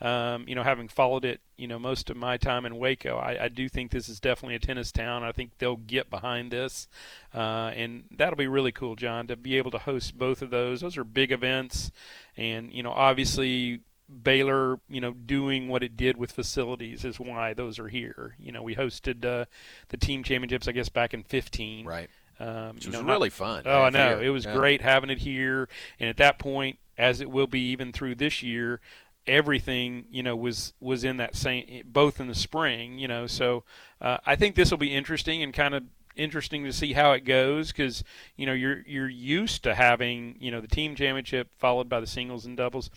Um, 0.00 0.44
you 0.46 0.54
know, 0.54 0.62
having 0.62 0.88
followed 0.88 1.24
it, 1.24 1.40
you 1.56 1.66
know, 1.66 1.78
most 1.78 2.10
of 2.10 2.18
my 2.18 2.36
time 2.36 2.66
in 2.66 2.76
Waco, 2.76 3.16
I, 3.16 3.44
I 3.44 3.48
do 3.48 3.66
think 3.68 3.90
this 3.90 4.10
is 4.10 4.20
definitely 4.20 4.54
a 4.56 4.58
tennis 4.58 4.92
town. 4.92 5.22
I 5.24 5.32
think 5.32 5.52
they'll 5.56 5.76
get 5.76 6.10
behind 6.10 6.50
this, 6.50 6.86
uh, 7.34 7.72
and 7.74 8.04
that'll 8.10 8.36
be 8.36 8.46
really 8.46 8.72
cool, 8.72 8.94
John, 8.94 9.26
to 9.28 9.36
be 9.36 9.56
able 9.56 9.70
to 9.70 9.78
host 9.78 10.18
both 10.18 10.42
of 10.42 10.50
those. 10.50 10.82
Those 10.82 10.98
are 10.98 11.04
big 11.04 11.32
events, 11.32 11.90
and 12.36 12.70
you 12.74 12.82
know, 12.82 12.92
obviously 12.92 13.80
Baylor, 14.22 14.78
you 14.88 15.00
know, 15.00 15.12
doing 15.12 15.68
what 15.68 15.82
it 15.82 15.96
did 15.96 16.16
with 16.18 16.30
facilities 16.30 17.04
is 17.04 17.18
why 17.18 17.54
those 17.54 17.78
are 17.78 17.88
here. 17.88 18.36
You 18.38 18.52
know, 18.52 18.62
we 18.62 18.74
hosted 18.76 19.24
uh, 19.24 19.46
the 19.88 19.96
team 19.96 20.22
championships, 20.22 20.68
I 20.68 20.72
guess, 20.72 20.88
back 20.90 21.14
in 21.14 21.22
15. 21.24 21.86
Right. 21.86 22.10
Um, 22.38 22.74
Which 22.74 22.84
you 22.84 22.90
was 22.90 23.00
know, 23.00 23.06
not- 23.06 23.12
really 23.12 23.30
fun. 23.30 23.62
Oh, 23.64 23.82
I 23.82 23.90
know. 23.90 24.20
It 24.20 24.28
was 24.28 24.44
Yeah. 24.44 24.54
great 24.54 24.82
having 24.82 25.08
it 25.10 25.18
here. 25.18 25.68
And 25.98 26.08
at 26.10 26.18
that 26.18 26.38
point, 26.38 26.78
as 26.98 27.20
it 27.20 27.30
will 27.30 27.46
be 27.46 27.60
even 27.70 27.92
through 27.92 28.14
this 28.16 28.42
year, 28.42 28.80
everything 29.26 30.06
you 30.10 30.22
know 30.22 30.36
was 30.36 30.72
was 30.80 31.04
in 31.04 31.16
that 31.18 31.34
same 31.36 31.82
both 31.84 32.20
in 32.20 32.28
the 32.28 32.34
spring. 32.34 32.98
You 32.98 33.08
know, 33.08 33.26
so 33.26 33.64
uh, 34.00 34.18
I 34.26 34.36
think 34.36 34.54
this 34.54 34.70
will 34.70 34.78
be 34.78 34.94
interesting 34.94 35.42
and 35.42 35.52
kind 35.52 35.74
of 35.74 35.84
interesting 36.16 36.64
to 36.64 36.72
see 36.72 36.94
how 36.94 37.12
it 37.12 37.24
goes 37.24 37.68
because 37.72 38.02
you 38.36 38.46
know 38.46 38.52
you're 38.52 38.82
you're 38.86 39.08
used 39.08 39.62
to 39.64 39.74
having 39.74 40.36
you 40.40 40.50
know 40.50 40.60
the 40.60 40.68
team 40.68 40.94
championship 40.94 41.48
followed 41.58 41.88
by 41.88 42.00
the 42.00 42.06
singles 42.06 42.46
and 42.46 42.56
doubles. 42.56 42.90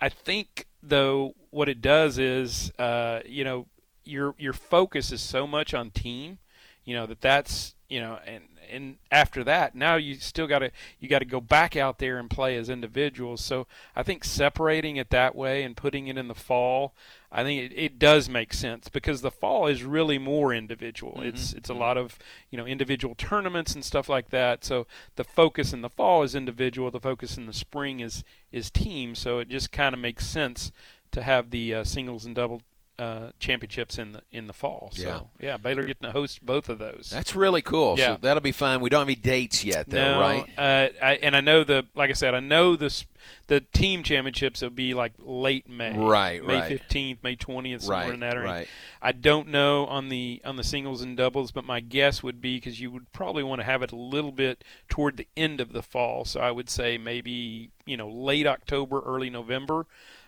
I 0.00 0.08
think 0.08 0.66
though 0.82 1.34
what 1.50 1.68
it 1.68 1.80
does 1.80 2.18
is 2.18 2.72
uh, 2.78 3.20
you 3.26 3.44
know 3.44 3.66
your 4.04 4.34
your 4.38 4.52
focus 4.52 5.12
is 5.12 5.20
so 5.20 5.46
much 5.46 5.74
on 5.74 5.90
team 5.90 6.38
you 6.84 6.94
know 6.94 7.06
that 7.06 7.20
that's 7.20 7.74
you 7.90 8.00
know 8.00 8.18
and 8.26 8.44
and 8.70 8.96
after 9.10 9.42
that 9.42 9.74
now 9.74 9.96
you 9.96 10.14
still 10.14 10.46
got 10.46 10.60
to 10.60 10.70
you 11.00 11.08
got 11.08 11.18
to 11.18 11.24
go 11.24 11.40
back 11.40 11.76
out 11.76 11.98
there 11.98 12.18
and 12.18 12.30
play 12.30 12.56
as 12.56 12.70
individuals. 12.70 13.44
So 13.44 13.66
i 13.94 14.02
think 14.02 14.24
separating 14.24 14.96
it 14.96 15.10
that 15.10 15.34
way 15.34 15.62
and 15.62 15.76
putting 15.76 16.06
it 16.06 16.16
in 16.16 16.28
the 16.28 16.34
fall 16.34 16.94
i 17.32 17.42
think 17.42 17.72
it, 17.72 17.74
it 17.76 17.98
does 17.98 18.28
make 18.28 18.54
sense 18.54 18.88
because 18.88 19.20
the 19.20 19.30
fall 19.30 19.66
is 19.66 19.82
really 19.82 20.18
more 20.18 20.54
individual. 20.54 21.20
It's 21.22 21.52
it's 21.52 21.68
a 21.68 21.74
lot 21.74 21.96
of 21.96 22.18
you 22.50 22.58
know 22.58 22.66
individual 22.66 23.14
tournaments 23.14 23.74
and 23.74 23.84
stuff 23.84 24.08
like 24.08 24.30
that. 24.30 24.64
So 24.64 24.86
the 25.16 25.24
focus 25.24 25.72
in 25.72 25.82
the 25.82 25.90
fall 25.90 26.22
is 26.22 26.34
individual 26.34 26.90
the 26.90 27.00
focus 27.00 27.36
in 27.36 27.46
the 27.46 27.52
spring 27.52 28.00
is 28.00 28.24
is 28.52 28.70
team. 28.70 29.14
So 29.14 29.38
it 29.40 29.48
just 29.48 29.72
kind 29.72 29.94
of 29.94 30.00
makes 30.00 30.26
sense 30.26 30.72
to 31.12 31.22
have 31.22 31.50
the 31.50 31.74
uh, 31.74 31.84
singles 31.84 32.24
and 32.24 32.34
double 32.34 32.62
uh, 33.00 33.30
championships 33.38 33.98
in 33.98 34.12
the 34.12 34.22
in 34.30 34.46
the 34.46 34.52
fall. 34.52 34.90
So 34.92 35.02
Yeah. 35.02 35.20
yeah, 35.48 35.56
Baylor 35.56 35.82
getting 35.84 36.02
to 36.06 36.12
host 36.12 36.44
both 36.44 36.68
of 36.68 36.78
those. 36.78 37.08
That's 37.10 37.34
really 37.34 37.62
cool. 37.62 37.96
Yeah. 37.98 38.14
So 38.16 38.18
that'll 38.20 38.42
be 38.42 38.52
fun. 38.52 38.80
We 38.80 38.90
don't 38.90 39.00
have 39.00 39.08
any 39.08 39.14
dates 39.14 39.64
yet, 39.64 39.88
though, 39.88 40.14
no, 40.14 40.20
right? 40.20 40.44
Uh, 40.58 40.88
I, 41.02 41.14
and 41.22 41.34
I 41.34 41.40
know 41.40 41.64
the 41.64 41.86
like 41.94 42.10
I 42.10 42.14
said, 42.14 42.34
I 42.34 42.40
know 42.40 42.76
this 42.76 43.06
the 43.46 43.60
team 43.60 44.02
championships 44.02 44.62
will 44.62 44.70
be 44.70 44.94
like 44.94 45.12
late 45.18 45.68
May, 45.68 45.96
Right, 45.96 46.44
May 46.44 46.54
right. 46.60 46.68
fifteenth, 46.68 47.22
May 47.22 47.36
twentieth, 47.36 47.82
somewhere 47.82 48.04
Right, 48.06 48.14
in 48.14 48.20
that 48.20 48.34
area. 48.34 48.46
right. 48.50 48.68
I 49.02 49.12
don't 49.12 49.48
know 49.48 49.86
on 49.86 50.08
the 50.10 50.40
on 50.44 50.56
the 50.56 50.64
singles 50.64 51.00
and 51.00 51.16
doubles, 51.16 51.52
but 51.52 51.64
my 51.64 51.80
guess 51.80 52.22
would 52.22 52.40
be 52.40 52.56
because 52.56 52.80
you 52.80 52.90
would 52.90 53.12
probably 53.12 53.42
want 53.42 53.60
to 53.60 53.64
have 53.64 53.82
it 53.82 53.92
a 53.92 53.96
little 53.96 54.32
bit 54.32 54.62
toward 54.88 55.16
the 55.16 55.26
end 55.36 55.60
of 55.60 55.72
the 55.72 55.82
fall. 55.82 56.24
So 56.26 56.40
I 56.40 56.50
would 56.50 56.68
say 56.68 56.98
maybe 56.98 57.70
you 57.86 57.96
know 57.96 58.08
late 58.10 58.46
October, 58.46 59.00
early 59.00 59.30
November, 59.30 59.86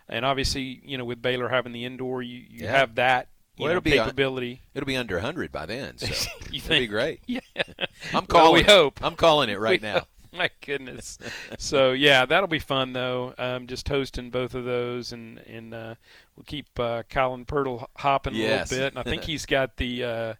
and 0.09 0.25
obviously 0.25 0.81
you 0.85 0.97
know 0.97 1.05
with 1.05 1.21
Baylor 1.21 1.49
having 1.49 1.71
the 1.73 1.85
indoor, 1.85 2.21
you, 2.21 2.37
you 2.49 2.65
Yeah. 2.65 2.71
have 2.71 2.95
that 2.95 3.27
you 3.55 3.63
Well, 3.63 3.67
know, 3.67 3.77
it'll 3.77 3.81
be 3.83 3.91
capability. 3.91 4.61
It'll 4.73 4.87
be 4.87 4.97
under 4.97 5.15
100 5.15 5.51
by 5.51 5.65
then, 5.67 5.97
so 5.99 6.07
it'll 6.53 6.69
be 6.69 6.87
great. 6.87 7.21
Yeah. 7.27 7.39
I'm 7.55 7.65
Well, 8.13 8.21
calling. 8.23 8.53
we 8.55 8.59
it. 8.61 8.65
hope. 8.69 8.99
I'm 9.03 9.15
calling 9.15 9.49
it 9.49 9.59
right 9.59 9.79
We 9.81 9.87
now. 9.87 9.93
hope. 9.99 10.07
My 10.35 10.49
goodness. 10.65 11.19
so 11.59 11.91
yeah, 11.91 12.25
that'll 12.25 12.47
be 12.47 12.57
fun 12.57 12.93
though. 12.93 13.35
Um, 13.37 13.67
just 13.67 13.87
hosting 13.87 14.31
both 14.31 14.55
of 14.55 14.65
those, 14.65 15.11
and 15.11 15.37
and 15.39 15.73
uh, 15.75 15.93
we'll 16.35 16.45
keep 16.45 16.67
uh, 16.79 17.03
Colin 17.07 17.45
Pirtle 17.45 17.85
hopping 17.97 18.33
Yes. 18.33 18.71
a 18.71 18.73
little 18.73 18.85
bit. 18.87 18.93
And 18.93 18.99
I 18.99 19.03
think 19.03 19.23
he's 19.25 19.45
got 19.45 19.77
the 19.77 20.03
uh, 20.03 20.33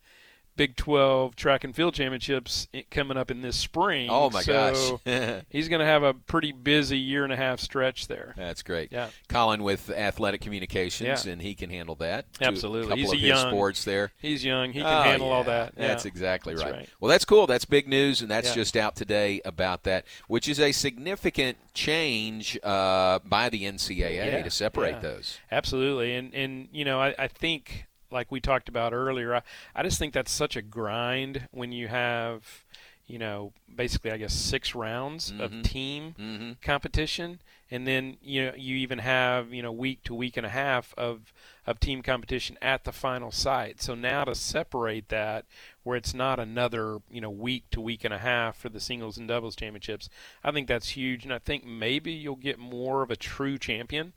Big 0.55 0.75
12 0.75 1.35
track 1.35 1.63
and 1.63 1.75
field 1.75 1.95
championships 1.95 2.67
coming 2.91 3.17
up 3.17 3.31
in 3.31 3.41
this 3.41 3.55
spring. 3.55 4.07
Oh 4.11 4.29
my 4.29 4.41
so 4.43 4.99
gosh. 5.05 5.41
he's 5.49 5.67
going 5.67 5.79
to 5.79 5.85
have 5.85 6.03
a 6.03 6.13
pretty 6.13 6.51
busy 6.51 6.97
year 6.99 7.23
and 7.23 7.33
a 7.33 7.35
half 7.35 7.59
stretch 7.59 8.07
there. 8.07 8.33
That's 8.37 8.61
great. 8.61 8.91
Yeah. 8.91 9.09
Colin 9.29 9.63
with 9.63 9.89
athletic 9.89 10.41
communications, 10.41 11.25
Yeah. 11.25 11.31
and 11.31 11.41
he 11.41 11.55
can 11.55 11.69
handle 11.71 11.95
that. 11.95 12.25
Absolutely. 12.39 12.89
couple 12.89 12.97
He's 12.97 13.13
of 13.13 13.19
young- 13.19 13.49
sports 13.49 13.83
there. 13.83 14.11
He's 14.21 14.45
young. 14.45 14.73
He 14.73 14.79
can 14.81 14.87
Oh, 14.87 15.01
handle 15.01 15.31
all 15.31 15.39
yeah. 15.43 15.65
that. 15.65 15.75
That's 15.75 16.05
Yeah. 16.05 16.09
exactly 16.09 16.53
That's 16.53 16.65
right. 16.65 16.73
right. 16.75 16.89
Well, 16.99 17.09
that's 17.09 17.25
cool. 17.25 17.47
That's 17.47 17.65
big 17.65 17.87
news, 17.87 18.21
and 18.21 18.29
that's 18.29 18.53
just 18.53 18.77
out 18.77 18.95
today 18.95 19.41
about 19.45 19.83
that, 19.83 20.05
which 20.27 20.47
is 20.47 20.59
a 20.59 20.71
significant 20.71 21.57
change 21.73 22.59
uh, 22.63 23.19
by 23.25 23.49
the 23.49 23.63
NCAA 23.63 24.43
to 24.43 24.49
separate 24.51 25.01
those. 25.01 25.39
Absolutely, 25.51 26.15
and 26.15 26.33
and 26.33 26.67
you 26.71 26.85
know 26.85 26.99
I, 27.01 27.15
I 27.17 27.27
think 27.27 27.85
like 28.13 28.31
we 28.31 28.39
talked 28.39 28.69
about 28.69 28.93
earlier, 28.93 29.35
I, 29.35 29.41
I 29.75 29.83
just 29.83 29.99
think 29.99 30.13
that's 30.13 30.31
such 30.31 30.55
a 30.55 30.61
grind 30.61 31.47
when 31.51 31.71
you 31.71 31.87
have 31.89 32.63
you 33.05 33.19
know 33.19 33.51
basically 33.75 34.11
I 34.11 34.17
guess 34.17 34.33
six 34.33 34.73
rounds 34.73 35.31
Mhm. 35.31 35.39
of 35.41 35.63
team 35.63 36.15
Mm-hmm. 36.17 36.51
competition, 36.61 37.41
and 37.69 37.85
then 37.85 38.15
you 38.21 38.45
know 38.45 38.53
you 38.55 38.75
even 38.77 38.99
have 38.99 39.53
you 39.53 39.61
know 39.61 39.71
week 39.73 40.03
to 40.05 40.13
week 40.13 40.37
and 40.37 40.45
a 40.45 40.49
half 40.49 40.93
of 40.97 41.33
of 41.67 41.79
team 41.79 42.01
competition 42.01 42.57
at 42.61 42.83
the 42.85 42.91
final 42.91 43.31
site. 43.31 43.81
So 43.81 43.95
now 43.95 44.23
to 44.25 44.35
separate 44.35 45.09
that, 45.09 45.45
where 45.83 45.97
it's 45.97 46.13
not 46.13 46.39
another 46.39 46.99
you 47.11 47.19
know 47.19 47.29
week 47.29 47.63
to 47.71 47.81
week 47.81 48.05
and 48.05 48.13
a 48.13 48.19
half 48.19 48.55
for 48.57 48.69
the 48.69 48.79
singles 48.79 49.17
and 49.17 49.27
doubles 49.27 49.55
championships, 49.57 50.07
I 50.43 50.51
think 50.51 50.67
that's 50.69 50.89
huge, 50.89 51.25
and 51.25 51.33
I 51.33 51.39
think 51.39 51.65
maybe 51.65 52.11
you'll 52.13 52.35
get 52.37 52.57
more 52.59 53.01
of 53.01 53.11
a 53.11 53.15
true 53.17 53.57
champion. 53.57 54.13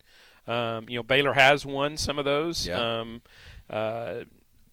Um, 0.46 0.88
you 0.88 0.96
know, 0.96 1.02
Baylor 1.02 1.32
has 1.32 1.66
won 1.66 1.96
some 1.96 2.20
of 2.20 2.24
those. 2.24 2.68
Yeah. 2.68 2.78
Um, 3.00 3.22
uh, 3.70 4.24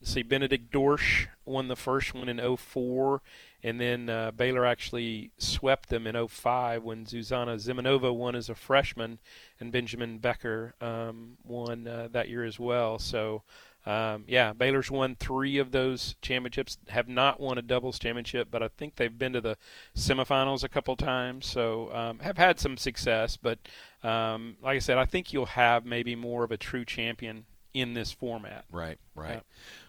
see, 0.04 0.24
Benedikt 0.24 0.72
Dorsch 0.72 1.28
won 1.46 1.68
the 1.68 1.76
first 1.76 2.14
one 2.14 2.30
in 2.30 2.58
04, 2.58 3.22
and 3.64 3.80
then 3.80 4.10
uh, 4.10 4.32
Baylor 4.32 4.66
actually 4.66 5.32
swept 5.38 5.90
them 5.90 6.06
in 6.06 6.28
05 6.28 6.84
when 6.84 7.06
Zuzana 7.06 7.56
Zemenova 7.56 8.14
won 8.14 8.36
as 8.36 8.50
a 8.50 8.56
freshman, 8.56 9.20
and 9.60 9.72
Benjamin 9.72 10.20
Becker 10.20 10.76
um, 10.82 11.38
won 11.44 11.88
uh, 11.88 12.10
that 12.12 12.30
year 12.30 12.44
as 12.44 12.60
well. 12.60 13.00
So, 13.00 13.44
um, 13.86 14.24
yeah, 14.28 14.54
Baylor's 14.54 14.92
won 14.92 15.16
three 15.16 15.58
of 15.58 15.72
those 15.72 16.16
championships. 16.22 16.78
Have 16.90 17.10
not 17.10 17.40
won 17.40 17.58
a 17.58 17.62
doubles 17.62 18.00
championship, 18.00 18.48
but 18.50 18.64
I 18.64 18.70
think 18.70 18.96
they've 18.96 19.18
been 19.18 19.34
to 19.34 19.42
the 19.42 19.58
semifinals 19.96 20.64
a 20.64 20.70
couple 20.70 20.96
times. 20.96 21.46
So, 21.46 21.94
um, 21.94 22.20
have 22.20 22.38
had 22.38 22.60
some 22.60 22.78
success. 22.78 23.38
But 23.38 23.60
um, 24.04 24.58
like 24.62 24.78
I 24.78 24.80
said, 24.80 24.98
I 24.98 25.06
think 25.06 25.34
you'll 25.34 25.48
have 25.48 25.86
maybe 25.86 26.16
more 26.16 26.44
of 26.44 26.52
a 26.52 26.58
true 26.58 26.86
champion 26.86 27.46
in 27.74 27.94
this 27.94 28.12
format. 28.12 28.66
Right, 28.72 28.98
right. 29.16 29.36
Yeah. 29.36 29.40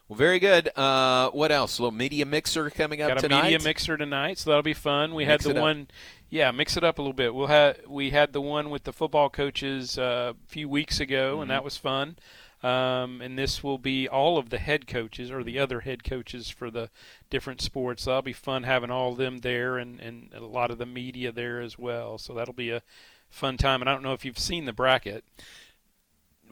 Well, 0.09 0.17
very 0.19 0.39
good. 0.39 0.71
Uh, 0.77 1.31
what 1.31 1.51
else? 1.51 1.79
A 1.79 1.83
little 1.83 1.97
media 1.97 2.27
mixer 2.27 2.69
coming 2.71 3.01
up 3.01 3.09
Got 3.09 3.19
a 3.19 3.21
tonight. 3.23 3.43
media 3.45 3.59
mixer 3.61 3.97
tonight, 3.97 4.39
so 4.39 4.51
that'll 4.51 4.63
be 4.63 4.75
fun. 4.75 5.15
We 5.15 5.25
Mix 5.25 5.45
had 5.45 5.55
the 5.55 5.59
up. 5.59 5.63
one, 5.63 5.89
yeah, 6.29 6.51
mix 6.51 6.77
it 6.77 6.85
up 6.85 6.99
a 6.99 7.03
little 7.03 7.15
bit. 7.15 7.35
We'll 7.35 7.47
have 7.47 7.79
we 7.89 8.11
had 8.11 8.33
the 8.35 8.41
one 8.43 8.69
with 8.71 8.85
the 8.85 8.93
football 8.93 9.31
coaches 9.31 9.99
uh, 9.99 10.35
a 10.35 10.49
few 10.49 10.69
weeks 10.69 11.01
ago, 11.01 11.33
Mm-hmm. 11.35 11.43
and 11.43 11.51
that 11.51 11.65
was 11.65 11.77
fun. 11.79 12.17
Um, 12.63 13.21
and 13.21 13.39
this 13.39 13.63
will 13.63 13.77
be 13.77 14.09
all 14.09 14.39
of 14.39 14.49
the 14.49 14.57
head 14.59 14.87
coaches 14.87 15.31
or 15.31 15.43
the 15.45 15.59
other 15.59 15.81
head 15.81 16.03
coaches 16.03 16.49
for 16.49 16.71
the 16.71 16.89
different 17.29 17.61
sports. 17.61 18.05
So 18.05 18.11
that'll 18.11 18.23
be 18.23 18.33
fun 18.33 18.63
having 18.63 18.91
all 18.91 19.13
of 19.13 19.19
them 19.19 19.39
there, 19.39 19.77
and 19.79 20.01
and 20.01 20.31
a 20.35 20.45
lot 20.45 20.71
of 20.71 20.79
the 20.79 20.87
media 20.87 21.31
there 21.33 21.61
as 21.61 21.79
well. 21.79 22.17
So 22.19 22.33
that'll 22.35 22.55
be 22.55 22.71
a 22.71 22.83
fun 23.31 23.57
time. 23.59 23.81
And 23.83 23.89
I 23.89 23.93
don't 23.95 24.03
know 24.03 24.13
if 24.15 24.25
you've 24.25 24.39
seen 24.39 24.65
the 24.67 24.73
bracket. 24.73 25.25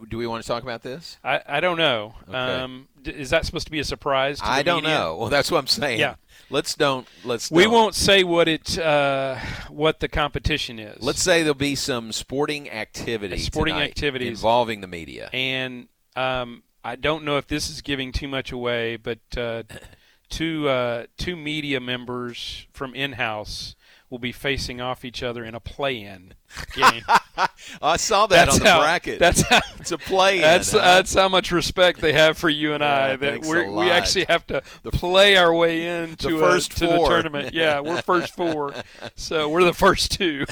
Do 0.09 0.17
we 0.17 0.27
want 0.27 0.43
to 0.43 0.47
talk 0.47 0.63
about 0.63 0.81
this? 0.81 1.17
I, 1.23 1.41
I 1.47 1.59
don't 1.59 1.77
know. 1.77 2.15
Okay. 2.27 2.37
Um, 2.37 2.87
d- 3.01 3.11
is 3.11 3.29
that 3.29 3.45
supposed 3.45 3.67
to 3.67 3.71
be 3.71 3.79
a 3.79 3.83
surprise? 3.85 4.39
I 4.43 4.61
don't 4.63 4.83
media? 4.83 4.97
know. 4.97 5.17
Well, 5.17 5.29
that's 5.29 5.49
what 5.49 5.59
I'm 5.59 5.67
saying. 5.67 5.99
Yeah. 5.99 6.15
Let's 6.49 6.75
don't. 6.75 7.07
Let's. 7.23 7.49
We 7.49 7.63
don't. 7.63 7.73
won't 7.73 7.95
say 7.95 8.23
what 8.23 8.47
it 8.47 8.77
uh, 8.77 9.37
what 9.69 9.99
the 10.01 10.07
competition 10.09 10.77
is. 10.77 11.01
Let's 11.01 11.21
say 11.21 11.41
there'll 11.41 11.55
be 11.55 11.75
some 11.75 12.11
sporting 12.11 12.69
activity. 12.69 13.37
Sporting 13.37 13.75
activities. 13.75 14.27
involving 14.29 14.81
the 14.81 14.87
media. 14.87 15.29
and 15.31 15.87
um, 16.15 16.63
I 16.83 16.95
don't 16.95 17.23
know 17.23 17.37
if 17.37 17.47
this 17.47 17.69
is 17.69 17.81
giving 17.81 18.11
too 18.11 18.27
much 18.27 18.51
away, 18.51 18.97
but 18.97 19.19
uh, 19.37 19.63
two 20.29 20.67
uh, 20.67 21.05
two 21.17 21.35
media 21.35 21.79
members 21.79 22.67
from 22.73 22.93
in 22.93 23.13
house 23.13 23.75
will 24.09 24.19
be 24.19 24.31
facing 24.31 24.79
off 24.81 25.03
each 25.05 25.23
other 25.23 25.43
in 25.43 25.55
a 25.55 25.59
play-in 25.59 26.33
game. 26.73 27.03
I 27.81 27.97
saw 27.97 28.27
that 28.27 28.49
on 28.49 28.59
the 28.59 28.69
how, 28.69 28.81
bracket. 28.81 29.19
That's 29.19 29.41
how, 29.41 29.59
it's 29.79 29.91
a 29.91 29.97
play. 29.97 30.39
that's 30.39 30.71
that's 30.71 31.13
how 31.13 31.27
much 31.29 31.51
respect 31.51 31.99
they 32.01 32.13
have 32.13 32.37
for 32.37 32.49
you 32.49 32.73
and 32.73 32.81
Yeah, 32.81 33.05
I. 33.05 33.15
That 33.15 33.41
we're, 33.41 33.69
we 33.71 33.89
actually 33.89 34.25
have 34.25 34.45
to 34.47 34.61
play 34.91 35.35
our 35.37 35.53
way 35.53 36.03
into 36.03 36.29
The 36.29 36.35
a- 36.37 36.39
first 36.39 36.77
to 36.77 36.87
the 36.87 36.97
tournament. 36.97 37.53
Yeah, 37.53 37.79
we're 37.79 38.01
first 38.01 38.35
four, 38.35 38.73
so 39.15 39.49
we're 39.49 39.63
the 39.63 39.73
first 39.73 40.11
two. 40.11 40.45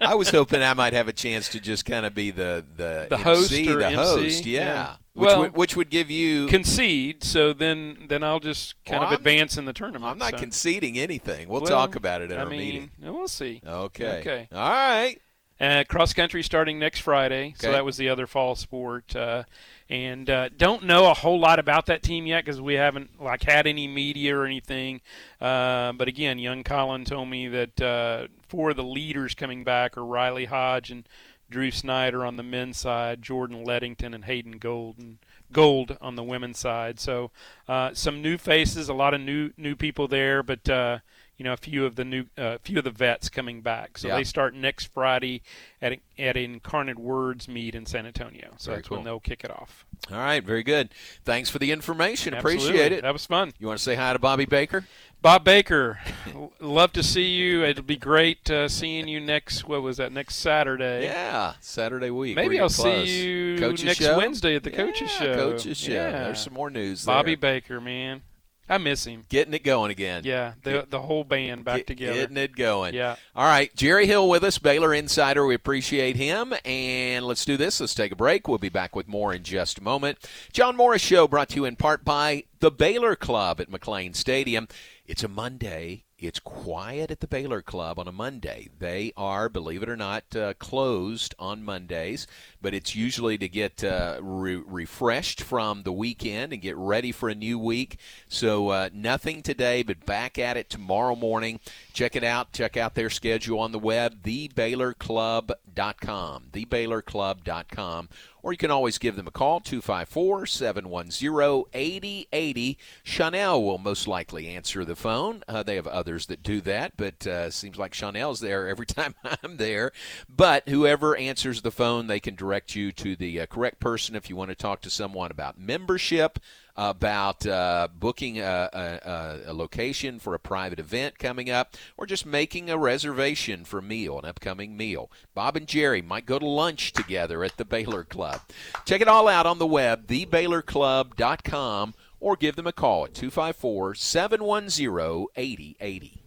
I 0.00 0.14
was 0.14 0.30
hoping 0.30 0.62
I 0.62 0.74
might 0.74 0.92
have 0.92 1.08
a 1.08 1.12
chance 1.12 1.48
to 1.50 1.60
just 1.60 1.84
kind 1.84 2.06
of 2.06 2.14
be 2.14 2.30
the 2.30 2.64
the, 2.76 3.06
The 3.10 3.18
host 3.18 3.52
MC, 3.52 3.70
or 3.72 3.76
the 3.78 3.86
MC, 3.86 3.96
host. 3.96 4.46
Yeah. 4.46 4.60
yeah. 4.60 4.96
Which, 5.14 5.26
Well- 5.28 5.38
would, 5.40 5.56
which 5.56 5.76
would 5.76 5.88
give 5.90 6.10
you. 6.10 6.46
concede, 6.48 7.24
so 7.24 7.52
then 7.54 8.04
then 8.08 8.22
I'll 8.22 8.38
just 8.40 8.74
kind 8.84 9.00
Well, 9.00 9.08
of 9.08 9.12
I'm- 9.12 9.20
advance 9.20 9.56
in 9.56 9.64
the 9.64 9.72
tournament. 9.72 10.04
I'm 10.04 10.18
not 10.18 10.32
so. 10.32 10.36
conceding 10.38 10.98
anything. 10.98 11.48
We'll 11.48 11.62
Well, 11.62 11.70
talk 11.70 11.96
about 11.96 12.20
it 12.20 12.30
at 12.30 12.38
I 12.38 12.42
our 12.42 12.48
mean, 12.50 12.58
meeting. 12.58 12.90
We'll 13.00 13.26
see. 13.26 13.62
Okay. 13.66 14.18
Okay. 14.20 14.48
All 14.52 14.58
right. 14.70 15.15
Uh, 15.58 15.84
cross 15.88 16.12
country 16.12 16.42
starting 16.42 16.78
next 16.78 17.00
Friday, 17.00 17.54
so 17.58 17.72
that 17.72 17.84
was 17.84 17.96
the 17.96 18.10
other 18.10 18.26
fall 18.26 18.54
sport. 18.54 19.16
Uh, 19.16 19.44
and 19.88 20.28
uh, 20.28 20.50
don't 20.56 20.84
know 20.84 21.10
a 21.10 21.14
whole 21.14 21.38
lot 21.38 21.58
about 21.58 21.86
that 21.86 22.02
team 22.02 22.26
yet 22.26 22.44
because 22.44 22.60
we 22.60 22.74
haven't 22.74 23.22
like 23.22 23.42
had 23.42 23.66
any 23.66 23.88
media 23.88 24.36
or 24.36 24.44
anything. 24.44 25.00
Uh, 25.40 25.92
but 25.92 26.08
again, 26.08 26.38
young 26.38 26.62
Colin 26.62 27.04
told 27.04 27.28
me 27.28 27.48
that 27.48 27.80
uh, 27.80 28.26
four 28.48 28.70
of 28.70 28.76
the 28.76 28.84
leaders 28.84 29.34
coming 29.34 29.64
back 29.64 29.96
are 29.96 30.04
Riley 30.04 30.44
Hodge 30.44 30.90
and 30.90 31.08
Drew 31.48 31.70
Snyder 31.70 32.24
on 32.24 32.36
the 32.36 32.42
men's 32.42 32.76
side, 32.76 33.22
Jordan 33.22 33.64
Leddington 33.64 34.12
and 34.12 34.24
Hayden 34.24 34.58
Golden. 34.58 35.18
Gold 35.52 35.96
on 36.00 36.16
the 36.16 36.24
women's 36.24 36.58
side, 36.58 36.98
so 36.98 37.30
uh, 37.68 37.94
some 37.94 38.20
new 38.20 38.36
faces, 38.36 38.88
a 38.88 38.92
lot 38.92 39.14
of 39.14 39.20
new 39.20 39.52
new 39.56 39.76
people 39.76 40.08
there, 40.08 40.42
but 40.42 40.68
uh, 40.68 40.98
you 41.36 41.44
know 41.44 41.52
a 41.52 41.56
few 41.56 41.84
of 41.84 41.96
the 41.96 42.04
new 42.04 42.24
uh, 42.38 42.58
few 42.62 42.78
of 42.78 42.84
the 42.84 42.90
vets 42.90 43.28
coming 43.28 43.60
back. 43.60 43.98
So 43.98 44.08
Yeah. 44.08 44.16
they 44.16 44.24
start 44.24 44.54
next 44.54 44.92
Friday 44.92 45.42
at 45.82 45.98
at 46.18 46.36
Incarnate 46.36 46.98
Words 46.98 47.46
meet 47.48 47.74
in 47.74 47.84
San 47.86 48.06
Antonio. 48.06 48.54
So 48.56 48.70
Very 48.70 48.78
that's 48.78 48.88
cool. 48.88 48.98
when 48.98 49.04
they'll 49.04 49.20
kick 49.20 49.44
it 49.44 49.50
off. 49.50 49.84
All 50.10 50.18
right. 50.18 50.42
Very 50.42 50.62
good. 50.62 50.90
Thanks 51.24 51.50
for 51.50 51.58
the 51.58 51.72
information. 51.72 52.32
Appreciate 52.34 52.92
it. 52.92 53.02
That 53.02 53.12
was 53.12 53.26
fun. 53.26 53.52
You 53.58 53.66
want 53.66 53.78
to 53.78 53.84
say 53.84 53.94
hi 53.94 54.12
to 54.12 54.18
Bobby 54.18 54.44
Baker? 54.46 54.84
Bob 55.22 55.44
Baker, 55.44 55.98
love 56.60 56.92
to 56.92 57.02
see 57.02 57.24
you. 57.30 57.64
It'll 57.64 57.82
be 57.82 57.96
great 57.96 58.48
uh, 58.50 58.68
seeing 58.68 59.08
you 59.08 59.18
next. 59.18 59.66
What 59.66 59.82
was 59.82 59.96
that? 59.96 60.12
Next 60.12 60.36
Saturday. 60.36 61.04
Yeah. 61.04 61.54
Saturday 61.60 62.10
week. 62.10 62.36
Maybe 62.36 62.60
I'll 62.60 62.68
close. 62.68 63.06
see 63.08 63.26
you 63.26 63.58
Coaches 63.58 63.84
next 63.84 63.98
show? 63.98 64.16
Wednesday 64.18 64.54
at 64.56 64.62
the 64.62 64.70
Yeah, 64.70 64.76
coaches 64.76 65.10
show. 65.10 65.34
Coaches 65.34 65.78
show. 65.78 65.92
Yeah. 65.92 66.10
There's 66.24 66.40
some 66.42 66.52
more 66.52 66.70
news. 66.70 67.04
Bobby 67.04 67.34
there. 67.34 67.54
Baker, 67.54 67.80
man, 67.80 68.22
I 68.68 68.78
miss 68.78 69.04
him. 69.04 69.24
Getting 69.28 69.54
it 69.54 69.62
going 69.64 69.90
again. 69.90 70.22
Yeah, 70.24 70.54
the 70.62 70.86
the 70.88 71.00
whole 71.00 71.24
band 71.24 71.64
back 71.64 71.78
Get- 71.78 71.86
together. 71.86 72.14
Getting 72.14 72.36
it 72.36 72.56
going. 72.56 72.94
Yeah. 72.94 73.16
All 73.34 73.46
right, 73.46 73.74
Jerry 73.76 74.06
Hill 74.06 74.28
with 74.28 74.42
us, 74.44 74.58
Baylor 74.58 74.92
Insider. 74.92 75.46
We 75.46 75.54
appreciate 75.54 76.16
him. 76.16 76.52
And 76.64 77.24
let's 77.26 77.44
do 77.44 77.56
this. 77.56 77.80
Let's 77.80 77.94
take 77.94 78.12
a 78.12 78.16
break. 78.16 78.48
We'll 78.48 78.58
be 78.58 78.68
back 78.68 78.96
with 78.96 79.06
more 79.08 79.32
in 79.32 79.42
just 79.44 79.78
a 79.78 79.82
moment. 79.82 80.18
John 80.52 80.76
Morris 80.76 81.02
Show 81.02 81.28
brought 81.28 81.50
to 81.50 81.56
you 81.56 81.64
in 81.64 81.76
part 81.76 82.04
by 82.04 82.44
the 82.60 82.70
Baylor 82.70 83.14
Club 83.16 83.60
at 83.60 83.70
McLane 83.70 84.16
Stadium. 84.16 84.66
It's 85.06 85.22
a 85.22 85.28
Monday. 85.28 86.02
it's 86.18 86.40
quiet 86.40 87.10
at 87.10 87.20
the 87.20 87.26
Baylor 87.28 87.60
Club 87.60 87.98
on 87.98 88.08
a 88.08 88.12
Monday. 88.12 88.68
They 88.78 89.12
are, 89.18 89.48
believe 89.50 89.82
it 89.82 89.88
or 89.88 89.96
not, 89.98 90.34
uh, 90.34 90.54
closed 90.54 91.34
on 91.38 91.62
Mondays, 91.62 92.26
but 92.66 92.74
it's 92.74 92.96
usually 92.96 93.38
to 93.38 93.48
get 93.48 93.84
uh, 93.84 94.18
re- 94.20 94.56
refreshed 94.56 95.40
from 95.40 95.84
the 95.84 95.92
weekend 95.92 96.52
and 96.52 96.60
get 96.60 96.76
ready 96.76 97.12
for 97.12 97.28
a 97.28 97.34
new 97.36 97.60
week. 97.60 97.96
So 98.26 98.70
uh, 98.70 98.88
nothing 98.92 99.42
today, 99.42 99.84
but 99.84 100.04
back 100.04 100.36
at 100.36 100.56
it 100.56 100.68
tomorrow 100.68 101.14
morning. 101.14 101.60
Check 101.92 102.16
it 102.16 102.24
out. 102.24 102.52
Check 102.52 102.76
out 102.76 102.96
their 102.96 103.08
schedule 103.08 103.60
on 103.60 103.70
the 103.70 103.78
web, 103.78 104.24
thebaylorclub.com. 104.24 106.42
Thebaylorclub.com 106.52 108.08
or 108.46 108.52
you 108.52 108.58
can 108.58 108.70
always 108.70 108.98
give 108.98 109.16
them 109.16 109.26
a 109.26 109.32
call 109.32 109.58
254 109.58 110.46
710 110.46 111.64
8080. 111.74 112.78
Chanel 113.02 113.60
will 113.60 113.76
most 113.76 114.06
likely 114.06 114.46
answer 114.46 114.84
the 114.84 114.94
phone. 114.94 115.42
Uh, 115.48 115.64
they 115.64 115.74
have 115.74 115.88
others 115.88 116.26
that 116.26 116.44
do 116.44 116.60
that, 116.60 116.92
but 116.96 117.26
uh, 117.26 117.50
seems 117.50 117.76
like 117.76 117.92
Chanel's 117.92 118.38
there 118.38 118.68
every 118.68 118.86
time 118.86 119.16
I'm 119.24 119.56
there. 119.56 119.90
But 120.28 120.68
whoever 120.68 121.16
answers 121.16 121.62
the 121.62 121.72
phone, 121.72 122.06
they 122.06 122.20
can 122.20 122.36
direct 122.36 122.55
you 122.74 122.92
to 122.92 123.16
the 123.16 123.40
uh, 123.40 123.46
correct 123.46 123.80
person 123.80 124.16
if 124.16 124.30
you 124.30 124.36
want 124.36 124.50
to 124.50 124.54
talk 124.54 124.80
to 124.82 124.90
someone 124.90 125.30
about 125.30 125.58
membership 125.58 126.38
about 126.76 127.46
uh, 127.46 127.88
booking 127.98 128.38
a, 128.38 128.68
a, 128.72 129.50
a, 129.50 129.54
location 129.54 130.18
for 130.18 130.34
a 130.34 130.38
private 130.38 130.78
event 130.78 131.18
coming 131.18 131.48
up, 131.50 131.74
or 131.96 132.04
just 132.06 132.26
making 132.26 132.68
a 132.68 132.76
reservation 132.76 133.64
for 133.64 133.78
a 133.78 133.82
meal, 133.82 134.18
an 134.18 134.26
upcoming 134.26 134.76
meal. 134.76 135.10
Bob 135.34 135.56
and 135.56 135.66
Jerry 135.66 136.02
might 136.02 136.26
go 136.26 136.38
to 136.38 136.46
lunch 136.46 136.92
together 136.92 137.42
at 137.42 137.56
the 137.56 137.64
Baylor 137.64 138.04
Club. 138.04 138.42
Check 138.84 139.00
it 139.00 139.08
all 139.08 139.26
out 139.26 139.46
on 139.46 139.58
the 139.58 139.66
web, 139.66 140.06
thebaylorclub.com, 140.06 141.94
or 142.20 142.36
give 142.36 142.56
them 142.56 142.66
a 142.66 142.72
call 142.72 143.06
at 143.06 143.14
254 143.14 143.94
710 143.94 145.26
8080. 145.34 146.25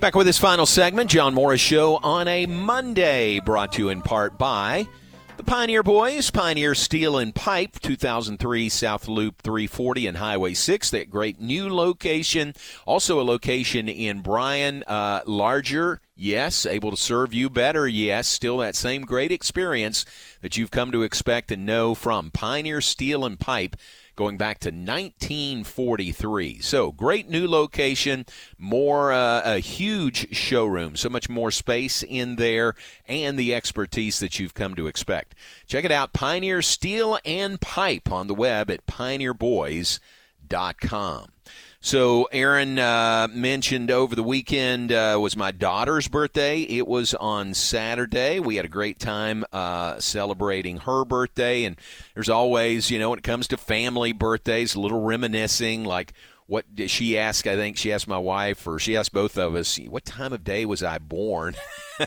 Back 0.00 0.14
with 0.14 0.26
this 0.26 0.38
final 0.38 0.64
segment, 0.64 1.10
John 1.10 1.34
Morris 1.34 1.60
Show 1.60 1.96
on 1.96 2.26
a 2.26 2.46
Monday, 2.46 3.38
brought 3.38 3.72
to 3.72 3.82
you 3.82 3.88
in 3.90 4.00
part 4.00 4.38
by 4.38 4.88
the 5.36 5.44
Pioneer 5.44 5.82
Boys, 5.82 6.30
Pioneer 6.30 6.74
Steel 6.74 7.18
and 7.18 7.34
Pipe, 7.34 7.78
2003 7.80 8.70
South 8.70 9.08
Loop 9.08 9.42
340 9.42 10.06
and 10.06 10.16
Highway 10.16 10.54
6. 10.54 10.90
That 10.92 11.10
great 11.10 11.38
new 11.38 11.68
location. 11.68 12.54
Also 12.86 13.20
a 13.20 13.24
location 13.24 13.90
in 13.90 14.22
Bryan, 14.22 14.84
uh, 14.86 15.20
larger, 15.26 16.00
yes. 16.20 16.66
Able 16.66 16.90
to 16.90 16.96
serve 16.96 17.32
you 17.32 17.50
better, 17.50 17.88
yes. 17.88 18.28
Still 18.28 18.58
that 18.58 18.76
same 18.76 19.02
great 19.02 19.32
experience 19.32 20.04
that 20.42 20.56
you've 20.56 20.70
come 20.70 20.92
to 20.92 21.02
expect 21.02 21.50
and 21.50 21.66
know 21.66 21.94
from 21.94 22.30
Pioneer 22.30 22.80
Steel 22.80 23.24
and 23.24 23.40
Pipe 23.40 23.76
going 24.20 24.36
back 24.36 24.58
to 24.58 24.68
1943. 24.68 26.60
So 26.60 26.92
great 26.92 27.30
new 27.30 27.48
location, 27.48 28.26
more 28.58 29.12
uh, 29.12 29.40
a 29.44 29.60
huge 29.60 30.36
showroom, 30.36 30.94
so 30.94 31.08
much 31.08 31.30
more 31.30 31.50
space 31.50 32.02
in 32.02 32.36
there, 32.36 32.74
and 33.08 33.38
the 33.38 33.54
expertise 33.54 34.20
that 34.20 34.38
you've 34.38 34.52
come 34.52 34.74
to 34.74 34.88
expect. 34.88 35.34
Check 35.66 35.86
it 35.86 35.92
out, 35.92 36.12
Pioneer 36.12 36.60
Steel 36.60 37.18
and 37.24 37.58
Pipe 37.62 38.12
on 38.12 38.26
the 38.26 38.34
web 38.34 38.70
at 38.70 38.86
pioneerboys.com. 38.86 41.32
So, 41.82 42.28
Aaron 42.30 42.78
uh, 42.78 43.28
mentioned 43.32 43.90
over 43.90 44.14
the 44.14 44.22
weekend 44.22 44.92
uh, 44.92 45.18
was 45.18 45.34
my 45.34 45.50
daughter's 45.50 46.08
birthday. 46.08 46.60
It 46.60 46.86
was 46.86 47.14
on 47.14 47.54
Saturday. 47.54 48.38
We 48.38 48.56
had 48.56 48.66
a 48.66 48.68
great 48.68 48.98
time 48.98 49.46
uh, 49.50 49.98
celebrating 49.98 50.76
her 50.78 51.06
birthday. 51.06 51.64
And 51.64 51.76
there's 52.12 52.28
always, 52.28 52.90
you 52.90 52.98
know, 52.98 53.08
when 53.08 53.18
it 53.18 53.24
comes 53.24 53.48
to 53.48 53.56
family 53.56 54.12
birthdays, 54.12 54.74
a 54.74 54.80
little 54.80 55.00
reminiscing, 55.00 55.84
like 55.84 56.12
what 56.46 56.74
did 56.74 56.90
she 56.90 57.16
ask? 57.16 57.46
I 57.46 57.56
think 57.56 57.78
she 57.78 57.92
asked 57.94 58.08
my 58.08 58.18
wife, 58.18 58.66
or 58.66 58.78
she 58.78 58.94
asked 58.94 59.14
both 59.14 59.38
of 59.38 59.54
us, 59.54 59.78
what 59.88 60.04
time 60.04 60.34
of 60.34 60.44
day 60.44 60.66
was 60.66 60.82
I 60.82 60.98
born? 60.98 61.54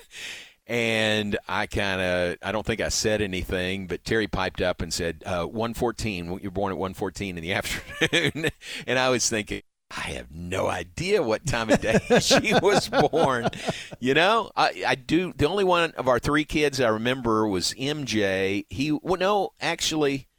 and 0.67 1.37
I 1.47 1.65
kind 1.67 2.01
of 2.01 2.37
I 2.41 2.51
don't 2.51 2.65
think 2.65 2.81
I 2.81 2.89
said 2.89 3.21
anything, 3.21 3.87
but 3.87 4.03
Terry 4.05 4.27
piped 4.27 4.61
up 4.61 4.81
and 4.81 4.93
said 4.93 5.23
uh, 5.25 5.45
114. 5.45 6.39
You're 6.41 6.51
born 6.51 6.71
at 6.71 6.77
114 6.77 7.37
in 7.37 7.41
the 7.43 7.53
afternoon, 7.53 8.51
and 8.87 8.99
I 8.99 9.09
was 9.09 9.29
thinking. 9.29 9.61
I 9.95 10.09
have 10.13 10.31
no 10.31 10.69
idea 10.69 11.21
what 11.21 11.45
time 11.45 11.69
of 11.69 11.79
day 11.79 11.99
she 12.19 12.55
was 12.55 12.89
born. 12.89 13.49
You 13.99 14.15
know, 14.15 14.49
I, 14.55 14.83
I 14.87 14.95
do. 14.95 15.33
The 15.37 15.47
only 15.47 15.63
one 15.63 15.91
of 15.91 16.07
our 16.07 16.17
three 16.17 16.45
kids 16.45 16.81
I 16.81 16.87
remember 16.87 17.47
was 17.47 17.75
MJ. 17.75 18.65
He, 18.71 18.91
well, 18.91 19.19
no, 19.19 19.49
actually, 19.61 20.29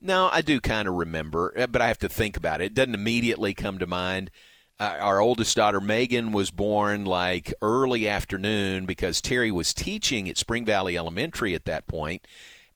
no, 0.00 0.28
I 0.32 0.40
do 0.40 0.60
kind 0.60 0.88
of 0.88 0.94
remember, 0.94 1.54
uh, 1.56 1.68
but 1.68 1.82
I 1.82 1.86
have 1.86 1.98
to 1.98 2.08
think 2.08 2.36
about 2.36 2.60
it. 2.60 2.64
It 2.64 2.74
doesn't 2.74 2.96
immediately 2.96 3.54
come 3.54 3.78
to 3.78 3.86
mind 3.86 4.32
uh, 4.78 4.96
our 5.00 5.20
oldest 5.20 5.56
daughter 5.56 5.80
Megan 5.80 6.32
was 6.32 6.50
born 6.50 7.04
like 7.04 7.52
early 7.62 8.08
afternoon 8.08 8.84
because 8.84 9.20
Terry 9.20 9.50
was 9.50 9.72
teaching 9.72 10.28
at 10.28 10.36
Spring 10.36 10.64
Valley 10.64 10.98
Elementary 10.98 11.54
at 11.54 11.64
that 11.64 11.86
point, 11.86 12.26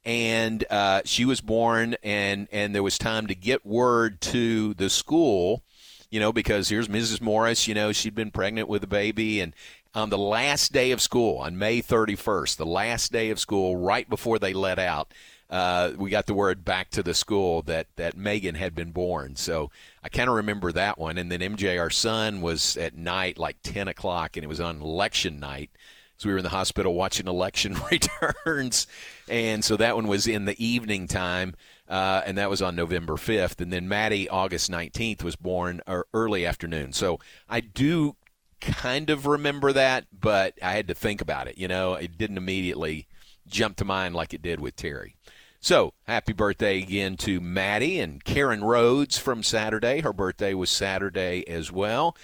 and 0.05 0.65
uh, 0.71 1.03
she 1.05 1.25
was 1.25 1.41
born, 1.41 1.97
and 2.03 2.49
and 2.53 2.75
there 2.75 2.83
was 2.83 2.97
time 2.97 3.27
to 3.27 3.35
get 3.35 3.67
word 3.67 4.21
to 4.23 4.73
the 4.75 4.89
school, 4.89 5.63
you 6.11 6.21
know, 6.21 6.33
because 6.33 6.71
here's 6.71 6.89
Mrs. 6.89 7.21
Morris, 7.21 7.69
you 7.69 7.75
know, 7.75 7.93
she'd 7.93 8.15
been 8.15 8.31
pregnant 8.31 8.69
with 8.69 8.83
a 8.83 8.89
baby, 8.89 9.41
and 9.41 9.55
on 9.95 10.09
the 10.09 10.19
last 10.19 10.73
day 10.73 10.93
of 10.93 11.03
school, 11.03 11.39
on 11.39 11.59
May 11.59 11.83
31st, 11.83 12.57
the 12.57 12.67
last 12.67 13.13
day 13.13 13.31
of 13.31 13.41
school, 13.41 13.77
right 13.77 14.09
before 14.09 14.39
they 14.39 14.53
let 14.53 14.79
out 14.79 15.13
uh, 15.51 15.93
we 15.99 16.11
got 16.11 16.27
the 16.27 16.35
word 16.35 16.65
back 16.65 16.91
to 16.91 17.03
the 17.03 17.13
school 17.13 17.63
that, 17.63 17.89
that 17.97 18.17
Megan 18.17 18.55
had 18.55 18.75
been 18.75 18.93
born. 18.93 19.35
So 19.35 19.71
I 20.03 20.09
kind 20.09 20.29
of 20.29 20.37
remember 20.37 20.71
that 20.73 20.97
one. 20.97 21.19
And 21.19 21.31
then 21.31 21.41
MJ, 21.41 21.79
our 21.81 21.91
son, 21.91 22.41
was 22.41 22.77
at 22.77 22.97
night 22.97 23.37
like 23.37 23.57
10 23.63 23.89
o'clock, 23.89 24.37
and 24.37 24.45
it 24.45 24.49
was 24.49 24.61
on 24.61 24.81
election 24.81 25.41
night. 25.41 25.71
So 26.19 26.29
we 26.29 26.35
were 26.35 26.39
in 26.39 26.45
the 26.45 26.51
hospital 26.51 26.95
watching 26.95 27.27
election 27.27 27.77
returns. 27.91 28.87
And 29.29 29.65
so 29.65 29.77
that 29.77 29.97
one 29.97 30.07
was 30.07 30.27
in 30.27 30.45
the 30.45 30.65
evening 30.65 31.09
time. 31.09 31.55
Uh, 31.89 32.23
and 32.25 32.39
that 32.39 32.49
was 32.49 32.63
on 32.63 32.77
November 32.77 33.15
5th. 33.15 33.61
And 33.61 33.73
then 33.73 33.89
Maddie, 33.89 34.29
August 34.29 34.71
19th, 34.71 35.25
was 35.25 35.35
born 35.35 35.81
early 36.15 36.47
afternoon. 36.47 36.93
So 36.93 37.19
I 37.49 37.61
do 37.61 38.15
kind 38.61 39.11
of 39.11 39.27
remember 39.27 39.73
that, 39.73 40.07
but 40.13 40.55
I 40.63 40.73
had 40.73 40.87
to 40.89 40.95
think 40.95 41.21
about 41.21 41.49
it. 41.49 41.59
You 41.59 41.67
know, 41.67 41.95
it 41.95 42.17
didn't 42.17 42.37
immediately 42.37 43.09
jump 43.49 43.77
to 43.79 43.85
mind 43.85 44.15
like 44.15 44.33
it 44.33 44.43
did 44.43 44.61
with 44.61 44.77
Terry. 44.77 45.17
So, 45.62 45.92
happy 46.05 46.33
birthday 46.33 46.79
again 46.79 47.18
to 47.18 47.38
Maddie 47.38 48.01
and 48.01 48.25
Karen 48.25 48.64
Rhodes 48.64 49.18
from 49.18 49.42
Saturday. 49.42 50.01
Her 50.01 50.14
birthday 50.14 50.55
was 50.55 50.70
Saturday 50.70 51.46
as 51.46 51.70
well. 51.70 52.16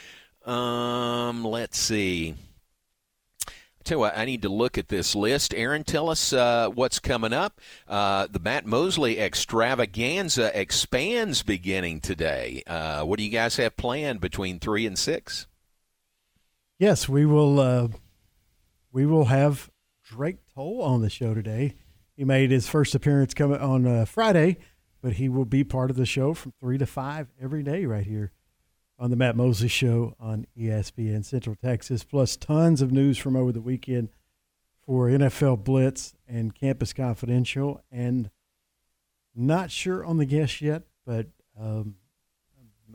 Um, 0.46 1.44
let's 1.44 1.78
see. 1.78 2.34
Tell 3.84 3.96
you 3.96 4.00
what, 4.00 4.16
I 4.18 4.24
need 4.24 4.42
to 4.42 4.48
look 4.48 4.78
at 4.78 4.88
this 4.88 5.14
list. 5.14 5.54
Aaron, 5.54 5.84
tell 5.84 6.08
us 6.08 6.32
uh, 6.32 6.70
what's 6.70 6.98
coming 6.98 7.34
up. 7.34 7.60
Uh, 7.86 8.26
the 8.28 8.40
Matt 8.40 8.64
Mosley 8.66 9.20
extravaganza 9.20 10.58
expands 10.58 11.42
beginning 11.42 12.00
today. 12.00 12.62
Uh, 12.66 13.04
what 13.04 13.18
do 13.18 13.22
you 13.22 13.30
guys 13.30 13.58
have 13.58 13.76
planned 13.76 14.20
between 14.20 14.58
three 14.58 14.86
and 14.86 14.98
six? 14.98 15.46
Yes, 16.78 17.08
we 17.08 17.26
will. 17.26 17.60
Uh, 17.60 17.88
we 18.92 19.06
will 19.06 19.26
have 19.26 19.70
Drake 20.02 20.38
Toll 20.54 20.80
on 20.82 21.02
the 21.02 21.10
show 21.10 21.34
today. 21.34 21.74
He 22.16 22.24
made 22.24 22.50
his 22.50 22.68
first 22.68 22.94
appearance 22.94 23.34
coming 23.34 23.60
on 23.60 23.86
uh, 23.86 24.04
Friday, 24.06 24.56
but 25.02 25.14
he 25.14 25.28
will 25.28 25.44
be 25.44 25.64
part 25.64 25.90
of 25.90 25.96
the 25.96 26.06
show 26.06 26.32
from 26.32 26.52
three 26.58 26.78
to 26.78 26.86
five 26.86 27.28
every 27.40 27.62
day 27.62 27.84
right 27.84 28.06
here 28.06 28.32
on 28.98 29.10
the 29.10 29.16
Matt 29.16 29.36
Mosley 29.36 29.68
Show 29.68 30.14
on 30.18 30.46
ESPN 30.58 31.24
Central 31.24 31.54
Texas. 31.56 32.04
Plus, 32.04 32.36
tons 32.36 32.80
of 32.80 32.90
news 32.90 33.18
from 33.18 33.36
over 33.36 33.52
the 33.52 33.60
weekend 33.60 34.08
for 34.86 35.08
NFL 35.08 35.62
Blitz 35.64 36.14
and 36.26 36.54
Campus 36.54 36.94
Confidential, 36.94 37.82
and 37.90 38.30
not 39.34 39.70
sure 39.70 40.04
on 40.04 40.16
the 40.16 40.24
guests 40.24 40.62
yet, 40.62 40.84
but 41.04 41.26
um, 41.60 41.96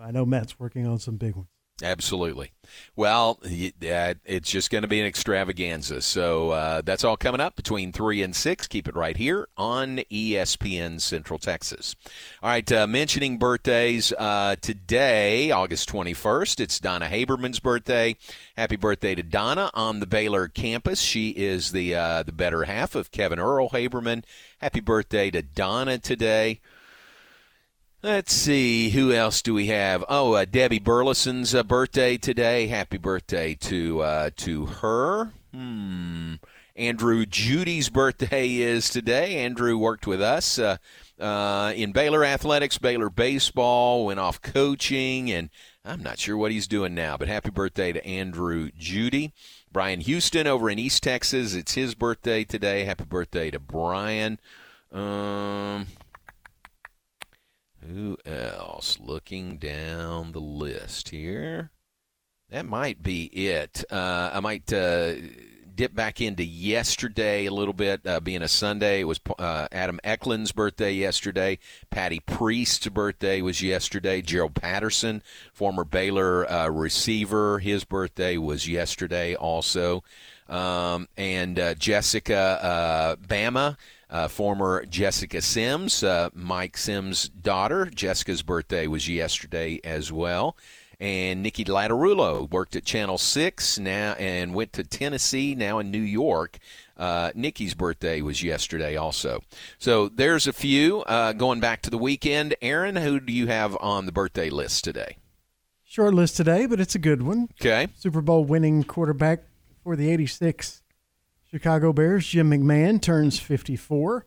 I 0.01 0.09
know 0.09 0.25
Matt's 0.25 0.59
working 0.59 0.87
on 0.87 0.97
some 0.97 1.17
big 1.17 1.35
ones. 1.35 1.47
Absolutely. 1.83 2.51
Well, 2.95 3.39
it's 3.43 4.49
just 4.49 4.69
going 4.69 4.83
to 4.83 4.87
be 4.87 4.99
an 4.99 5.05
extravaganza. 5.05 6.01
So 6.01 6.51
uh, 6.51 6.81
that's 6.81 7.03
all 7.03 7.17
coming 7.17 7.41
up 7.41 7.55
between 7.55 7.91
3 7.91 8.21
and 8.21 8.35
6. 8.35 8.67
Keep 8.67 8.87
it 8.87 8.95
right 8.95 9.17
here 9.17 9.47
on 9.57 9.97
ESPN 10.11 11.01
Central 11.01 11.39
Texas. 11.39 11.95
All 12.41 12.49
right, 12.49 12.71
uh, 12.71 12.87
mentioning 12.87 13.37
birthdays 13.37 14.13
uh, 14.17 14.55
today, 14.61 15.51
August 15.51 15.89
21st, 15.89 16.59
it's 16.59 16.79
Donna 16.79 17.07
Haberman's 17.07 17.59
birthday. 17.59 18.15
Happy 18.55 18.75
birthday 18.75 19.15
to 19.15 19.23
Donna 19.23 19.71
on 19.73 19.99
the 19.99 20.07
Baylor 20.07 20.47
campus. 20.47 21.01
She 21.01 21.29
is 21.29 21.71
the, 21.71 21.95
uh, 21.95 22.23
the 22.23 22.31
better 22.31 22.63
half 22.65 22.95
of 22.95 23.11
Kevin 23.11 23.39
Earl 23.39 23.69
Haberman. 23.69 24.23
Happy 24.59 24.79
birthday 24.79 25.31
to 25.31 25.41
Donna 25.41 25.97
today. 25.97 26.59
Let's 28.03 28.33
see, 28.33 28.89
who 28.89 29.11
else 29.11 29.43
do 29.43 29.53
we 29.53 29.67
have? 29.67 30.03
Oh, 30.09 30.33
uh, 30.33 30.45
Debbie 30.45 30.79
Burleson's 30.79 31.53
uh, 31.53 31.61
birthday 31.61 32.17
today. 32.17 32.65
Happy 32.65 32.97
birthday 32.97 33.53
to 33.53 34.01
uh, 34.01 34.29
to 34.37 34.65
her. 34.65 35.31
Hmm. 35.53 36.35
Andrew 36.75 37.27
Judy's 37.27 37.89
birthday 37.89 38.55
is 38.55 38.89
today. 38.89 39.37
Andrew 39.37 39.77
worked 39.77 40.07
with 40.07 40.19
us 40.19 40.57
uh, 40.57 40.77
uh, 41.19 41.73
in 41.75 41.91
Baylor 41.91 42.25
athletics, 42.25 42.79
Baylor 42.79 43.11
baseball, 43.11 44.07
went 44.07 44.19
off 44.19 44.41
coaching, 44.41 45.29
and 45.29 45.51
I'm 45.85 46.01
not 46.01 46.17
sure 46.17 46.35
what 46.35 46.51
he's 46.51 46.67
doing 46.67 46.95
now. 46.95 47.17
But 47.17 47.27
happy 47.27 47.51
birthday 47.51 47.91
to 47.91 48.03
Andrew 48.03 48.71
Judy. 48.79 49.31
Brian 49.71 49.99
Houston 49.99 50.47
over 50.47 50.71
in 50.71 50.79
East 50.79 51.03
Texas. 51.03 51.53
It's 51.53 51.75
his 51.75 51.93
birthday 51.93 52.45
today. 52.45 52.83
Happy 52.83 53.05
birthday 53.05 53.51
to 53.51 53.59
Brian. 53.59 54.39
Um, 54.91 55.85
who 57.87 58.17
else? 58.25 58.99
Looking 58.99 59.57
down 59.57 60.31
the 60.31 60.39
list 60.39 61.09
here. 61.09 61.71
That 62.49 62.65
might 62.65 63.01
be 63.01 63.25
it. 63.25 63.83
Uh, 63.89 64.29
I 64.33 64.39
might 64.41 64.71
uh, 64.73 65.13
dip 65.73 65.95
back 65.95 66.19
into 66.19 66.43
yesterday 66.43 67.45
a 67.45 67.53
little 67.53 67.73
bit, 67.73 68.05
uh, 68.05 68.19
being 68.19 68.41
a 68.41 68.47
Sunday. 68.47 68.99
It 68.99 69.05
was 69.05 69.21
uh, 69.39 69.67
Adam 69.71 69.99
Eklund's 70.03 70.51
birthday 70.51 70.91
yesterday. 70.91 71.59
Patty 71.89 72.19
Priest's 72.19 72.87
birthday 72.89 73.41
was 73.41 73.61
yesterday. 73.61 74.21
Gerald 74.21 74.55
Patterson, 74.55 75.23
former 75.53 75.85
Baylor 75.85 76.49
uh, 76.51 76.67
receiver, 76.67 77.59
his 77.59 77.85
birthday 77.85 78.37
was 78.37 78.67
yesterday 78.67 79.33
also. 79.33 80.03
Um, 80.49 81.07
and 81.15 81.57
uh, 81.57 81.73
Jessica 81.75 83.17
Bama. 83.25 83.77
Uh, 84.11 84.27
former 84.27 84.85
Jessica 84.85 85.41
Sims, 85.41 86.03
uh, 86.03 86.29
Mike 86.33 86.77
Sims' 86.77 87.29
daughter. 87.29 87.85
Jessica's 87.85 88.41
birthday 88.41 88.85
was 88.85 89.07
yesterday 89.07 89.79
as 89.85 90.11
well. 90.11 90.57
And 90.99 91.41
Nikki 91.41 91.65
Lattarulo 91.65 92.51
worked 92.51 92.75
at 92.75 92.85
Channel 92.85 93.17
6 93.17 93.79
now 93.79 94.13
and 94.19 94.53
went 94.53 94.73
to 94.73 94.83
Tennessee, 94.83 95.55
now 95.55 95.79
in 95.79 95.89
New 95.89 96.01
York. 96.01 96.59
Uh, 96.95 97.31
Nikki's 97.33 97.73
birthday 97.73 98.21
was 98.21 98.43
yesterday 98.43 98.95
also. 98.95 99.41
So 99.79 100.09
there's 100.09 100.45
a 100.45 100.53
few. 100.53 101.01
Uh, 101.01 101.33
going 101.33 101.59
back 101.59 101.81
to 101.83 101.89
the 101.89 101.97
weekend, 101.97 102.53
Aaron, 102.61 102.97
who 102.97 103.19
do 103.19 103.33
you 103.33 103.47
have 103.47 103.75
on 103.81 104.05
the 104.05 104.11
birthday 104.11 104.51
list 104.51 104.83
today? 104.83 105.17
Short 105.83 106.13
list 106.13 106.37
today, 106.37 106.67
but 106.67 106.79
it's 106.79 106.93
a 106.93 106.99
good 106.99 107.23
one. 107.23 107.49
Okay. 107.59 107.87
Super 107.95 108.21
Bowl 108.21 108.45
winning 108.45 108.83
quarterback 108.83 109.39
for 109.83 109.95
the 109.95 110.11
86 110.11 110.80
Chicago 111.53 111.91
Bears, 111.91 112.25
Jim 112.27 112.49
McMahon, 112.49 113.01
turns 113.01 113.37
54. 113.37 114.25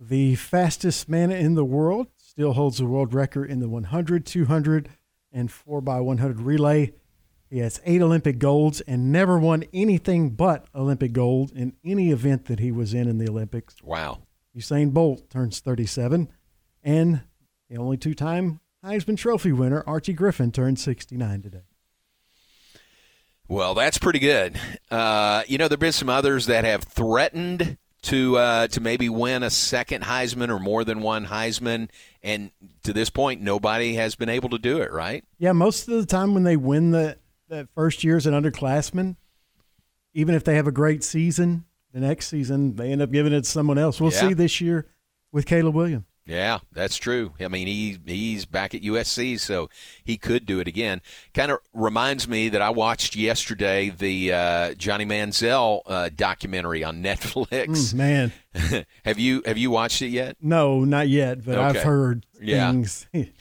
The 0.00 0.34
fastest 0.34 1.08
man 1.08 1.30
in 1.30 1.54
the 1.54 1.64
world 1.64 2.08
still 2.16 2.54
holds 2.54 2.78
the 2.78 2.86
world 2.86 3.14
record 3.14 3.48
in 3.48 3.60
the 3.60 3.68
100, 3.68 4.26
200, 4.26 4.88
and 5.32 5.48
4x100 5.48 6.44
relay. 6.44 6.94
He 7.48 7.58
has 7.58 7.80
eight 7.84 8.02
Olympic 8.02 8.40
golds 8.40 8.80
and 8.80 9.12
never 9.12 9.38
won 9.38 9.64
anything 9.72 10.30
but 10.30 10.66
Olympic 10.74 11.12
gold 11.12 11.52
in 11.52 11.74
any 11.84 12.10
event 12.10 12.46
that 12.46 12.58
he 12.58 12.72
was 12.72 12.92
in 12.92 13.06
in 13.06 13.18
the 13.18 13.28
Olympics. 13.28 13.76
Wow. 13.80 14.22
Usain 14.56 14.92
Bolt 14.92 15.30
turns 15.30 15.60
37. 15.60 16.28
And 16.82 17.22
the 17.68 17.76
only 17.76 17.96
two 17.96 18.14
time 18.14 18.58
Heisman 18.84 19.16
Trophy 19.16 19.52
winner, 19.52 19.84
Archie 19.86 20.12
Griffin, 20.12 20.50
turned 20.50 20.80
69 20.80 21.42
today. 21.42 21.69
Well, 23.50 23.74
that's 23.74 23.98
pretty 23.98 24.20
good. 24.20 24.60
Uh, 24.92 25.42
you 25.48 25.58
know, 25.58 25.66
there 25.66 25.74
have 25.74 25.80
been 25.80 25.90
some 25.90 26.08
others 26.08 26.46
that 26.46 26.64
have 26.64 26.84
threatened 26.84 27.78
to 28.02 28.38
uh, 28.38 28.68
to 28.68 28.80
maybe 28.80 29.08
win 29.08 29.42
a 29.42 29.50
second 29.50 30.04
Heisman 30.04 30.50
or 30.50 30.60
more 30.60 30.84
than 30.84 31.00
one 31.02 31.26
Heisman, 31.26 31.88
and 32.22 32.52
to 32.84 32.92
this 32.92 33.10
point, 33.10 33.40
nobody 33.40 33.94
has 33.94 34.14
been 34.14 34.28
able 34.28 34.50
to 34.50 34.58
do 34.58 34.80
it. 34.80 34.92
Right? 34.92 35.24
Yeah, 35.38 35.50
most 35.50 35.88
of 35.88 35.94
the 35.94 36.06
time 36.06 36.32
when 36.32 36.44
they 36.44 36.56
win 36.56 36.92
the 36.92 37.18
that 37.48 37.66
first 37.74 38.04
year 38.04 38.16
as 38.16 38.24
an 38.24 38.34
underclassman, 38.40 39.16
even 40.14 40.36
if 40.36 40.44
they 40.44 40.54
have 40.54 40.68
a 40.68 40.72
great 40.72 41.02
season, 41.02 41.64
the 41.92 41.98
next 41.98 42.28
season 42.28 42.76
they 42.76 42.92
end 42.92 43.02
up 43.02 43.10
giving 43.10 43.32
it 43.32 43.40
to 43.42 43.50
someone 43.50 43.78
else. 43.78 44.00
We'll 44.00 44.12
Yeah. 44.12 44.28
see 44.28 44.32
this 44.34 44.60
year 44.60 44.86
with 45.32 45.44
Caleb 45.44 45.74
Williams. 45.74 46.04
Yeah, 46.30 46.60
that's 46.72 46.96
true. 46.96 47.32
I 47.40 47.48
mean, 47.48 47.66
he 47.66 47.98
he's 48.06 48.46
back 48.46 48.72
at 48.72 48.82
USC, 48.82 49.40
so 49.40 49.68
he 50.04 50.16
could 50.16 50.46
do 50.46 50.60
it 50.60 50.68
again. 50.68 51.00
Kind 51.34 51.50
of 51.50 51.58
reminds 51.74 52.28
me 52.28 52.48
that 52.50 52.62
I 52.62 52.70
watched 52.70 53.16
yesterday 53.16 53.90
the 53.90 54.32
uh, 54.32 54.74
Johnny 54.74 55.04
Manziel 55.04 55.80
uh, 55.86 56.08
documentary 56.14 56.84
on 56.84 57.02
Netflix. 57.02 57.66
Mm, 57.66 57.94
man, 57.94 58.32
have 59.04 59.18
you 59.18 59.42
have 59.44 59.58
you 59.58 59.72
watched 59.72 60.02
it 60.02 60.10
yet? 60.10 60.36
no, 60.40 60.84
not 60.84 61.08
yet, 61.08 61.44
but 61.44 61.58
I've 61.58 61.76
Okay. 61.76 61.84
heard 61.84 62.24
Yeah. 62.40 62.70
things. 62.70 63.08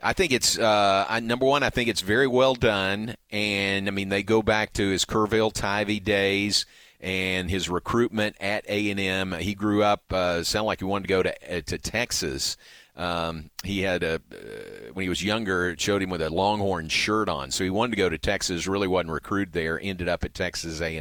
I 0.00 0.12
think 0.12 0.30
it's 0.30 0.56
uh, 0.56 1.06
I, 1.08 1.18
number 1.18 1.44
one. 1.44 1.64
I 1.64 1.70
think 1.70 1.88
it's 1.88 2.02
very 2.02 2.28
well 2.28 2.54
done, 2.54 3.16
and 3.32 3.88
I 3.88 3.90
mean 3.90 4.10
they 4.10 4.22
go 4.22 4.42
back 4.42 4.72
to 4.74 4.88
his 4.88 5.04
Kerrville 5.04 5.52
Tivy 5.52 5.98
days 5.98 6.66
and 7.00 7.50
his 7.50 7.68
recruitment 7.68 8.36
at 8.40 8.64
A 8.68 8.90
and 8.90 9.00
M. 9.00 9.32
He 9.32 9.54
grew 9.54 9.82
up 9.82 10.12
uh, 10.12 10.42
sounded 10.42 10.66
like 10.66 10.80
he 10.80 10.84
wanted 10.84 11.04
to 11.04 11.08
go 11.08 11.22
to 11.22 11.56
uh, 11.56 11.60
to 11.62 11.78
Texas. 11.78 12.56
Um, 12.96 13.50
he 13.62 13.82
had 13.82 14.02
a 14.02 14.16
uh, 14.16 14.92
when 14.92 15.04
he 15.04 15.08
was 15.08 15.22
younger, 15.22 15.70
it 15.70 15.80
showed 15.80 16.02
him 16.02 16.10
with 16.10 16.22
a 16.22 16.30
Longhorn 16.30 16.88
shirt 16.88 17.28
on, 17.28 17.50
so 17.50 17.62
he 17.62 17.70
wanted 17.70 17.92
to 17.92 17.96
go 17.96 18.08
to 18.08 18.18
Texas. 18.18 18.66
Really 18.66 18.88
wasn't 18.88 19.12
recruited 19.12 19.52
there. 19.52 19.78
Ended 19.80 20.08
up 20.08 20.24
at 20.24 20.34
Texas 20.34 20.80
A 20.80 20.96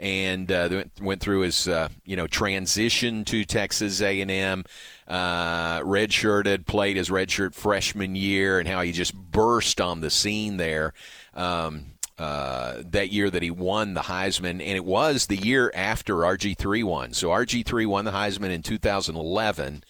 and 0.00 0.50
uh, 0.52 0.84
went, 1.00 1.20
through 1.20 1.40
his 1.40 1.66
uh, 1.66 1.88
you 2.04 2.16
know 2.16 2.26
transition 2.26 3.24
to 3.24 3.44
Texas 3.44 4.00
A 4.00 4.20
and 4.20 4.30
M. 4.30 4.64
Uh, 5.06 5.80
redshirted, 5.80 6.66
played 6.66 6.96
his 6.96 7.08
redshirt 7.08 7.54
freshman 7.54 8.14
year, 8.14 8.58
and 8.58 8.68
how 8.68 8.82
he 8.82 8.92
just 8.92 9.14
burst 9.14 9.80
on 9.80 10.00
the 10.00 10.10
scene 10.10 10.56
there. 10.56 10.92
Um, 11.34 11.86
uh, 12.18 12.82
that 12.90 13.12
year 13.12 13.30
that 13.30 13.42
he 13.42 13.50
won 13.50 13.94
the 13.94 14.02
Heisman, 14.02 14.60
and 14.60 14.62
it 14.62 14.84
was 14.84 15.26
the 15.26 15.36
year 15.36 15.70
after 15.74 16.16
RG3 16.16 16.82
won. 16.84 17.12
So 17.12 17.28
RG3 17.28 17.86
won 17.86 18.04
the 18.04 18.10
Heisman 18.10 18.50
in 18.50 18.62
2011, 18.62 19.84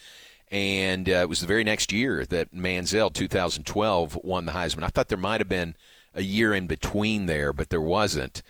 and 0.51 1.09
uh, 1.09 1.12
it 1.12 1.29
was 1.29 1.41
the 1.41 1.47
very 1.47 1.64
next 1.64 1.91
year 1.91 2.26
that 2.26 2.55
Manziel, 2.55 3.12
2012, 3.12 4.18
won 4.22 4.45
the 4.45 4.53
Heisman. 4.53 4.83
I 4.83 4.89
thought 4.89 5.09
there 5.09 5.16
might 5.18 5.41
have 5.41 5.49
been 5.49 5.74
a 6.14 6.22
year 6.22 6.53
in 6.53 6.66
between 6.66 7.26
there, 7.26 7.53
but 7.53 7.70
there 7.70 7.81
wasn't. 7.81 8.43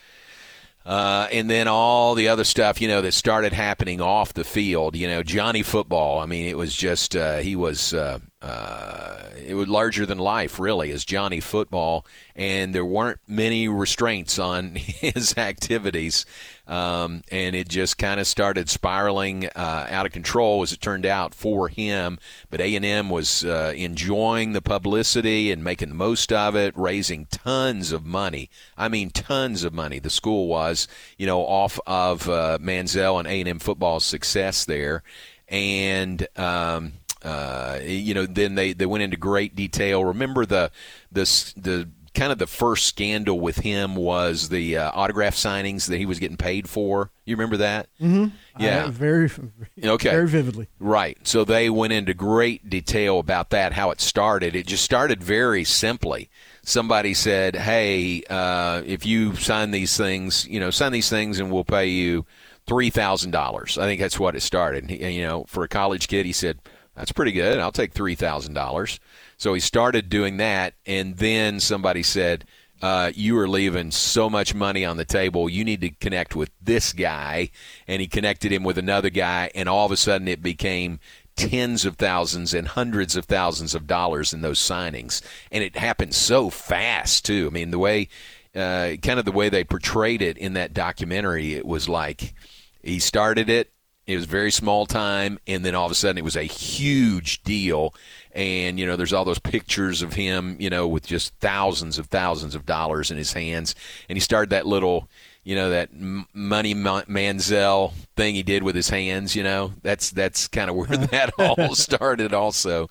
Uh, 0.89 1.29
and 1.31 1.51
then 1.51 1.69
all 1.69 2.15
the 2.15 2.29
other 2.29 2.45
stuff, 2.45 2.81
you 2.81 2.89
know, 2.89 3.03
that 3.03 3.13
started 3.13 3.53
happening 3.53 4.01
off 4.01 4.33
the 4.33 4.43
field. 4.43 4.97
You 4.97 5.07
know, 5.07 5.23
Johnny 5.23 5.63
Football. 5.63 6.19
I 6.19 6.25
mean, 6.25 6.49
it 6.49 6.57
was 6.57 6.75
just 6.75 7.15
uh, 7.15 7.37
he 7.37 7.55
was 7.57 7.93
uh, 7.93 8.21
uh, 8.41 9.25
it 9.47 9.53
was 9.53 9.69
larger 9.69 10.07
than 10.07 10.17
life, 10.17 10.59
really, 10.59 10.91
as 10.91 11.05
Johnny 11.05 11.41
Football, 11.41 12.07
and 12.35 12.75
there 12.75 12.87
weren't 12.87 13.21
many 13.27 13.69
restraints 13.69 14.39
on 14.39 14.75
his 14.77 15.37
activities, 15.37 16.25
um, 16.69 17.23
and 17.31 17.57
it 17.57 17.69
just 17.69 17.99
kind 17.99 18.21
of 18.21 18.27
started 18.27 18.69
spiraling 18.69 19.47
uh, 19.57 19.87
out 19.91 20.07
of 20.07 20.13
control, 20.13 20.63
as 20.63 20.73
it 20.73 20.81
turned 20.81 21.07
out 21.07 21.35
for 21.35 21.69
him. 21.69 22.19
But 22.51 22.61
A 22.61 22.77
and 22.77 22.85
M 22.85 23.09
was 23.09 23.45
uh, 23.45 23.73
enjoying 23.75 24.53
the 24.53 24.63
publicity 24.63 25.51
and 25.51 25.65
making 25.65 25.89
the 25.89 25.95
most 25.95 26.33
of 26.33 26.55
it, 26.55 26.77
raising 26.77 27.27
tons 27.27 27.91
of 27.91 28.05
money. 28.05 28.51
I 28.77 28.89
mean, 28.89 29.11
tons 29.11 29.65
of 29.65 29.73
money. 29.73 29.99
The 29.99 30.11
school 30.11 30.47
was, 30.47 30.87
you 31.17 31.27
know, 31.27 31.41
off 31.41 31.81
of 31.87 32.29
uh, 32.29 32.59
Manziel 32.61 33.19
and 33.19 33.27
A 33.27 33.41
and 33.41 33.49
M 33.49 33.59
football's 33.59 34.05
success 34.05 34.65
there, 34.65 35.03
and. 35.49 36.27
Um, 36.37 36.93
uh, 37.21 37.81
you 37.83 38.15
know, 38.15 38.27
then 38.27 38.55
they, 38.55 38.73
they 38.73 38.87
went 38.87 39.03
into 39.03 39.17
great 39.17 39.57
detail. 39.57 40.05
Remember 40.05 40.47
the 40.47 40.71
the 41.11 41.25
the 41.57 41.89
kind 42.19 42.33
of 42.33 42.39
the 42.39 42.47
first 42.47 42.87
scandal 42.87 43.39
with 43.41 43.57
him 43.59 43.95
was 43.95 44.49
the 44.49 44.77
uh, 44.77 44.91
autograph 44.93 45.35
signings 45.35 45.89
that 45.89 45.99
he 45.99 46.05
was 46.07 46.19
getting 46.19 46.37
paid 46.37 46.69
for. 46.69 47.11
You 47.25 47.37
remember 47.37 47.59
that? 47.59 47.89
Mm-hmm. 48.01 48.27
Yeah. 48.63 48.89
Very, 48.91 49.31
Okay. 49.85 50.11
very 50.11 50.27
vividly. 50.29 50.69
Right. 50.79 51.17
So 51.23 51.45
they 51.45 51.71
went 51.71 51.93
into 51.93 52.15
great 52.15 52.69
detail 52.69 53.19
about 53.19 53.51
that, 53.51 53.73
how 53.75 53.91
it 53.91 54.01
started. 54.01 54.57
It 54.57 54.67
just 54.67 54.85
started 54.85 55.23
very 55.23 55.65
simply. 55.65 56.29
Somebody 56.63 57.15
said, 57.15 57.57
"Hey, 57.57 58.23
uh, 58.29 58.83
if 58.85 59.07
you 59.07 59.35
sign 59.37 59.71
these 59.71 59.97
things, 59.97 60.47
you 60.49 60.61
know, 60.61 60.71
sign 60.71 60.93
these 60.93 61.09
things, 61.09 61.39
and 61.41 61.51
we'll 61.51 61.65
pay 61.65 61.87
you 61.87 62.27
three 62.67 62.91
thousand 62.91 63.31
dollars." 63.31 63.79
I 63.79 63.85
think 63.87 64.01
that's 64.01 64.19
what 64.21 64.35
it 64.37 64.43
started. 64.43 64.85
And 64.85 64.91
he- 64.91 65.13
you 65.21 65.23
know, 65.27 65.45
for 65.49 65.65
a 65.65 65.69
college 65.69 66.09
kid, 66.09 66.27
he 66.27 66.33
said, 66.33 66.59
"That's 66.95 67.13
pretty 67.13 67.33
good. 67.33 67.59
I'll 67.59 67.73
take 67.73 67.93
three 67.93 68.15
thousand 68.17 68.53
dollars." 68.53 69.01
So 69.39 69.55
he 69.55 69.61
started 69.61 70.11
doing 70.11 70.37
that, 70.37 70.75
and 70.85 71.17
then 71.17 71.61
somebody 71.61 72.03
said. 72.03 72.45
Uh, 72.81 73.11
you 73.13 73.37
are 73.37 73.49
leaving 73.49 73.91
so 73.91 74.31
much 74.31 74.55
money 74.55 74.85
on 74.85 74.97
the 74.97 75.05
table. 75.05 75.49
You 75.49 75.65
need 75.65 75.81
to 75.81 75.91
connect 75.91 76.37
with 76.37 76.53
this 76.63 76.93
guy. 76.93 77.51
And 77.89 78.01
he 78.01 78.07
connected 78.07 78.53
him 78.53 78.63
with 78.63 78.79
another 78.79 79.11
guy, 79.11 79.51
and 79.53 79.69
all 79.69 79.85
of 79.85 79.91
a 79.91 79.97
sudden 79.97 80.29
it 80.29 80.45
became 80.45 81.01
tens 81.35 81.85
of 81.85 81.97
thousands 81.97 82.55
and 82.55 82.69
hundreds 82.69 83.17
of 83.17 83.25
thousands 83.25 83.75
of 83.75 83.89
dollars 83.89 84.33
in 84.33 84.43
those 84.43 84.61
signings. 84.61 85.23
And 85.51 85.65
it 85.65 85.77
happened 85.77 86.15
so 86.15 86.51
fast, 86.51 87.25
too. 87.25 87.49
I 87.49 87.51
mean, 87.51 87.73
the 87.73 87.81
way, 87.81 88.09
uh, 88.55 88.95
kind 89.03 89.19
of 89.19 89.25
the 89.25 89.33
way 89.33 89.49
they 89.49 89.65
portrayed 89.65 90.23
it 90.23 90.39
in 90.39 90.53
that 90.53 90.73
documentary, 90.73 91.55
it 91.55 91.67
was 91.67 91.89
like 91.89 92.33
he 92.81 93.01
started 93.01 93.49
it. 93.49 93.73
It 94.07 94.17
was 94.17 94.25
very 94.25 94.51
small 94.51 94.87
time, 94.87 95.39
and 95.47 95.65
then 95.65 95.75
all 95.75 95.85
of 95.85 95.93
a 95.93 95.95
sudden 95.95 96.17
it 96.17 96.25
was 96.25 96.37
a 96.37 96.43
huge 96.43 97.43
deal, 97.43 97.95
and 98.39 98.79
you 98.79 98.87
know 98.87 98.95
there's 98.95 99.13
all 99.13 99.25
those 99.25 99.41
pictures 99.41 100.01
of 100.01 100.13
him 100.13 100.57
you 100.61 100.71
know 100.71 100.87
with 100.87 101.05
just 101.05 101.35
thousands 101.41 101.99
of 101.99 102.07
thousands 102.07 102.55
of 102.55 102.65
dollars 102.65 103.11
in 103.11 103.17
his 103.17 103.33
hands. 103.33 103.75
And 104.09 104.17
he 104.17 104.21
started 104.21 104.51
that 104.51 104.65
little 104.65 105.09
you 105.43 105.57
know 105.57 105.71
that 105.71 105.91
money 105.93 106.73
Ma- 106.73 107.03
manziel 107.03 107.93
thing 108.17 108.37
he 108.37 108.45
did 108.45 108.63
with 108.63 108.77
his 108.77 108.91
hands 108.91 109.35
you 109.35 109.43
know. 109.43 109.73
That's 109.83 110.13
that's 110.13 110.47
kind 110.47 110.71
of 110.71 110.77
where 110.77 110.87
that 111.09 111.33
all 111.37 111.75
started 111.75 112.33
also. 112.33 112.89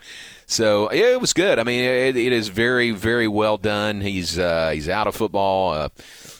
So 0.47 0.91
yeah, 0.91 1.13
it 1.13 1.21
was 1.21 1.31
good. 1.31 1.59
I 1.59 1.63
mean 1.63 1.81
it, 1.81 2.17
it 2.17 2.33
is 2.33 2.49
very 2.49 2.91
very 2.91 3.29
well 3.29 3.57
done. 3.57 4.01
He's 4.01 4.37
uh, 4.37 4.71
he's 4.73 4.89
out 4.89 5.07
of 5.07 5.15
football 5.15 5.71
uh, 5.71 5.89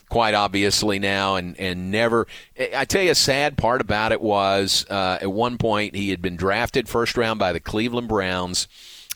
quite 0.10 0.34
obviously 0.34 1.00
now 1.00 1.36
and 1.38 1.58
and 1.58 1.92
never 1.92 2.28
I 2.76 2.84
tell 2.84 3.04
you 3.04 3.12
a 3.12 3.16
sad 3.16 3.58
part 3.58 3.80
about 3.80 4.12
it 4.12 4.20
was 4.20 4.86
uh, 4.90 5.20
at 5.22 5.32
one 5.32 5.58
point 5.58 5.96
he 5.96 6.10
had 6.10 6.22
been 6.22 6.36
drafted 6.36 6.90
first 6.90 7.16
round 7.16 7.40
by 7.40 7.54
the 7.54 7.62
Cleveland 7.62 8.10
Browns 8.10 8.68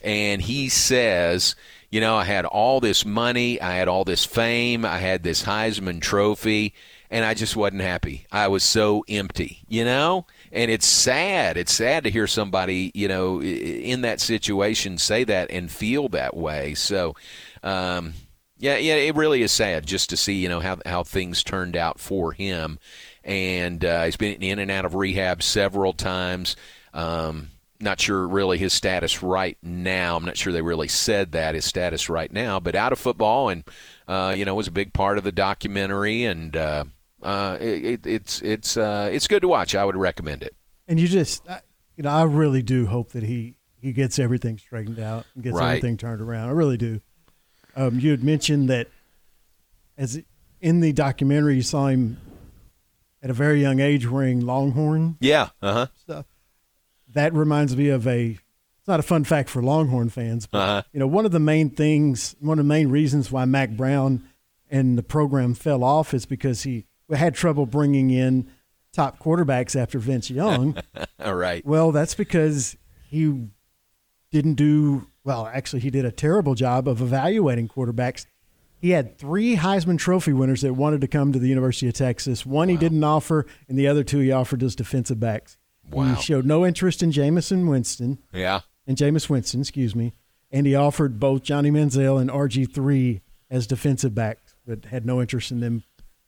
and 0.02 0.42
he 0.42 0.68
says 0.68 1.54
you 1.90 2.00
know 2.00 2.16
I 2.16 2.24
had 2.24 2.44
all 2.44 2.80
this 2.80 3.04
money 3.04 3.60
I 3.60 3.74
had 3.74 3.88
all 3.88 4.04
this 4.04 4.24
fame 4.24 4.84
I 4.84 4.98
had 4.98 5.22
this 5.22 5.44
Heisman 5.44 6.00
trophy 6.00 6.74
and 7.10 7.26
I 7.26 7.34
just 7.34 7.56
wasn't 7.56 7.82
happy. 7.82 8.26
I 8.32 8.48
was 8.48 8.64
so 8.64 9.04
empty 9.08 9.62
you 9.68 9.84
know? 9.84 10.26
And 10.50 10.70
it's 10.70 10.86
sad. 10.86 11.56
It's 11.56 11.72
sad 11.72 12.04
to 12.04 12.10
hear 12.10 12.26
somebody 12.26 12.90
you 12.94 13.08
know 13.08 13.42
in 13.42 14.02
that 14.02 14.20
situation 14.20 14.98
say 14.98 15.24
that 15.24 15.50
and 15.50 15.70
feel 15.70 16.08
that 16.10 16.36
way. 16.36 16.74
So 16.74 17.14
um 17.62 18.14
yeah, 18.62 18.76
yeah, 18.76 18.94
it 18.94 19.16
really 19.16 19.42
is 19.42 19.50
sad 19.50 19.84
just 19.84 20.10
to 20.10 20.16
see, 20.16 20.34
you 20.34 20.48
know, 20.48 20.60
how 20.60 20.78
how 20.86 21.02
things 21.02 21.42
turned 21.42 21.76
out 21.76 21.98
for 21.98 22.32
him, 22.32 22.78
and 23.24 23.84
uh, 23.84 24.04
he's 24.04 24.16
been 24.16 24.40
in 24.40 24.60
and 24.60 24.70
out 24.70 24.84
of 24.84 24.94
rehab 24.94 25.42
several 25.42 25.92
times. 25.92 26.54
Um, 26.94 27.48
not 27.82 28.00
sure 28.00 28.26
really 28.28 28.58
his 28.58 28.72
status 28.72 29.22
right 29.22 29.58
now. 29.62 30.16
I'm 30.16 30.24
not 30.24 30.36
sure 30.36 30.52
they 30.52 30.62
really 30.62 30.88
said 30.88 31.32
that 31.32 31.54
his 31.54 31.64
status 31.64 32.08
right 32.08 32.32
now, 32.32 32.60
but 32.60 32.74
out 32.74 32.92
of 32.92 32.98
football, 32.98 33.48
and 33.48 33.64
uh, 34.08 34.34
you 34.36 34.44
know, 34.44 34.54
was 34.54 34.68
a 34.68 34.72
big 34.72 34.92
part 34.92 35.18
of 35.18 35.24
the 35.24 35.32
documentary, 35.32 36.24
and 36.24 36.56
uh, 36.56 36.84
uh, 37.22 37.58
it, 37.60 37.84
it, 37.84 38.06
it's 38.06 38.40
it's 38.42 38.76
uh, 38.76 39.10
it's 39.12 39.26
good 39.28 39.40
to 39.42 39.48
watch. 39.48 39.74
I 39.74 39.84
would 39.84 39.96
recommend 39.96 40.42
it. 40.42 40.54
And 40.88 40.98
you 41.00 41.08
just, 41.08 41.48
I- 41.48 41.60
you 41.96 42.02
know, 42.04 42.10
I 42.10 42.22
really 42.24 42.62
do 42.62 42.86
hope 42.86 43.12
that 43.12 43.22
he 43.24 43.56
he 43.80 43.92
gets 43.92 44.18
everything 44.18 44.56
straightened 44.58 44.98
out 44.98 45.26
and 45.34 45.42
gets 45.44 45.56
Right. 45.56 45.70
everything 45.76 45.96
turned 45.96 46.20
around. 46.22 46.48
I 46.48 46.52
really 46.52 46.76
do. 46.78 47.00
Um, 47.76 47.98
you 48.00 48.10
had 48.12 48.22
mentioned 48.24 48.68
that 48.70 48.88
as 49.98 50.22
in 50.60 50.80
the 50.80 50.92
documentary, 50.92 51.56
you 51.56 51.62
saw 51.62 51.88
him 51.88 52.16
at 53.22 53.30
a 53.30 53.32
very 53.32 53.60
young 53.60 53.80
age 53.80 54.08
wearing 54.08 54.40
Longhorn 54.40 55.16
Yeah, 55.20 55.50
uh 55.60 55.72
huh. 55.72 55.86
stuff. 56.00 56.26
That 57.14 57.32
reminds 57.34 57.76
me 57.76 57.88
of 57.88 58.06
a. 58.06 58.38
It's 58.78 58.88
not 58.88 58.98
a 59.00 59.04
fun 59.04 59.22
fact 59.24 59.48
for 59.48 59.62
Longhorn 59.62 60.08
fans, 60.08 60.46
but 60.46 60.58
Uh-huh. 60.58 60.82
you 60.92 60.98
know, 60.98 61.06
one 61.06 61.24
of 61.24 61.30
the 61.30 61.38
main 61.38 61.70
things, 61.70 62.34
one 62.40 62.58
of 62.58 62.64
the 62.64 62.68
main 62.68 62.88
reasons 62.88 63.30
why 63.30 63.44
Mack 63.44 63.70
Brown 63.70 64.24
and 64.70 64.98
the 64.98 65.04
program 65.04 65.54
fell 65.54 65.84
off 65.84 66.12
is 66.12 66.26
because 66.26 66.62
he 66.64 66.86
had 67.14 67.34
trouble 67.34 67.64
bringing 67.64 68.10
in 68.10 68.48
top 68.92 69.20
quarterbacks 69.20 69.80
after 69.80 69.98
Vince 70.00 70.30
Young. 70.30 70.76
All 71.24 71.36
right. 71.36 71.64
Well, 71.64 71.92
that's 71.92 72.14
because 72.16 72.76
he 73.08 73.48
didn't 74.32 74.54
do 74.54 75.06
well. 75.24 75.46
Actually, 75.46 75.80
he 75.80 75.90
did 75.90 76.04
a 76.04 76.10
terrible 76.10 76.54
job 76.56 76.88
of 76.88 77.00
evaluating 77.00 77.68
quarterbacks. 77.68 78.26
He 78.80 78.90
had 78.90 79.16
three 79.16 79.56
Heisman 79.56 79.96
Trophy 79.98 80.32
winners 80.32 80.62
that 80.62 80.74
wanted 80.74 81.00
to 81.02 81.06
come 81.06 81.32
to 81.32 81.38
the 81.38 81.48
University 81.48 81.86
of 81.86 81.94
Texas. 81.94 82.44
One 82.44 82.68
he 82.68 82.76
didn't 82.76 83.04
offer, 83.04 83.46
and 83.68 83.78
the 83.78 83.86
other 83.86 84.02
two 84.02 84.18
he 84.18 84.32
offered 84.32 84.60
as 84.64 84.74
defensive 84.74 85.20
backs. 85.20 85.56
Wow. 85.92 86.14
He 86.14 86.22
showed 86.22 86.44
no 86.46 86.64
interest 86.66 87.02
in 87.02 87.12
Jamison 87.12 87.66
Winston 87.66 88.18
Yeah. 88.32 88.60
and 88.86 88.96
Jameis 88.96 89.28
Winston, 89.28 89.60
excuse 89.60 89.94
me, 89.94 90.12
and 90.50 90.66
he 90.66 90.74
offered 90.74 91.20
both 91.20 91.42
Johnny 91.42 91.70
Manziel 91.70 92.20
and 92.20 92.30
RG 92.30 92.72
three 92.72 93.20
as 93.50 93.66
defensive 93.66 94.14
backs, 94.14 94.54
but 94.66 94.86
had 94.86 95.04
no 95.06 95.20
interest 95.20 95.50
in 95.50 95.60
them 95.60 95.84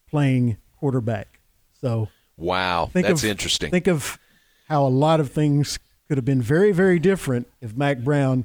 playing 0.08 0.56
quarterback. 0.78 1.40
So 1.80 2.08
Wow. 2.36 2.86
Think 2.92 3.06
That's 3.06 3.22
of- 3.22 3.30
interesting. 3.30 3.70
Think 3.70 3.86
of 3.86 4.18
how 4.68 4.84
a 4.86 4.88
lot 4.88 5.20
of 5.20 5.30
things 5.30 5.78
could 6.08 6.18
have 6.18 6.24
been 6.24 6.42
very, 6.42 6.72
very 6.72 6.98
different 6.98 7.48
if 7.60 7.76
Mack 7.76 7.98
Brown 8.00 8.44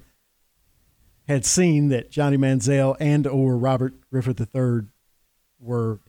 had 1.28 1.46
seen 1.46 1.90
that 1.90 2.12
Johnny 2.12 2.38
Manziel 2.38 2.96
and 3.00 3.26
or 3.28 3.58
Robert 3.58 3.94
Griffin 4.12 4.36
III 4.40 4.88
were 5.60 6.00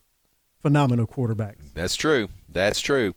phenomenal 0.62 1.06
quarterbacks. 1.06 1.72
That's 1.74 1.96
true. 1.96 2.28
That's 2.48 2.80
true. 2.80 3.14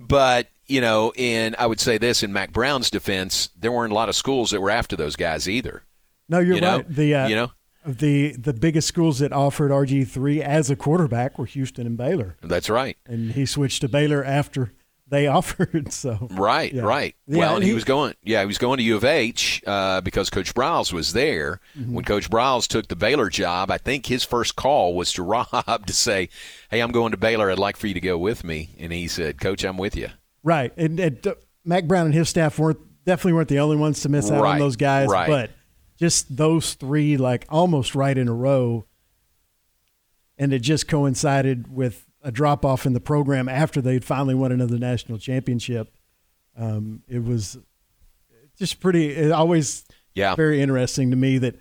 But, 0.00 0.48
you 0.66 0.80
know, 0.80 1.12
in 1.16 1.54
I 1.58 1.66
would 1.66 1.80
say 1.80 1.98
this 1.98 2.22
in 2.22 2.32
Mack 2.32 2.52
Brown's 2.52 2.90
defense, 2.90 3.50
there 3.58 3.72
weren't 3.72 3.92
a 3.92 3.94
lot 3.94 4.08
of 4.08 4.16
schools 4.16 4.50
that 4.50 4.60
were 4.60 4.70
after 4.70 4.96
those 4.96 5.16
guys 5.16 5.48
either. 5.48 5.82
No, 6.28 6.38
you're 6.38 6.54
You 6.56 6.60
know? 6.60 6.76
right. 6.78 6.88
The 6.88 7.14
uh, 7.14 7.26
You 7.28 7.36
know? 7.36 7.52
the 7.86 8.32
the 8.36 8.54
biggest 8.54 8.88
schools 8.88 9.18
that 9.18 9.32
offered 9.32 9.70
RG 9.70 10.08
three 10.08 10.42
as 10.42 10.70
a 10.70 10.76
quarterback 10.76 11.38
were 11.38 11.44
Houston 11.46 11.86
and 11.86 11.96
Baylor, 11.98 12.36
That's 12.42 12.70
right. 12.70 12.96
and 13.06 13.32
he 13.32 13.44
switched 13.44 13.82
to 13.82 13.88
Baylor 13.88 14.24
after 14.24 14.72
they 15.06 15.26
offered. 15.38 15.92
So 15.92 16.28
Right, 16.30 16.72
Yeah. 16.72 16.80
right. 16.84 17.14
Yeah, 17.26 17.38
well, 17.40 17.54
and 17.56 17.62
he, 17.62 17.68
he- 17.70 17.74
was 17.74 17.84
going. 17.84 18.14
Yeah, 18.22 18.40
he 18.40 18.46
was 18.46 18.56
going 18.56 18.78
to 18.78 18.82
U 18.84 18.96
of 18.96 19.04
H 19.04 19.62
uh, 19.66 20.00
because 20.00 20.30
Coach 20.30 20.54
Briles 20.54 20.94
was 20.94 21.12
there. 21.12 21.60
Mm-hmm. 21.78 21.92
When 21.92 22.04
Coach 22.06 22.30
Briles 22.30 22.66
took 22.66 22.88
the 22.88 22.96
Baylor 22.96 23.28
job, 23.28 23.70
I 23.70 23.76
think 23.76 24.06
his 24.06 24.24
first 24.24 24.56
call 24.56 24.94
was 24.96 25.12
to 25.12 25.22
Rob 25.34 25.86
to 25.86 25.92
say, 25.92 26.30
"Hey, 26.70 26.80
I'm 26.80 26.90
going 26.90 27.10
to 27.10 27.18
Baylor. 27.18 27.50
I'd 27.50 27.58
like 27.58 27.76
for 27.76 27.86
you 27.86 27.92
to 27.94 28.00
go 28.00 28.16
with 28.16 28.44
me." 28.44 28.70
And 28.78 28.94
he 28.94 29.08
said, 29.08 29.38
"Coach, 29.38 29.62
I'm 29.62 29.76
with 29.76 29.94
you." 29.94 30.08
Right, 30.44 30.72
and, 30.76 31.00
and 31.00 31.26
uh, 31.26 31.34
Mack 31.64 31.86
Brown 31.86 32.06
and 32.06 32.14
his 32.14 32.28
staff 32.28 32.58
weren't 32.58 32.78
definitely 33.04 33.32
weren't 33.32 33.48
the 33.48 33.58
only 33.58 33.76
ones 33.76 34.02
to 34.02 34.08
miss 34.08 34.30
out 34.30 34.42
Right, 34.42 34.52
on 34.52 34.58
those 34.60 34.76
guys, 34.76 35.08
right. 35.08 35.26
but 35.28 35.50
just 35.98 36.36
those 36.36 36.74
three, 36.74 37.16
like 37.16 37.46
almost 37.48 37.94
right 37.96 38.16
in 38.16 38.28
a 38.28 38.32
row, 38.34 38.84
and 40.38 40.52
it 40.52 40.60
just 40.60 40.86
coincided 40.88 41.74
with 41.74 42.06
a 42.22 42.30
drop 42.32 42.64
off 42.64 42.86
in 42.86 42.92
the 42.92 43.00
program 43.00 43.48
after 43.48 43.80
they'd 43.80 44.04
finally 44.04 44.34
won 44.34 44.52
another 44.52 44.78
national 44.78 45.18
championship. 45.18 45.94
Um, 46.56 47.02
it 47.08 47.22
was 47.24 47.58
just 48.58 48.80
pretty. 48.80 49.10
It 49.10 49.32
always 49.32 49.84
Yeah. 50.14 50.34
very 50.34 50.60
interesting 50.62 51.10
to 51.10 51.16
me 51.16 51.38
that 51.38 51.56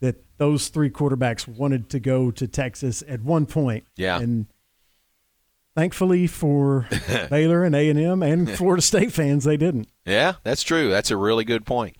that 0.00 0.16
those 0.38 0.68
three 0.68 0.90
quarterbacks 0.90 1.46
wanted 1.48 1.88
to 1.90 2.00
go 2.00 2.30
to 2.32 2.46
Texas 2.46 3.02
at 3.08 3.22
one 3.22 3.46
point. 3.46 3.84
Yeah. 3.96 4.18
and 4.20 4.46
thankfully 5.74 6.26
for 6.26 6.88
Baylor 7.30 7.64
and 7.64 7.74
A 7.74 7.88
and 7.88 7.98
M 7.98 8.22
and 8.22 8.50
Florida 8.50 8.82
State 8.82 9.12
fans, 9.12 9.44
they 9.44 9.56
didn't. 9.56 9.88
Yeah, 10.04 10.34
that's 10.42 10.62
true. 10.62 10.90
That's 10.90 11.10
a 11.10 11.16
really 11.16 11.44
good 11.44 11.66
point. 11.66 11.96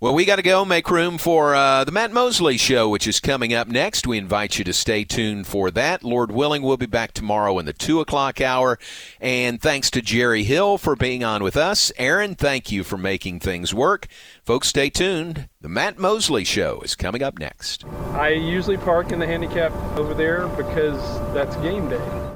Well, 0.00 0.12
we 0.12 0.26
got 0.26 0.36
to 0.36 0.42
go 0.42 0.66
make 0.66 0.90
room 0.90 1.16
for 1.16 1.54
uh, 1.54 1.84
the 1.84 1.92
Matt 1.92 2.12
Mosley 2.12 2.58
Show, 2.58 2.90
which 2.90 3.06
is 3.06 3.20
coming 3.20 3.54
up 3.54 3.68
next. 3.68 4.06
We 4.06 4.18
invite 4.18 4.58
you 4.58 4.64
to 4.64 4.72
stay 4.74 5.02
tuned 5.04 5.46
for 5.46 5.70
that. 5.70 6.02
Lord 6.02 6.30
willing, 6.30 6.60
we'll 6.62 6.76
be 6.76 6.84
back 6.84 7.12
tomorrow 7.12 7.58
in 7.58 7.64
the 7.64 7.72
2 7.72 8.00
o'clock 8.00 8.38
hour. 8.40 8.78
And 9.18 9.62
thanks 9.62 9.90
to 9.92 10.02
Jerry 10.02 10.44
Hill 10.44 10.76
for 10.76 10.94
being 10.94 11.24
on 11.24 11.42
with 11.42 11.56
us. 11.56 11.90
Aaron, 11.96 12.34
thank 12.34 12.70
you 12.70 12.84
for 12.84 12.98
making 12.98 13.40
things 13.40 13.72
work. 13.72 14.08
Folks, 14.42 14.68
stay 14.68 14.90
tuned. 14.90 15.48
The 15.62 15.70
Matt 15.70 15.98
Mosley 15.98 16.44
Show 16.44 16.80
is 16.80 16.94
coming 16.94 17.22
up 17.22 17.38
next. 17.38 17.86
I 18.12 18.30
usually 18.30 18.76
park 18.76 19.10
in 19.10 19.20
the 19.20 19.26
handicap 19.26 19.72
over 19.96 20.12
there 20.12 20.48
because 20.48 21.00
that's 21.32 21.56
game 21.56 21.88
day. 21.88 22.33